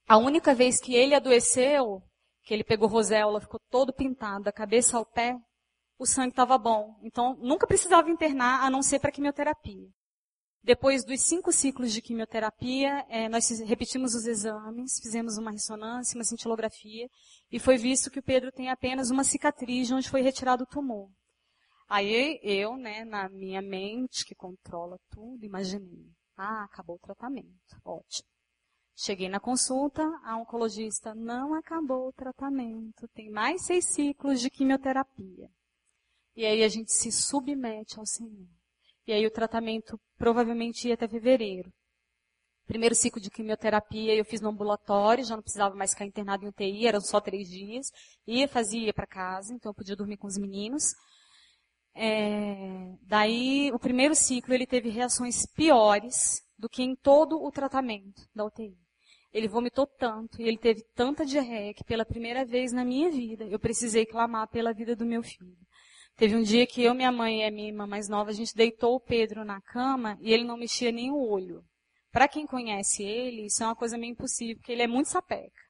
A 0.08 0.16
única 0.16 0.54
vez 0.54 0.80
que 0.80 0.94
ele 0.94 1.14
adoeceu, 1.14 2.02
que 2.44 2.52
ele 2.52 2.62
pegou 2.62 2.88
roséola, 2.88 3.40
ficou 3.40 3.60
todo 3.70 3.92
pintado, 3.92 4.44
da 4.44 4.52
cabeça 4.52 4.96
ao 4.96 5.06
pé, 5.06 5.36
o 5.98 6.06
sangue 6.06 6.30
estava 6.30 6.58
bom. 6.58 6.94
Então, 7.02 7.34
nunca 7.38 7.66
precisava 7.66 8.10
internar, 8.10 8.64
a 8.64 8.70
não 8.70 8.82
ser 8.82 8.98
para 8.98 9.10
quimioterapia. 9.10 9.88
Depois 10.62 11.04
dos 11.04 11.20
cinco 11.20 11.52
ciclos 11.52 11.92
de 11.92 12.00
quimioterapia, 12.00 13.04
é, 13.08 13.28
nós 13.28 13.48
repetimos 13.60 14.14
os 14.14 14.26
exames, 14.26 14.98
fizemos 14.98 15.36
uma 15.36 15.50
ressonância, 15.50 16.16
uma 16.16 16.24
cintilografia, 16.24 17.06
e 17.50 17.58
foi 17.58 17.76
visto 17.76 18.10
que 18.10 18.18
o 18.18 18.22
Pedro 18.22 18.50
tem 18.50 18.70
apenas 18.70 19.10
uma 19.10 19.24
cicatriz 19.24 19.88
de 19.88 19.94
onde 19.94 20.08
foi 20.08 20.22
retirado 20.22 20.64
o 20.64 20.66
tumor. 20.66 21.10
Aí 21.88 22.40
eu, 22.42 22.76
né, 22.76 23.04
na 23.04 23.28
minha 23.28 23.60
mente, 23.60 24.24
que 24.24 24.34
controla 24.34 24.96
tudo, 25.10 25.44
imaginei. 25.44 26.10
Ah, 26.36 26.64
acabou 26.64 26.96
o 26.96 27.06
tratamento. 27.06 27.76
Ótimo. 27.84 28.33
Cheguei 28.96 29.28
na 29.28 29.40
consulta, 29.40 30.02
a 30.22 30.36
oncologista 30.36 31.14
não 31.14 31.52
acabou 31.52 32.08
o 32.08 32.12
tratamento, 32.12 33.08
tem 33.08 33.28
mais 33.28 33.64
seis 33.66 33.86
ciclos 33.86 34.40
de 34.40 34.48
quimioterapia. 34.48 35.50
E 36.36 36.46
aí 36.46 36.62
a 36.62 36.68
gente 36.68 36.92
se 36.92 37.10
submete 37.10 37.98
ao 37.98 38.06
Senhor. 38.06 38.48
E 39.06 39.12
aí 39.12 39.26
o 39.26 39.30
tratamento 39.30 40.00
provavelmente 40.16 40.88
ia 40.88 40.94
até 40.94 41.08
fevereiro. 41.08 41.72
Primeiro 42.66 42.94
ciclo 42.94 43.20
de 43.20 43.30
quimioterapia 43.30 44.14
eu 44.14 44.24
fiz 44.24 44.40
no 44.40 44.48
ambulatório, 44.48 45.24
já 45.24 45.34
não 45.34 45.42
precisava 45.42 45.74
mais 45.74 45.90
ficar 45.90 46.06
internado 46.06 46.44
em 46.44 46.48
UTI, 46.48 46.86
eram 46.86 47.00
só 47.00 47.20
três 47.20 47.48
dias. 47.48 47.90
Ia, 48.26 48.48
fazia 48.48 48.94
para 48.94 49.06
casa, 49.06 49.52
então 49.52 49.70
eu 49.70 49.74
podia 49.74 49.96
dormir 49.96 50.16
com 50.16 50.26
os 50.26 50.38
meninos. 50.38 50.94
É, 51.94 52.96
daí, 53.02 53.70
o 53.72 53.78
primeiro 53.78 54.14
ciclo 54.14 54.54
ele 54.54 54.66
teve 54.66 54.88
reações 54.88 55.46
piores 55.54 56.42
do 56.56 56.68
que 56.68 56.82
em 56.82 56.96
todo 56.96 57.42
o 57.42 57.50
tratamento 57.50 58.22
da 58.34 58.44
UTI. 58.44 58.83
Ele 59.34 59.48
vomitou 59.48 59.84
tanto 59.84 60.40
e 60.40 60.46
ele 60.46 60.56
teve 60.56 60.84
tanta 60.94 61.26
diarreia 61.26 61.74
que 61.74 61.82
pela 61.82 62.06
primeira 62.06 62.44
vez 62.44 62.72
na 62.72 62.84
minha 62.84 63.10
vida 63.10 63.44
eu 63.44 63.58
precisei 63.58 64.06
clamar 64.06 64.46
pela 64.46 64.72
vida 64.72 64.94
do 64.94 65.04
meu 65.04 65.24
filho. 65.24 65.58
Teve 66.16 66.36
um 66.36 66.42
dia 66.42 66.64
que 66.64 66.80
eu, 66.84 66.94
minha 66.94 67.10
mãe 67.10 67.40
e 67.40 67.44
a 67.44 67.50
minha 67.50 67.66
irmã 67.66 67.84
mais 67.84 68.08
nova, 68.08 68.30
a 68.30 68.32
gente 68.32 68.54
deitou 68.54 68.94
o 68.94 69.00
Pedro 69.00 69.44
na 69.44 69.60
cama 69.60 70.16
e 70.20 70.32
ele 70.32 70.44
não 70.44 70.56
mexia 70.56 70.92
nem 70.92 71.10
o 71.10 71.18
olho. 71.18 71.64
Para 72.12 72.28
quem 72.28 72.46
conhece 72.46 73.02
ele, 73.02 73.46
isso 73.46 73.64
é 73.64 73.66
uma 73.66 73.74
coisa 73.74 73.98
meio 73.98 74.12
impossível, 74.12 74.54
porque 74.54 74.70
ele 74.70 74.82
é 74.82 74.86
muito 74.86 75.08
sapeca. 75.08 75.60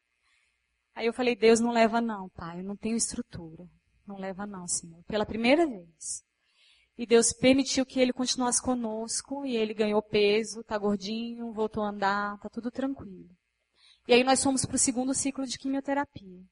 Aí 0.94 1.06
eu 1.06 1.14
falei, 1.14 1.34
Deus 1.34 1.58
não 1.58 1.72
leva 1.72 2.02
não, 2.02 2.28
pai, 2.28 2.60
eu 2.60 2.64
não 2.64 2.76
tenho 2.76 2.96
estrutura. 2.96 3.64
Não 4.06 4.18
leva 4.18 4.46
não, 4.46 4.68
Senhor. 4.68 5.02
Pela 5.04 5.24
primeira 5.24 5.66
vez. 5.66 6.22
E 6.98 7.06
Deus 7.06 7.32
permitiu 7.32 7.86
que 7.86 7.98
ele 7.98 8.12
continuasse 8.12 8.62
conosco 8.62 9.46
e 9.46 9.56
ele 9.56 9.72
ganhou 9.72 10.02
peso, 10.02 10.62
tá 10.62 10.76
gordinho, 10.76 11.50
voltou 11.50 11.82
a 11.82 11.88
andar, 11.88 12.38
tá 12.38 12.50
tudo 12.50 12.70
tranquilo. 12.70 13.30
E 14.06 14.12
aí 14.12 14.22
nós 14.22 14.42
fomos 14.42 14.64
para 14.64 14.76
o 14.76 14.78
segundo 14.78 15.14
ciclo 15.14 15.46
de 15.46 15.58
quimioterapia. 15.58 16.42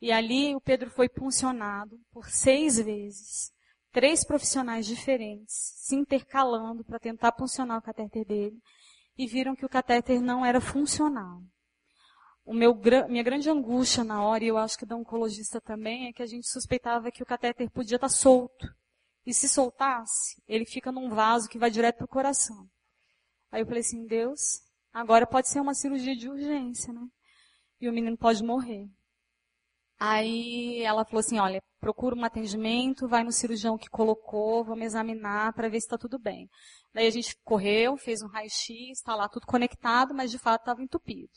E 0.00 0.10
ali 0.12 0.54
o 0.54 0.60
Pedro 0.60 0.90
foi 0.90 1.08
puncionado 1.08 1.98
por 2.12 2.28
seis 2.28 2.76
vezes. 2.76 3.52
Três 3.92 4.24
profissionais 4.24 4.86
diferentes 4.86 5.54
se 5.76 5.94
intercalando 5.94 6.84
para 6.84 6.98
tentar 6.98 7.32
puncionar 7.32 7.78
o 7.78 7.82
catéter 7.82 8.24
dele 8.24 8.58
e 9.18 9.26
viram 9.26 9.54
que 9.54 9.66
o 9.66 9.68
catéter 9.68 10.20
não 10.20 10.44
era 10.44 10.60
funcional. 10.60 11.42
O 12.44 12.52
meu, 12.52 12.74
minha 13.08 13.22
grande 13.22 13.48
angústia 13.50 14.02
na 14.02 14.24
hora, 14.24 14.42
e 14.42 14.48
eu 14.48 14.58
acho 14.58 14.78
que 14.78 14.86
da 14.86 14.96
oncologista 14.96 15.60
também, 15.60 16.08
é 16.08 16.12
que 16.12 16.22
a 16.22 16.26
gente 16.26 16.48
suspeitava 16.48 17.12
que 17.12 17.22
o 17.22 17.26
catéter 17.26 17.70
podia 17.70 17.96
estar 17.96 18.08
tá 18.08 18.12
solto. 18.12 18.66
E 19.24 19.32
se 19.32 19.48
soltasse, 19.48 20.42
ele 20.48 20.64
fica 20.64 20.90
num 20.90 21.08
vaso 21.08 21.48
que 21.48 21.58
vai 21.58 21.70
direto 21.70 21.98
para 21.98 22.04
o 22.04 22.08
coração. 22.08 22.68
Aí 23.52 23.62
eu 23.62 23.66
falei 23.66 23.80
assim, 23.80 24.04
Deus, 24.06 24.60
agora 24.92 25.26
pode 25.26 25.48
ser 25.48 25.60
uma 25.60 25.74
cirurgia 25.74 26.14
de 26.14 26.28
urgência, 26.28 26.92
né? 26.92 27.06
E 27.80 27.88
o 27.88 27.92
menino 27.92 28.16
pode 28.16 28.42
morrer. 28.42 28.86
Aí 29.98 30.82
ela 30.82 31.04
falou 31.04 31.20
assim, 31.20 31.38
olha, 31.38 31.62
procura 31.78 32.16
um 32.16 32.24
atendimento, 32.24 33.08
vai 33.08 33.22
no 33.22 33.30
cirurgião 33.30 33.78
que 33.78 33.88
colocou, 33.88 34.64
vamos 34.64 34.84
examinar 34.84 35.52
para 35.52 35.68
ver 35.68 35.80
se 35.80 35.86
está 35.86 35.96
tudo 35.96 36.18
bem. 36.18 36.48
Daí 36.92 37.06
a 37.06 37.10
gente 37.10 37.36
correu, 37.44 37.96
fez 37.96 38.22
um 38.22 38.28
raio-x, 38.28 38.68
está 38.98 39.14
lá 39.14 39.28
tudo 39.28 39.46
conectado, 39.46 40.12
mas 40.12 40.30
de 40.30 40.38
fato 40.38 40.62
estava 40.62 40.82
entupido. 40.82 41.32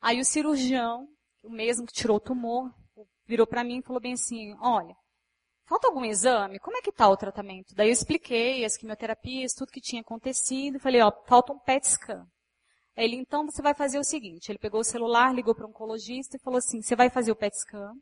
Aí 0.00 0.20
o 0.20 0.24
cirurgião, 0.24 1.06
o 1.42 1.50
mesmo 1.50 1.86
que 1.86 1.92
tirou 1.92 2.16
o 2.16 2.20
tumor, 2.20 2.70
virou 3.26 3.46
para 3.46 3.64
mim 3.64 3.78
e 3.78 3.82
falou 3.82 4.00
bem 4.00 4.14
assim, 4.14 4.54
olha, 4.60 4.94
falta 5.66 5.88
algum 5.88 6.04
exame? 6.04 6.58
Como 6.58 6.76
é 6.76 6.82
que 6.82 6.90
está 6.90 7.08
o 7.08 7.16
tratamento? 7.16 7.74
Daí 7.74 7.88
eu 7.88 7.92
expliquei 7.92 8.64
as 8.64 8.76
quimioterapias, 8.76 9.52
tudo 9.52 9.72
que 9.72 9.80
tinha 9.80 10.02
acontecido, 10.02 10.80
falei, 10.80 11.00
ó, 11.00 11.12
falta 11.26 11.52
um 11.52 11.58
PET 11.58 11.86
scan. 11.86 12.26
Ele, 12.96 13.16
então, 13.16 13.44
você 13.44 13.60
vai 13.60 13.74
fazer 13.74 13.98
o 13.98 14.04
seguinte. 14.04 14.50
Ele 14.50 14.58
pegou 14.58 14.80
o 14.80 14.84
celular, 14.84 15.34
ligou 15.34 15.54
para 15.54 15.66
um 15.66 15.70
oncologista 15.70 16.36
e 16.36 16.40
falou 16.40 16.58
assim, 16.58 16.80
você 16.80 16.94
vai 16.94 17.10
fazer 17.10 17.32
o 17.32 17.36
PET 17.36 17.56
scan 17.56 17.94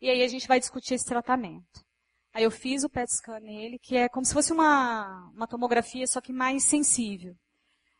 e 0.00 0.08
aí 0.08 0.22
a 0.22 0.28
gente 0.28 0.46
vai 0.46 0.60
discutir 0.60 0.94
esse 0.94 1.04
tratamento. 1.04 1.84
Aí 2.32 2.44
eu 2.44 2.50
fiz 2.50 2.84
o 2.84 2.90
PET 2.90 3.10
scan 3.12 3.40
nele, 3.40 3.78
que 3.78 3.96
é 3.96 4.08
como 4.08 4.24
se 4.24 4.32
fosse 4.32 4.52
uma, 4.52 5.30
uma 5.34 5.46
tomografia, 5.46 6.06
só 6.06 6.20
que 6.20 6.32
mais 6.32 6.64
sensível. 6.64 7.34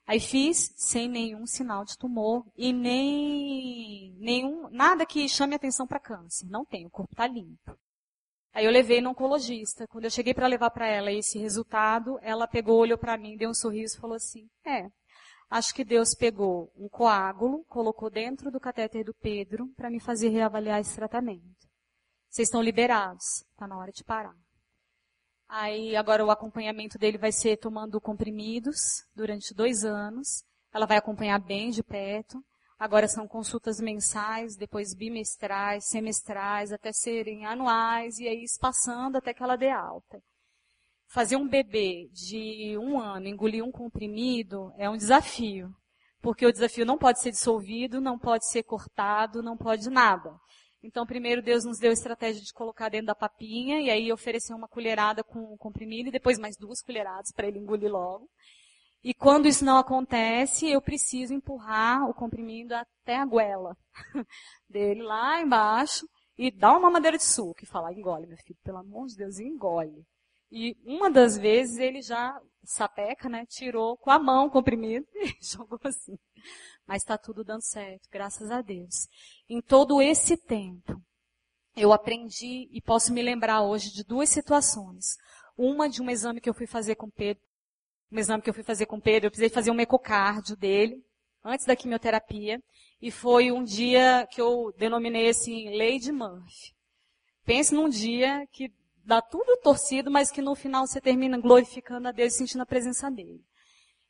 Aí 0.06 0.20
fiz 0.20 0.72
sem 0.76 1.08
nenhum 1.08 1.44
sinal 1.46 1.84
de 1.84 1.96
tumor 1.98 2.46
e 2.56 2.72
nem 2.72 4.14
nenhum 4.18 4.68
nada 4.70 5.04
que 5.04 5.28
chame 5.28 5.54
atenção 5.54 5.86
para 5.86 6.00
câncer. 6.00 6.46
Não 6.48 6.64
tem, 6.64 6.86
o 6.86 6.90
corpo 6.90 7.12
está 7.12 7.26
limpo. 7.26 7.76
Aí 8.54 8.64
eu 8.64 8.70
levei 8.70 9.00
no 9.00 9.10
oncologista. 9.10 9.86
Quando 9.88 10.04
eu 10.04 10.10
cheguei 10.10 10.32
para 10.32 10.46
levar 10.46 10.70
para 10.70 10.86
ela 10.88 11.12
esse 11.12 11.38
resultado, 11.38 12.18
ela 12.22 12.48
pegou, 12.48 12.78
olhou 12.78 12.96
para 12.96 13.18
mim, 13.18 13.36
deu 13.36 13.50
um 13.50 13.54
sorriso 13.54 13.96
e 13.96 14.00
falou 14.00 14.16
assim: 14.16 14.48
"É, 14.64 14.88
Acho 15.50 15.74
que 15.74 15.82
Deus 15.82 16.14
pegou 16.14 16.70
um 16.76 16.88
coágulo, 16.88 17.64
colocou 17.64 18.10
dentro 18.10 18.50
do 18.50 18.60
catéter 18.60 19.02
do 19.02 19.14
Pedro 19.14 19.66
para 19.74 19.88
me 19.88 19.98
fazer 19.98 20.28
reavaliar 20.28 20.78
esse 20.78 20.94
tratamento. 20.94 21.66
Vocês 22.28 22.48
estão 22.48 22.62
liberados, 22.62 23.42
está 23.50 23.66
na 23.66 23.78
hora 23.78 23.90
de 23.90 24.04
parar. 24.04 24.36
Aí 25.48 25.96
agora 25.96 26.22
o 26.22 26.30
acompanhamento 26.30 26.98
dele 26.98 27.16
vai 27.16 27.32
ser 27.32 27.56
tomando 27.56 27.98
comprimidos 27.98 29.06
durante 29.14 29.54
dois 29.54 29.84
anos. 29.84 30.44
Ela 30.70 30.84
vai 30.84 30.98
acompanhar 30.98 31.38
bem 31.38 31.70
de 31.70 31.82
perto. 31.82 32.44
Agora 32.78 33.08
são 33.08 33.26
consultas 33.26 33.80
mensais, 33.80 34.54
depois 34.54 34.94
bimestrais, 34.94 35.88
semestrais, 35.88 36.72
até 36.72 36.92
serem 36.92 37.46
anuais 37.46 38.18
e 38.18 38.28
aí 38.28 38.44
espaçando 38.44 39.16
até 39.16 39.32
que 39.32 39.42
ela 39.42 39.56
dê 39.56 39.70
alta 39.70 40.22
fazer 41.08 41.36
um 41.36 41.48
bebê 41.48 42.08
de 42.12 42.76
um 42.78 43.00
ano 43.00 43.26
engolir 43.26 43.64
um 43.64 43.72
comprimido 43.72 44.72
é 44.76 44.88
um 44.88 44.96
desafio. 44.96 45.74
Porque 46.20 46.46
o 46.46 46.52
desafio 46.52 46.84
não 46.84 46.98
pode 46.98 47.20
ser 47.20 47.30
dissolvido, 47.30 48.00
não 48.00 48.18
pode 48.18 48.48
ser 48.48 48.62
cortado, 48.64 49.42
não 49.42 49.56
pode 49.56 49.88
nada. 49.88 50.34
Então, 50.82 51.06
primeiro 51.06 51.42
Deus 51.42 51.64
nos 51.64 51.78
deu 51.78 51.90
a 51.90 51.94
estratégia 51.94 52.42
de 52.42 52.52
colocar 52.52 52.88
dentro 52.88 53.06
da 53.06 53.14
papinha 53.14 53.80
e 53.80 53.90
aí 53.90 54.12
oferecer 54.12 54.54
uma 54.54 54.68
colherada 54.68 55.24
com 55.24 55.40
o 55.52 55.56
comprimido 55.56 56.08
e 56.08 56.12
depois 56.12 56.38
mais 56.38 56.56
duas 56.56 56.82
colheradas 56.82 57.32
para 57.32 57.48
ele 57.48 57.58
engolir 57.58 57.90
logo. 57.90 58.28
E 59.02 59.14
quando 59.14 59.46
isso 59.46 59.64
não 59.64 59.76
acontece, 59.76 60.68
eu 60.68 60.82
preciso 60.82 61.32
empurrar 61.32 62.08
o 62.08 62.14
comprimido 62.14 62.72
até 62.74 63.16
a 63.16 63.24
goela 63.24 63.76
dele 64.68 65.02
lá 65.02 65.40
embaixo 65.40 66.06
e 66.36 66.50
dar 66.50 66.76
uma 66.76 66.90
madeira 66.90 67.16
de 67.16 67.24
suco 67.24 67.62
e 67.62 67.66
falar, 67.66 67.92
engole, 67.92 68.26
meu 68.26 68.36
filho, 68.38 68.58
pelo 68.62 68.78
amor 68.78 69.06
de 69.06 69.16
Deus, 69.16 69.38
engole. 69.38 70.04
E 70.50 70.76
uma 70.84 71.10
das 71.10 71.36
vezes 71.36 71.78
ele 71.78 72.00
já, 72.00 72.40
sapeca, 72.64 73.28
né, 73.28 73.44
tirou 73.46 73.96
com 73.96 74.10
a 74.10 74.18
mão 74.18 74.48
comprimido 74.48 75.06
e 75.14 75.36
jogou 75.40 75.78
assim. 75.84 76.18
Mas 76.86 77.02
está 77.02 77.18
tudo 77.18 77.44
dando 77.44 77.62
certo, 77.62 78.08
graças 78.10 78.50
a 78.50 78.62
Deus. 78.62 79.08
Em 79.48 79.60
todo 79.60 80.00
esse 80.00 80.36
tempo, 80.36 81.00
eu 81.76 81.92
aprendi 81.92 82.68
e 82.72 82.80
posso 82.80 83.12
me 83.12 83.22
lembrar 83.22 83.62
hoje 83.62 83.92
de 83.92 84.02
duas 84.02 84.28
situações. 84.28 85.16
Uma 85.56 85.88
de 85.88 86.02
um 86.02 86.10
exame 86.10 86.40
que 86.40 86.48
eu 86.48 86.54
fui 86.54 86.66
fazer 86.66 86.94
com 86.94 87.10
Pedro. 87.10 87.42
Um 88.10 88.18
exame 88.18 88.42
que 88.42 88.48
eu 88.48 88.54
fui 88.54 88.62
fazer 88.62 88.86
com 88.86 88.98
Pedro, 88.98 89.26
eu 89.26 89.30
precisei 89.30 89.50
fazer 89.50 89.70
um 89.70 89.78
ecocardio 89.78 90.56
dele, 90.56 91.04
antes 91.44 91.66
da 91.66 91.76
quimioterapia. 91.76 92.62
E 93.00 93.10
foi 93.10 93.52
um 93.52 93.62
dia 93.62 94.26
que 94.30 94.40
eu 94.40 94.72
denominei 94.78 95.28
assim, 95.28 95.76
Lady 95.76 96.10
Murphy. 96.10 96.74
Pense 97.44 97.74
num 97.74 97.88
dia 97.88 98.46
que 98.50 98.72
dá 99.08 99.22
tudo 99.22 99.56
torcido, 99.62 100.10
mas 100.10 100.30
que 100.30 100.42
no 100.42 100.54
final 100.54 100.86
você 100.86 101.00
termina 101.00 101.38
glorificando 101.38 102.08
a 102.08 102.12
Deus 102.12 102.34
e 102.34 102.36
sentindo 102.36 102.60
a 102.60 102.66
presença 102.66 103.10
dele. 103.10 103.42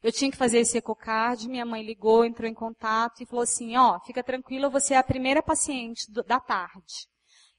Eu 0.03 0.11
tinha 0.11 0.29
que 0.29 0.37
fazer 0.37 0.59
esse 0.59 0.77
ecocard, 0.77 1.49
minha 1.49 1.65
mãe 1.65 1.85
ligou, 1.85 2.25
entrou 2.25 2.51
em 2.51 2.55
contato 2.55 3.23
e 3.23 3.27
falou 3.27 3.45
assim, 3.45 3.77
ó, 3.77 3.95
oh, 3.95 4.01
fica 4.01 4.25
tranquila, 4.25 4.69
você 4.69 4.95
é 4.95 4.97
a 4.97 5.03
primeira 5.05 5.41
paciente 5.41 6.11
do, 6.11 6.25
da 6.25 6.41
tarde. 6.41 7.07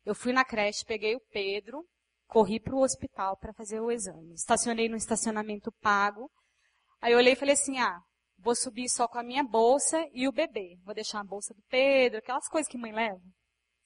Eu 0.05 0.13
fui 0.13 0.33
na 0.33 0.43
creche, 0.43 0.83
peguei 0.85 1.15
o 1.15 1.21
Pedro, 1.31 1.85
corri 2.27 2.59
para 2.59 2.75
o 2.75 2.81
hospital 2.81 3.37
para 3.37 3.53
fazer 3.53 3.79
o 3.79 3.89
exame. 3.89 4.33
Estacionei 4.33 4.89
no 4.89 4.97
estacionamento 4.97 5.71
pago. 5.81 6.29
Aí 7.01 7.13
eu 7.13 7.17
olhei 7.17 7.33
e 7.33 7.37
falei 7.37 7.53
assim, 7.53 7.79
ah, 7.79 8.01
vou 8.37 8.53
subir 8.53 8.89
só 8.89 9.07
com 9.07 9.17
a 9.17 9.23
minha 9.23 9.43
bolsa 9.45 10.05
e 10.11 10.27
o 10.27 10.31
bebê. 10.33 10.77
Vou 10.83 10.93
deixar 10.93 11.21
a 11.21 11.25
bolsa 11.25 11.53
do 11.53 11.61
Pedro, 11.69 12.19
aquelas 12.19 12.49
coisas 12.49 12.69
que 12.69 12.77
mãe 12.77 12.91
leva, 12.91 13.21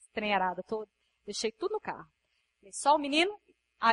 estranharada 0.00 0.62
toda. 0.64 0.90
Deixei 1.24 1.52
tudo 1.52 1.74
no 1.74 1.80
carro. 1.80 2.08
Só 2.72 2.96
o 2.96 2.98
menino 2.98 3.38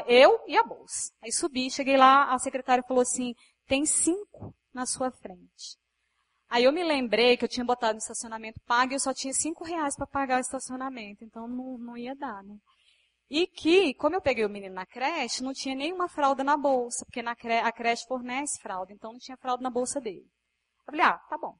eu 0.07 0.39
e 0.47 0.57
a 0.57 0.63
bolsa. 0.63 1.11
Aí 1.21 1.31
subi, 1.31 1.69
cheguei 1.69 1.97
lá, 1.97 2.33
a 2.33 2.39
secretária 2.39 2.83
falou 2.87 3.01
assim, 3.01 3.33
tem 3.67 3.85
cinco 3.85 4.55
na 4.73 4.85
sua 4.85 5.11
frente. 5.11 5.77
Aí 6.49 6.65
eu 6.65 6.73
me 6.73 6.83
lembrei 6.83 7.37
que 7.37 7.45
eu 7.45 7.49
tinha 7.49 7.65
botado 7.65 7.93
no 7.93 7.99
estacionamento 7.99 8.59
pago 8.65 8.91
e 8.91 8.95
eu 8.95 8.99
só 8.99 9.13
tinha 9.13 9.33
cinco 9.33 9.63
reais 9.63 9.95
para 9.95 10.05
pagar 10.05 10.37
o 10.37 10.41
estacionamento, 10.41 11.23
então 11.23 11.47
não, 11.47 11.77
não 11.77 11.97
ia 11.97 12.13
dar, 12.15 12.43
né? 12.43 12.57
E 13.29 13.47
que, 13.47 13.93
como 13.93 14.17
eu 14.17 14.21
peguei 14.21 14.43
o 14.43 14.49
menino 14.49 14.75
na 14.75 14.85
creche, 14.85 15.41
não 15.41 15.53
tinha 15.53 15.73
nenhuma 15.73 16.09
fralda 16.09 16.43
na 16.43 16.57
bolsa, 16.57 17.05
porque 17.05 17.21
na 17.21 17.33
cre 17.33 17.59
a 17.59 17.71
creche 17.71 18.05
fornece 18.05 18.59
fralda, 18.61 18.91
então 18.91 19.13
não 19.13 19.19
tinha 19.19 19.37
fralda 19.37 19.63
na 19.63 19.69
bolsa 19.69 20.01
dele. 20.01 20.27
Eu 20.79 20.85
falei, 20.87 21.01
ah, 21.01 21.17
tá 21.29 21.37
bom. 21.37 21.55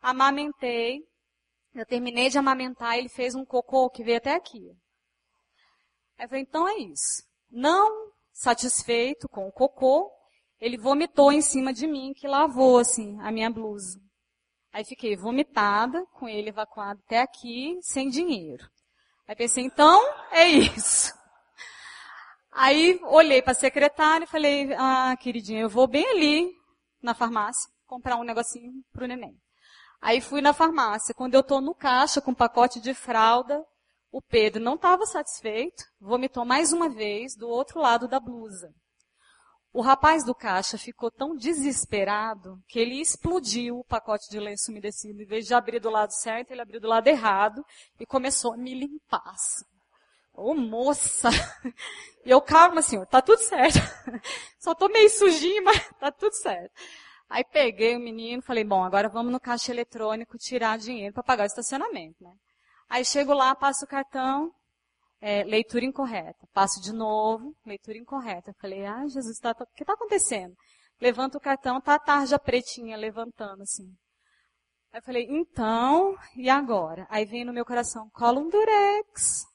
Amamentei, 0.00 1.02
eu 1.74 1.84
terminei 1.84 2.30
de 2.30 2.38
amamentar, 2.38 2.96
ele 2.96 3.08
fez 3.08 3.34
um 3.34 3.44
cocô 3.44 3.90
que 3.90 4.04
veio 4.04 4.18
até 4.18 4.34
aqui. 4.34 4.70
Aí 6.16 6.26
eu 6.26 6.28
falei, 6.28 6.42
então 6.42 6.68
é 6.68 6.76
isso. 6.78 7.27
Não 7.50 8.12
satisfeito 8.32 9.28
com 9.28 9.48
o 9.48 9.52
cocô, 9.52 10.10
ele 10.60 10.76
vomitou 10.76 11.32
em 11.32 11.40
cima 11.40 11.72
de 11.72 11.86
mim, 11.86 12.12
que 12.14 12.26
lavou, 12.28 12.78
assim, 12.78 13.18
a 13.20 13.30
minha 13.30 13.50
blusa. 13.50 14.00
Aí 14.72 14.84
fiquei 14.84 15.16
vomitada, 15.16 16.04
com 16.12 16.28
ele 16.28 16.50
evacuado 16.50 17.00
até 17.06 17.20
aqui, 17.20 17.78
sem 17.80 18.08
dinheiro. 18.08 18.68
Aí 19.26 19.34
pensei, 19.34 19.64
então, 19.64 20.00
é 20.30 20.46
isso. 20.48 21.12
Aí 22.52 23.00
olhei 23.04 23.40
para 23.40 23.52
a 23.52 23.54
secretária 23.54 24.24
e 24.24 24.28
falei, 24.28 24.72
ah, 24.74 25.16
queridinha, 25.18 25.60
eu 25.60 25.68
vou 25.68 25.86
bem 25.86 26.06
ali 26.10 26.52
na 27.02 27.14
farmácia 27.14 27.70
comprar 27.88 28.16
um 28.16 28.24
negocinho 28.24 28.72
para 28.92 29.04
o 29.04 29.08
neném. 29.08 29.36
Aí 30.00 30.20
fui 30.20 30.40
na 30.40 30.52
farmácia. 30.52 31.14
Quando 31.14 31.34
eu 31.34 31.40
estou 31.40 31.60
no 31.60 31.74
caixa 31.74 32.20
com 32.20 32.30
um 32.30 32.34
pacote 32.34 32.80
de 32.80 32.94
fralda, 32.94 33.64
o 34.10 34.22
Pedro 34.22 34.62
não 34.62 34.74
estava 34.74 35.04
satisfeito, 35.06 35.84
vomitou 36.00 36.44
mais 36.44 36.72
uma 36.72 36.88
vez 36.88 37.36
do 37.36 37.48
outro 37.48 37.80
lado 37.80 38.08
da 38.08 38.18
blusa. 38.18 38.72
O 39.70 39.82
rapaz 39.82 40.24
do 40.24 40.34
caixa 40.34 40.78
ficou 40.78 41.10
tão 41.10 41.36
desesperado 41.36 42.58
que 42.66 42.78
ele 42.78 43.00
explodiu 43.00 43.78
o 43.78 43.84
pacote 43.84 44.28
de 44.30 44.40
lenço 44.40 44.70
umedecido. 44.70 45.22
Em 45.22 45.26
vez 45.26 45.46
de 45.46 45.54
abrir 45.54 45.78
do 45.78 45.90
lado 45.90 46.10
certo, 46.10 46.50
ele 46.50 46.62
abriu 46.62 46.80
do 46.80 46.88
lado 46.88 47.06
errado 47.06 47.62
e 48.00 48.06
começou 48.06 48.54
a 48.54 48.56
me 48.56 48.74
limpar. 48.74 49.22
Assim. 49.26 49.64
Ô, 50.34 50.52
oh, 50.52 50.54
moça! 50.54 51.28
E 52.24 52.30
eu, 52.30 52.40
calma, 52.42 52.82
senhor, 52.82 53.06
tá 53.06 53.22
tudo 53.22 53.38
certo. 53.38 53.78
Só 54.58 54.74
tô 54.74 54.88
meio 54.88 55.08
sujinho, 55.08 55.64
mas 55.64 55.88
tá 55.98 56.10
tudo 56.10 56.34
certo. 56.34 56.72
Aí 57.28 57.44
peguei 57.44 57.96
o 57.96 58.00
menino, 58.00 58.42
falei, 58.42 58.64
bom, 58.64 58.82
agora 58.82 59.08
vamos 59.08 59.32
no 59.32 59.40
caixa 59.40 59.70
eletrônico 59.70 60.36
tirar 60.36 60.78
dinheiro 60.78 61.14
para 61.14 61.22
pagar 61.22 61.44
o 61.44 61.46
estacionamento, 61.46 62.16
né? 62.22 62.32
Aí 62.88 63.04
chego 63.04 63.34
lá, 63.34 63.54
passo 63.54 63.84
o 63.84 63.88
cartão, 63.88 64.50
é, 65.20 65.44
leitura 65.44 65.84
incorreta. 65.84 66.46
Passo 66.52 66.80
de 66.80 66.92
novo, 66.92 67.54
leitura 67.64 67.98
incorreta. 67.98 68.54
falei, 68.60 68.86
ah, 68.86 69.06
Jesus, 69.06 69.38
tá, 69.38 69.52
tá, 69.54 69.64
o 69.64 69.76
que 69.76 69.82
está 69.82 69.92
acontecendo? 69.92 70.54
Levanto 71.00 71.36
o 71.36 71.40
cartão, 71.40 71.80
tá 71.80 71.94
a 71.94 71.98
tarja 71.98 72.38
pretinha 72.38 72.96
levantando 72.96 73.62
assim. 73.62 73.88
Aí 74.92 75.00
eu 75.00 75.02
falei, 75.02 75.26
então, 75.28 76.16
e 76.34 76.48
agora? 76.48 77.06
Aí 77.10 77.24
vem 77.24 77.44
no 77.44 77.52
meu 77.52 77.64
coração, 77.64 78.08
cola 78.10 78.40
um 78.40 78.48
durex. 78.48 79.46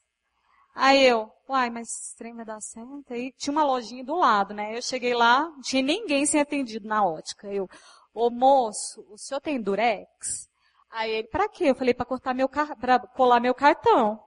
Aí 0.76 1.06
eu, 1.06 1.30
uai, 1.48 1.70
mas 1.70 1.88
esse 1.88 2.16
trem 2.16 2.36
vai 2.36 2.46
dar 2.46 2.62
certo? 2.62 3.12
Aí 3.12 3.32
tinha 3.38 3.52
uma 3.52 3.64
lojinha 3.64 4.04
do 4.04 4.16
lado, 4.16 4.54
né? 4.54 4.76
Eu 4.76 4.82
cheguei 4.82 5.14
lá, 5.14 5.42
não 5.42 5.62
tinha 5.62 5.82
ninguém 5.82 6.26
sem 6.26 6.42
atendido 6.42 6.88
na 6.88 7.06
ótica. 7.06 7.48
Eu, 7.52 7.68
ô 8.14 8.30
moço, 8.30 9.06
o 9.10 9.18
senhor 9.18 9.42
tem 9.42 9.62
durex? 9.62 10.48
Aí 10.94 11.12
ele, 11.12 11.28
para 11.28 11.50
quê? 11.50 11.66
Eu 11.66 11.76
falei, 11.76 11.94
para 11.94 12.06
cortar 12.06 12.36
meu 12.36 12.48
para 12.48 13.00
colar 13.00 13.40
meu 13.40 13.56
cartão. 13.56 14.20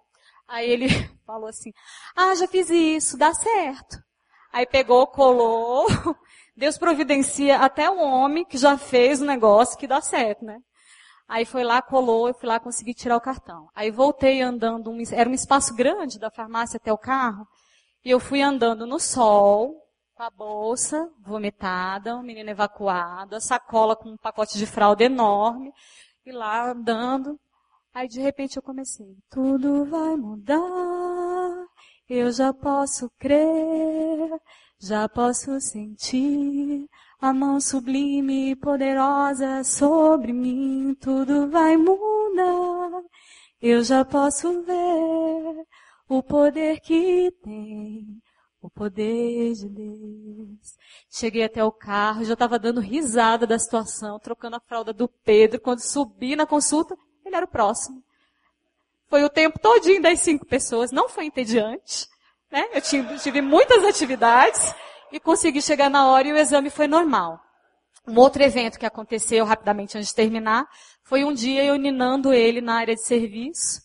Aí 0.49 0.69
ele 0.69 0.89
falou 1.25 1.49
assim, 1.49 1.73
ah, 2.17 2.35
já 2.35 2.49
fiz 2.49 2.69
isso, 2.69 3.17
dá 3.17 3.33
certo. 3.33 3.97
Aí 4.53 4.67
pegou, 4.67 5.07
colou, 5.07 5.87
Deus 6.57 6.77
providencia 6.77 7.59
até 7.59 7.89
o 7.89 7.99
homem 7.99 8.45
que 8.45 8.59
já 8.59 8.77
fez 8.77 9.21
o 9.21 9.25
negócio 9.25 9.79
que 9.79 9.87
dá 9.87 10.01
certo, 10.01 10.45
né? 10.45 10.59
Aí 11.29 11.45
foi 11.45 11.63
lá, 11.63 11.81
colou, 11.83 12.29
eu 12.29 12.35
fui 12.35 12.49
lá 12.49 12.59
conseguir 12.59 12.95
tirar 12.95 13.17
o 13.17 13.21
cartão. 13.21 13.69
Aí 13.75 13.91
voltei 13.91 14.43
andando, 14.43 14.91
um, 14.91 14.99
era 15.13 15.29
um 15.29 15.35
espaço 15.35 15.75
grande 15.75 16.19
da 16.19 16.31
farmácia 16.31 16.79
até 16.79 16.93
o 16.93 16.99
carro, 16.99 17.47
e 18.05 18.11
eu 18.11 18.19
fui 18.19 18.43
andando 18.43 18.87
no 18.87 18.99
sol, 18.99 19.75
com 20.15 20.23
a 20.23 20.31
bolsa 20.31 21.11
vomitada, 21.21 22.17
o 22.17 22.23
menino 22.23 22.49
evacuado, 22.49 23.37
a 23.37 23.41
sacola 23.41 23.95
com 23.95 24.11
um 24.11 24.17
pacote 24.17 24.57
de 24.57 24.65
fralda 24.65 25.05
enorme, 25.05 25.73
e 26.27 26.33
lá 26.33 26.73
andando. 26.73 27.39
Aí 27.95 28.09
de 28.09 28.21
repente 28.21 28.57
eu 28.57 28.63
comecei, 28.63 29.17
tudo 29.31 29.85
vai 29.87 30.17
mudar, 30.17 31.67
eu 32.09 32.31
já 32.31 32.53
posso 32.53 33.11
crer, 33.19 34.39
já 34.79 35.09
posso 35.09 35.59
sentir, 35.61 36.87
a 37.19 37.33
mão 37.33 37.59
sublime 37.61 38.51
e 38.51 38.57
poderosa 38.57 39.65
sobre 39.65 40.33
mim, 40.33 40.95
tudo 41.01 41.49
vai 41.49 41.77
mudar. 41.77 43.03
Eu 43.63 43.83
já 43.83 44.05
posso 44.05 44.63
ver 44.63 45.67
o 46.09 46.23
poder 46.23 46.81
que 46.81 47.31
tem, 47.43 48.21
o 48.61 48.69
poder 48.69 49.55
de 49.55 49.69
Deus. 49.69 50.77
Cheguei 51.19 51.45
até 51.45 51.65
o 51.65 51.73
carro, 51.73 52.25
já 52.25 52.35
estava 52.35 52.59
dando 52.59 52.79
risada 52.79 53.47
da 53.47 53.59
situação, 53.59 54.19
trocando 54.19 54.57
a 54.57 54.61
fralda 54.61 54.93
do 54.93 55.09
Pedro. 55.09 55.59
Quando 55.59 55.81
subi 55.81 56.37
na 56.37 56.45
consulta, 56.45 56.95
ele 57.25 57.35
era 57.35 57.47
o 57.47 57.49
próximo. 57.49 58.05
Foi 59.09 59.25
o 59.25 59.31
tempo 59.31 59.59
todinho 59.59 60.03
das 60.03 60.21
cinco 60.21 60.45
pessoas, 60.45 60.93
não 60.93 61.09
foi 61.09 61.25
entediante. 61.25 62.07
Né? 62.53 62.69
Eu 62.71 62.83
tive, 62.83 63.19
tive 63.19 63.41
muitas 63.41 63.83
atividades 63.83 64.75
e 65.11 65.19
consegui 65.19 65.63
chegar 65.63 65.89
na 65.89 66.07
hora 66.07 66.29
e 66.29 66.33
o 66.35 66.37
exame 66.37 66.69
foi 66.69 66.87
normal. 66.87 67.41
Um 68.07 68.19
outro 68.19 68.43
evento 68.43 68.79
que 68.79 68.85
aconteceu 68.85 69.47
rapidamente 69.47 69.97
antes 69.97 70.11
de 70.11 70.15
terminar 70.15 70.69
foi 71.03 71.25
um 71.25 71.33
dia 71.33 71.65
eu 71.65 71.77
ninando 71.77 72.31
ele 72.31 72.61
na 72.61 72.75
área 72.75 72.95
de 72.95 73.03
serviço. 73.03 73.81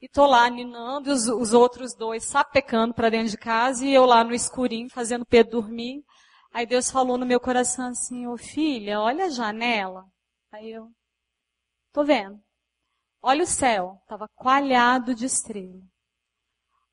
E 0.00 0.08
tô 0.08 0.26
lá 0.26 0.48
ninando 0.48 1.10
os, 1.10 1.26
os 1.26 1.52
outros 1.54 1.92
dois 1.92 2.22
sapecando 2.22 2.94
para 2.94 3.10
dentro 3.10 3.30
de 3.30 3.36
casa 3.36 3.84
e 3.84 3.92
eu 3.92 4.06
lá 4.06 4.22
no 4.22 4.32
escurinho 4.32 4.88
fazendo 4.88 5.26
Pedro 5.26 5.60
dormir. 5.60 6.04
Aí 6.52 6.66
Deus 6.66 6.90
falou 6.90 7.16
no 7.16 7.26
meu 7.26 7.40
coração 7.40 7.88
assim, 7.88 8.26
ô 8.26 8.36
filha, 8.36 9.00
olha 9.00 9.26
a 9.26 9.30
janela. 9.30 10.04
Aí 10.50 10.70
eu, 10.70 10.90
tô 11.92 12.04
vendo. 12.04 12.40
Olha 13.22 13.44
o 13.44 13.46
céu, 13.46 14.02
tava 14.06 14.28
coalhado 14.34 15.14
de 15.14 15.26
estrela. 15.26 15.82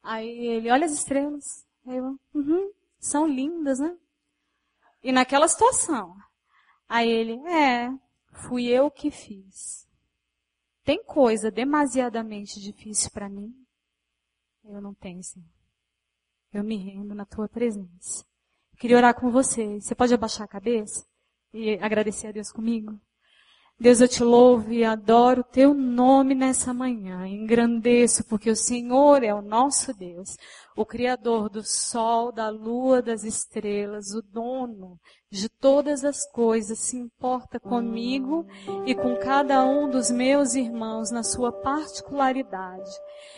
Aí 0.01 0.29
ele, 0.29 0.71
olha 0.71 0.85
as 0.85 0.93
estrelas. 0.93 1.65
Aí 1.85 1.97
eu, 1.97 2.17
uhum 2.33 2.71
são 2.99 3.25
lindas, 3.25 3.79
né? 3.79 3.97
E 5.01 5.11
naquela 5.11 5.47
situação, 5.47 6.15
aí 6.87 7.09
ele, 7.09 7.39
é, 7.47 7.89
fui 8.43 8.65
eu 8.65 8.91
que 8.91 9.09
fiz. 9.09 9.87
Tem 10.83 11.03
coisa 11.03 11.49
demasiadamente 11.49 12.59
difícil 12.59 13.09
para 13.11 13.29
mim? 13.29 13.53
Eu 14.65 14.81
não 14.81 14.93
tenho, 14.93 15.23
Senhor. 15.23 15.47
Eu 16.51 16.63
me 16.63 16.75
rendo 16.75 17.15
na 17.15 17.25
tua 17.25 17.47
presença. 17.47 18.25
Queria 18.79 18.97
orar 18.97 19.13
com 19.13 19.29
você. 19.29 19.79
Você 19.79 19.93
pode 19.93 20.13
abaixar 20.13 20.45
a 20.45 20.47
cabeça 20.47 21.05
e 21.53 21.73
agradecer 21.79 22.27
a 22.27 22.31
Deus 22.31 22.51
comigo? 22.51 22.99
Deus, 23.81 24.01
eu 24.01 24.09
te 24.09 24.21
louvo 24.21 24.73
e 24.73 24.83
adoro 24.83 25.39
o 25.39 25.43
teu 25.43 25.73
nome 25.73 26.35
nessa 26.35 26.73
manhã. 26.73 27.25
Engrandeço 27.25 28.25
porque 28.25 28.49
o 28.49 28.55
Senhor 28.55 29.23
é 29.23 29.33
o 29.33 29.41
nosso 29.41 29.93
Deus, 29.93 30.35
o 30.75 30.85
Criador 30.85 31.49
do 31.49 31.63
sol, 31.63 32.29
da 32.29 32.49
lua, 32.49 33.01
das 33.01 33.23
estrelas, 33.23 34.13
o 34.13 34.21
dono 34.21 34.99
de 35.31 35.47
todas 35.47 36.03
as 36.03 36.29
coisas, 36.29 36.79
se 36.79 36.97
importa 36.97 37.57
comigo 37.57 38.45
e 38.85 38.93
com 38.93 39.15
cada 39.15 39.63
um 39.63 39.89
dos 39.89 40.11
meus 40.11 40.55
irmãos 40.55 41.09
na 41.09 41.23
sua 41.23 41.51
particularidade. 41.51 42.89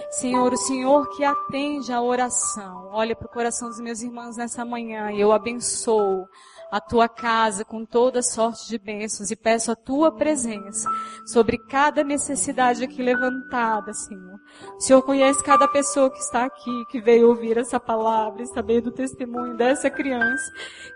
Senhor, 0.10 0.54
o 0.54 0.58
Senhor 0.58 1.08
que 1.16 1.24
atende 1.24 1.94
a 1.94 2.02
oração, 2.02 2.90
olha 2.92 3.16
para 3.16 3.28
o 3.28 3.32
coração 3.32 3.70
dos 3.70 3.80
meus 3.80 4.02
irmãos 4.02 4.38
nessa 4.38 4.66
manhã 4.66 5.12
e 5.12 5.22
eu 5.22 5.32
abençoo 5.32 6.26
a 6.72 6.80
tua 6.80 7.10
casa 7.10 7.66
com 7.66 7.84
toda 7.84 8.24
sorte 8.24 8.70
de 8.70 8.78
bênçãos 8.78 9.30
e 9.30 9.36
peço 9.36 9.72
a 9.72 9.76
tua 9.76 10.12
presença 10.12 10.90
sobre 11.26 11.58
cada 11.58 12.04
necessidade 12.04 12.84
aqui 12.84 13.04
levantada, 13.04 13.94
Senhor. 13.94 14.40
O 14.78 14.80
Senhor 14.80 15.02
conhece 15.02 15.44
cada 15.44 15.68
pessoa 15.68 16.10
que 16.10 16.20
está 16.20 16.46
aqui, 16.46 16.86
que 16.90 17.02
veio 17.02 17.28
ouvir 17.28 17.58
essa 17.58 17.80
palavra 17.80 18.42
e 18.42 18.48
saber 18.48 18.80
do 18.80 18.92
testemunho 18.92 19.58
dessa 19.58 19.90
criança, 19.90 20.50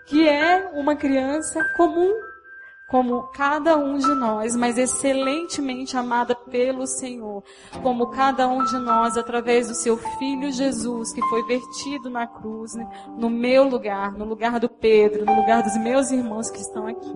que 0.06 0.26
é 0.26 0.70
uma 0.72 0.96
criança 0.96 1.62
comum 1.76 2.12
como 2.88 3.24
cada 3.32 3.76
um 3.76 3.98
de 3.98 4.14
nós, 4.14 4.54
mas 4.54 4.78
excelentemente 4.78 5.96
amada 5.96 6.36
pelo 6.36 6.86
Senhor, 6.86 7.42
como 7.82 8.06
cada 8.10 8.46
um 8.46 8.62
de 8.62 8.78
nós 8.78 9.16
através 9.16 9.66
do 9.66 9.74
seu 9.74 9.96
Filho 9.96 10.52
Jesus, 10.52 11.12
que 11.12 11.20
foi 11.22 11.42
vertido 11.46 12.08
na 12.08 12.28
cruz, 12.28 12.74
né, 12.74 12.88
no 13.18 13.28
meu 13.28 13.68
lugar, 13.68 14.12
no 14.12 14.24
lugar 14.24 14.60
do 14.60 14.68
Pedro, 14.68 15.24
no 15.24 15.34
lugar 15.34 15.64
dos 15.64 15.76
meus 15.76 16.12
irmãos 16.12 16.48
que 16.48 16.60
estão 16.60 16.86
aqui. 16.86 17.12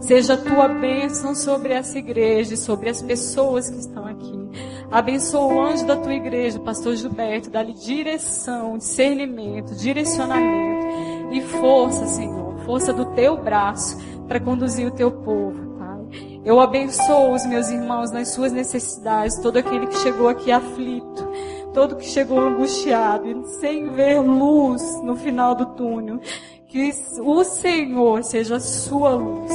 Seja 0.00 0.34
a 0.34 0.36
tua 0.36 0.68
bênção 0.68 1.34
sobre 1.34 1.72
essa 1.72 1.98
igreja 1.98 2.54
sobre 2.58 2.90
as 2.90 3.00
pessoas 3.00 3.70
que 3.70 3.78
estão 3.78 4.04
aqui. 4.04 4.48
Abençoa 4.90 5.54
o 5.54 5.60
anjo 5.60 5.86
da 5.86 5.96
tua 5.96 6.12
igreja, 6.12 6.60
pastor 6.60 6.94
Gilberto, 6.96 7.48
dá-lhe 7.48 7.72
direção, 7.72 8.76
discernimento, 8.76 9.74
direcionamento 9.74 11.32
e 11.32 11.40
força, 11.40 12.06
Senhor, 12.06 12.58
força 12.66 12.92
do 12.92 13.06
teu 13.14 13.42
braço 13.42 13.96
para 14.28 14.38
conduzir 14.38 14.86
o 14.86 14.90
teu 14.90 15.10
povo, 15.10 15.78
Pai. 15.78 16.40
Eu 16.44 16.60
abençoo 16.60 17.32
os 17.32 17.44
meus 17.46 17.70
irmãos 17.70 18.12
nas 18.12 18.28
suas 18.28 18.52
necessidades, 18.52 19.38
todo 19.38 19.56
aquele 19.56 19.86
que 19.86 19.96
chegou 19.96 20.28
aqui 20.28 20.52
aflito, 20.52 21.26
todo 21.72 21.96
que 21.96 22.04
chegou 22.04 22.38
angustiado 22.38 23.44
sem 23.60 23.88
ver 23.90 24.20
luz 24.20 24.82
no 25.02 25.16
final 25.16 25.54
do 25.54 25.66
túnel. 25.66 26.20
Que 26.68 26.92
o 27.20 27.44
Senhor 27.44 28.22
seja 28.22 28.56
a 28.56 28.60
sua 28.60 29.14
luz. 29.14 29.50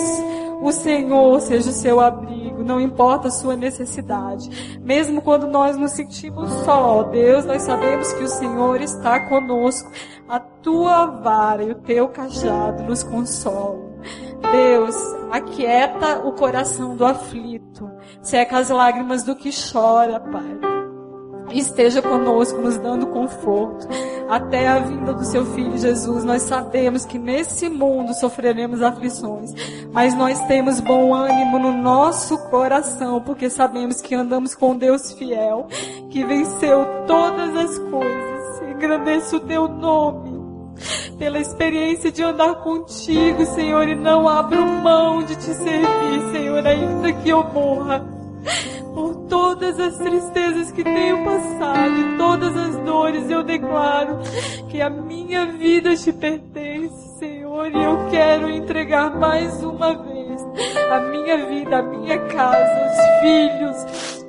O 0.63 0.71
Senhor 0.71 1.41
seja 1.41 1.69
o 1.69 1.73
seu 1.73 1.99
abrigo, 1.99 2.63
não 2.63 2.79
importa 2.79 3.27
a 3.27 3.31
sua 3.31 3.55
necessidade. 3.55 4.79
Mesmo 4.81 5.21
quando 5.21 5.45
nós 5.45 5.75
nos 5.75 5.91
sentimos 5.91 6.49
só, 6.63 7.03
Deus, 7.03 7.43
nós 7.43 7.63
sabemos 7.63 8.13
que 8.13 8.23
o 8.23 8.29
Senhor 8.29 8.81
está 8.81 9.19
conosco. 9.27 9.91
A 10.27 10.39
tua 10.39 11.05
vara 11.05 11.63
e 11.63 11.71
o 11.71 11.75
teu 11.75 12.07
cajado 12.07 12.83
nos 12.83 13.03
consolam. 13.03 13.82
Deus, 14.51 14.95
aquieta 15.31 16.19
o 16.19 16.33
coração 16.33 16.95
do 16.95 17.05
aflito, 17.05 17.89
seca 18.21 18.57
as 18.57 18.69
lágrimas 18.69 19.23
do 19.23 19.35
que 19.35 19.49
chora, 19.51 20.19
Pai. 20.19 20.73
Esteja 21.51 22.01
conosco, 22.01 22.59
nos 22.59 22.77
dando 22.77 23.07
conforto. 23.07 23.87
Até 24.29 24.67
a 24.67 24.79
vinda 24.79 25.13
do 25.13 25.23
seu 25.23 25.45
Filho 25.45 25.77
Jesus, 25.77 26.23
nós 26.23 26.43
sabemos 26.43 27.05
que 27.05 27.19
nesse 27.19 27.69
mundo 27.69 28.13
sofreremos 28.13 28.81
aflições, 28.81 29.53
mas 29.91 30.15
nós 30.15 30.39
temos 30.47 30.79
bom 30.79 31.13
ânimo 31.13 31.59
no 31.59 31.71
nosso 31.71 32.37
coração, 32.49 33.21
porque 33.21 33.49
sabemos 33.49 34.01
que 34.01 34.15
andamos 34.15 34.55
com 34.55 34.75
Deus 34.75 35.11
fiel, 35.11 35.67
que 36.09 36.23
venceu 36.23 36.85
todas 37.05 37.55
as 37.55 37.77
coisas. 37.77 38.61
Engrandeça 38.71 39.37
o 39.37 39.41
teu 39.41 39.67
nome 39.67 40.32
pela 41.17 41.39
experiência 41.39 42.11
de 42.11 42.23
andar 42.23 42.55
contigo, 42.55 43.45
Senhor, 43.45 43.87
e 43.87 43.95
não 43.95 44.27
abro 44.27 44.65
mão 44.65 45.23
de 45.23 45.35
te 45.35 45.53
servir, 45.53 46.31
Senhor, 46.31 46.65
ainda 46.65 47.13
que 47.13 47.29
eu 47.29 47.43
morra. 47.43 48.05
Por 48.93 49.15
todas 49.27 49.79
as 49.79 49.97
tristezas 49.97 50.71
que 50.71 50.83
tenho 50.83 51.23
passado 51.23 51.97
e 51.97 52.17
todas 52.17 52.55
as 52.55 52.75
dores, 52.83 53.29
eu 53.29 53.43
declaro 53.43 54.19
que 54.69 54.81
a 54.81 54.89
minha 54.89 55.45
vida 55.45 55.95
te 55.95 56.11
pertence, 56.11 57.17
Senhor, 57.17 57.71
e 57.71 57.83
eu 57.83 58.07
quero 58.11 58.49
entregar 58.49 59.15
mais 59.17 59.63
uma 59.63 59.93
vez 59.93 60.41
a 60.91 60.99
minha 60.99 61.45
vida, 61.45 61.79
a 61.79 61.83
minha 61.83 62.19
casa, 62.27 62.91
os 62.91 63.21
filhos, 63.21 64.25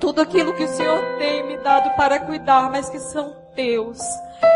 tudo 0.00 0.22
aquilo 0.22 0.54
que 0.54 0.64
o 0.64 0.68
Senhor 0.68 1.00
tem 1.18 1.46
me 1.46 1.56
dado 1.58 1.94
para 1.96 2.18
cuidar, 2.18 2.70
mas 2.70 2.88
que 2.88 2.98
são 2.98 3.43
teus 3.54 3.98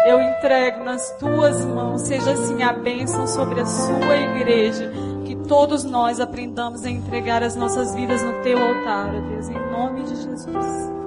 eu 0.06 0.20
entrego 0.20 0.84
nas 0.84 1.10
tuas 1.18 1.64
mãos. 1.64 2.02
Seja 2.02 2.32
assim 2.32 2.62
a 2.62 2.72
bênção 2.72 3.26
sobre 3.26 3.60
a 3.60 3.66
sua 3.66 4.16
igreja. 4.16 4.90
Que 5.24 5.36
todos 5.36 5.84
nós 5.84 6.20
aprendamos 6.20 6.84
a 6.84 6.90
entregar 6.90 7.42
as 7.42 7.54
nossas 7.54 7.94
vidas 7.94 8.22
no 8.22 8.42
teu 8.42 8.58
altar, 8.58 9.10
Deus, 9.10 9.48
em 9.48 9.70
nome 9.70 10.04
de 10.04 10.16
Jesus. 10.16 10.97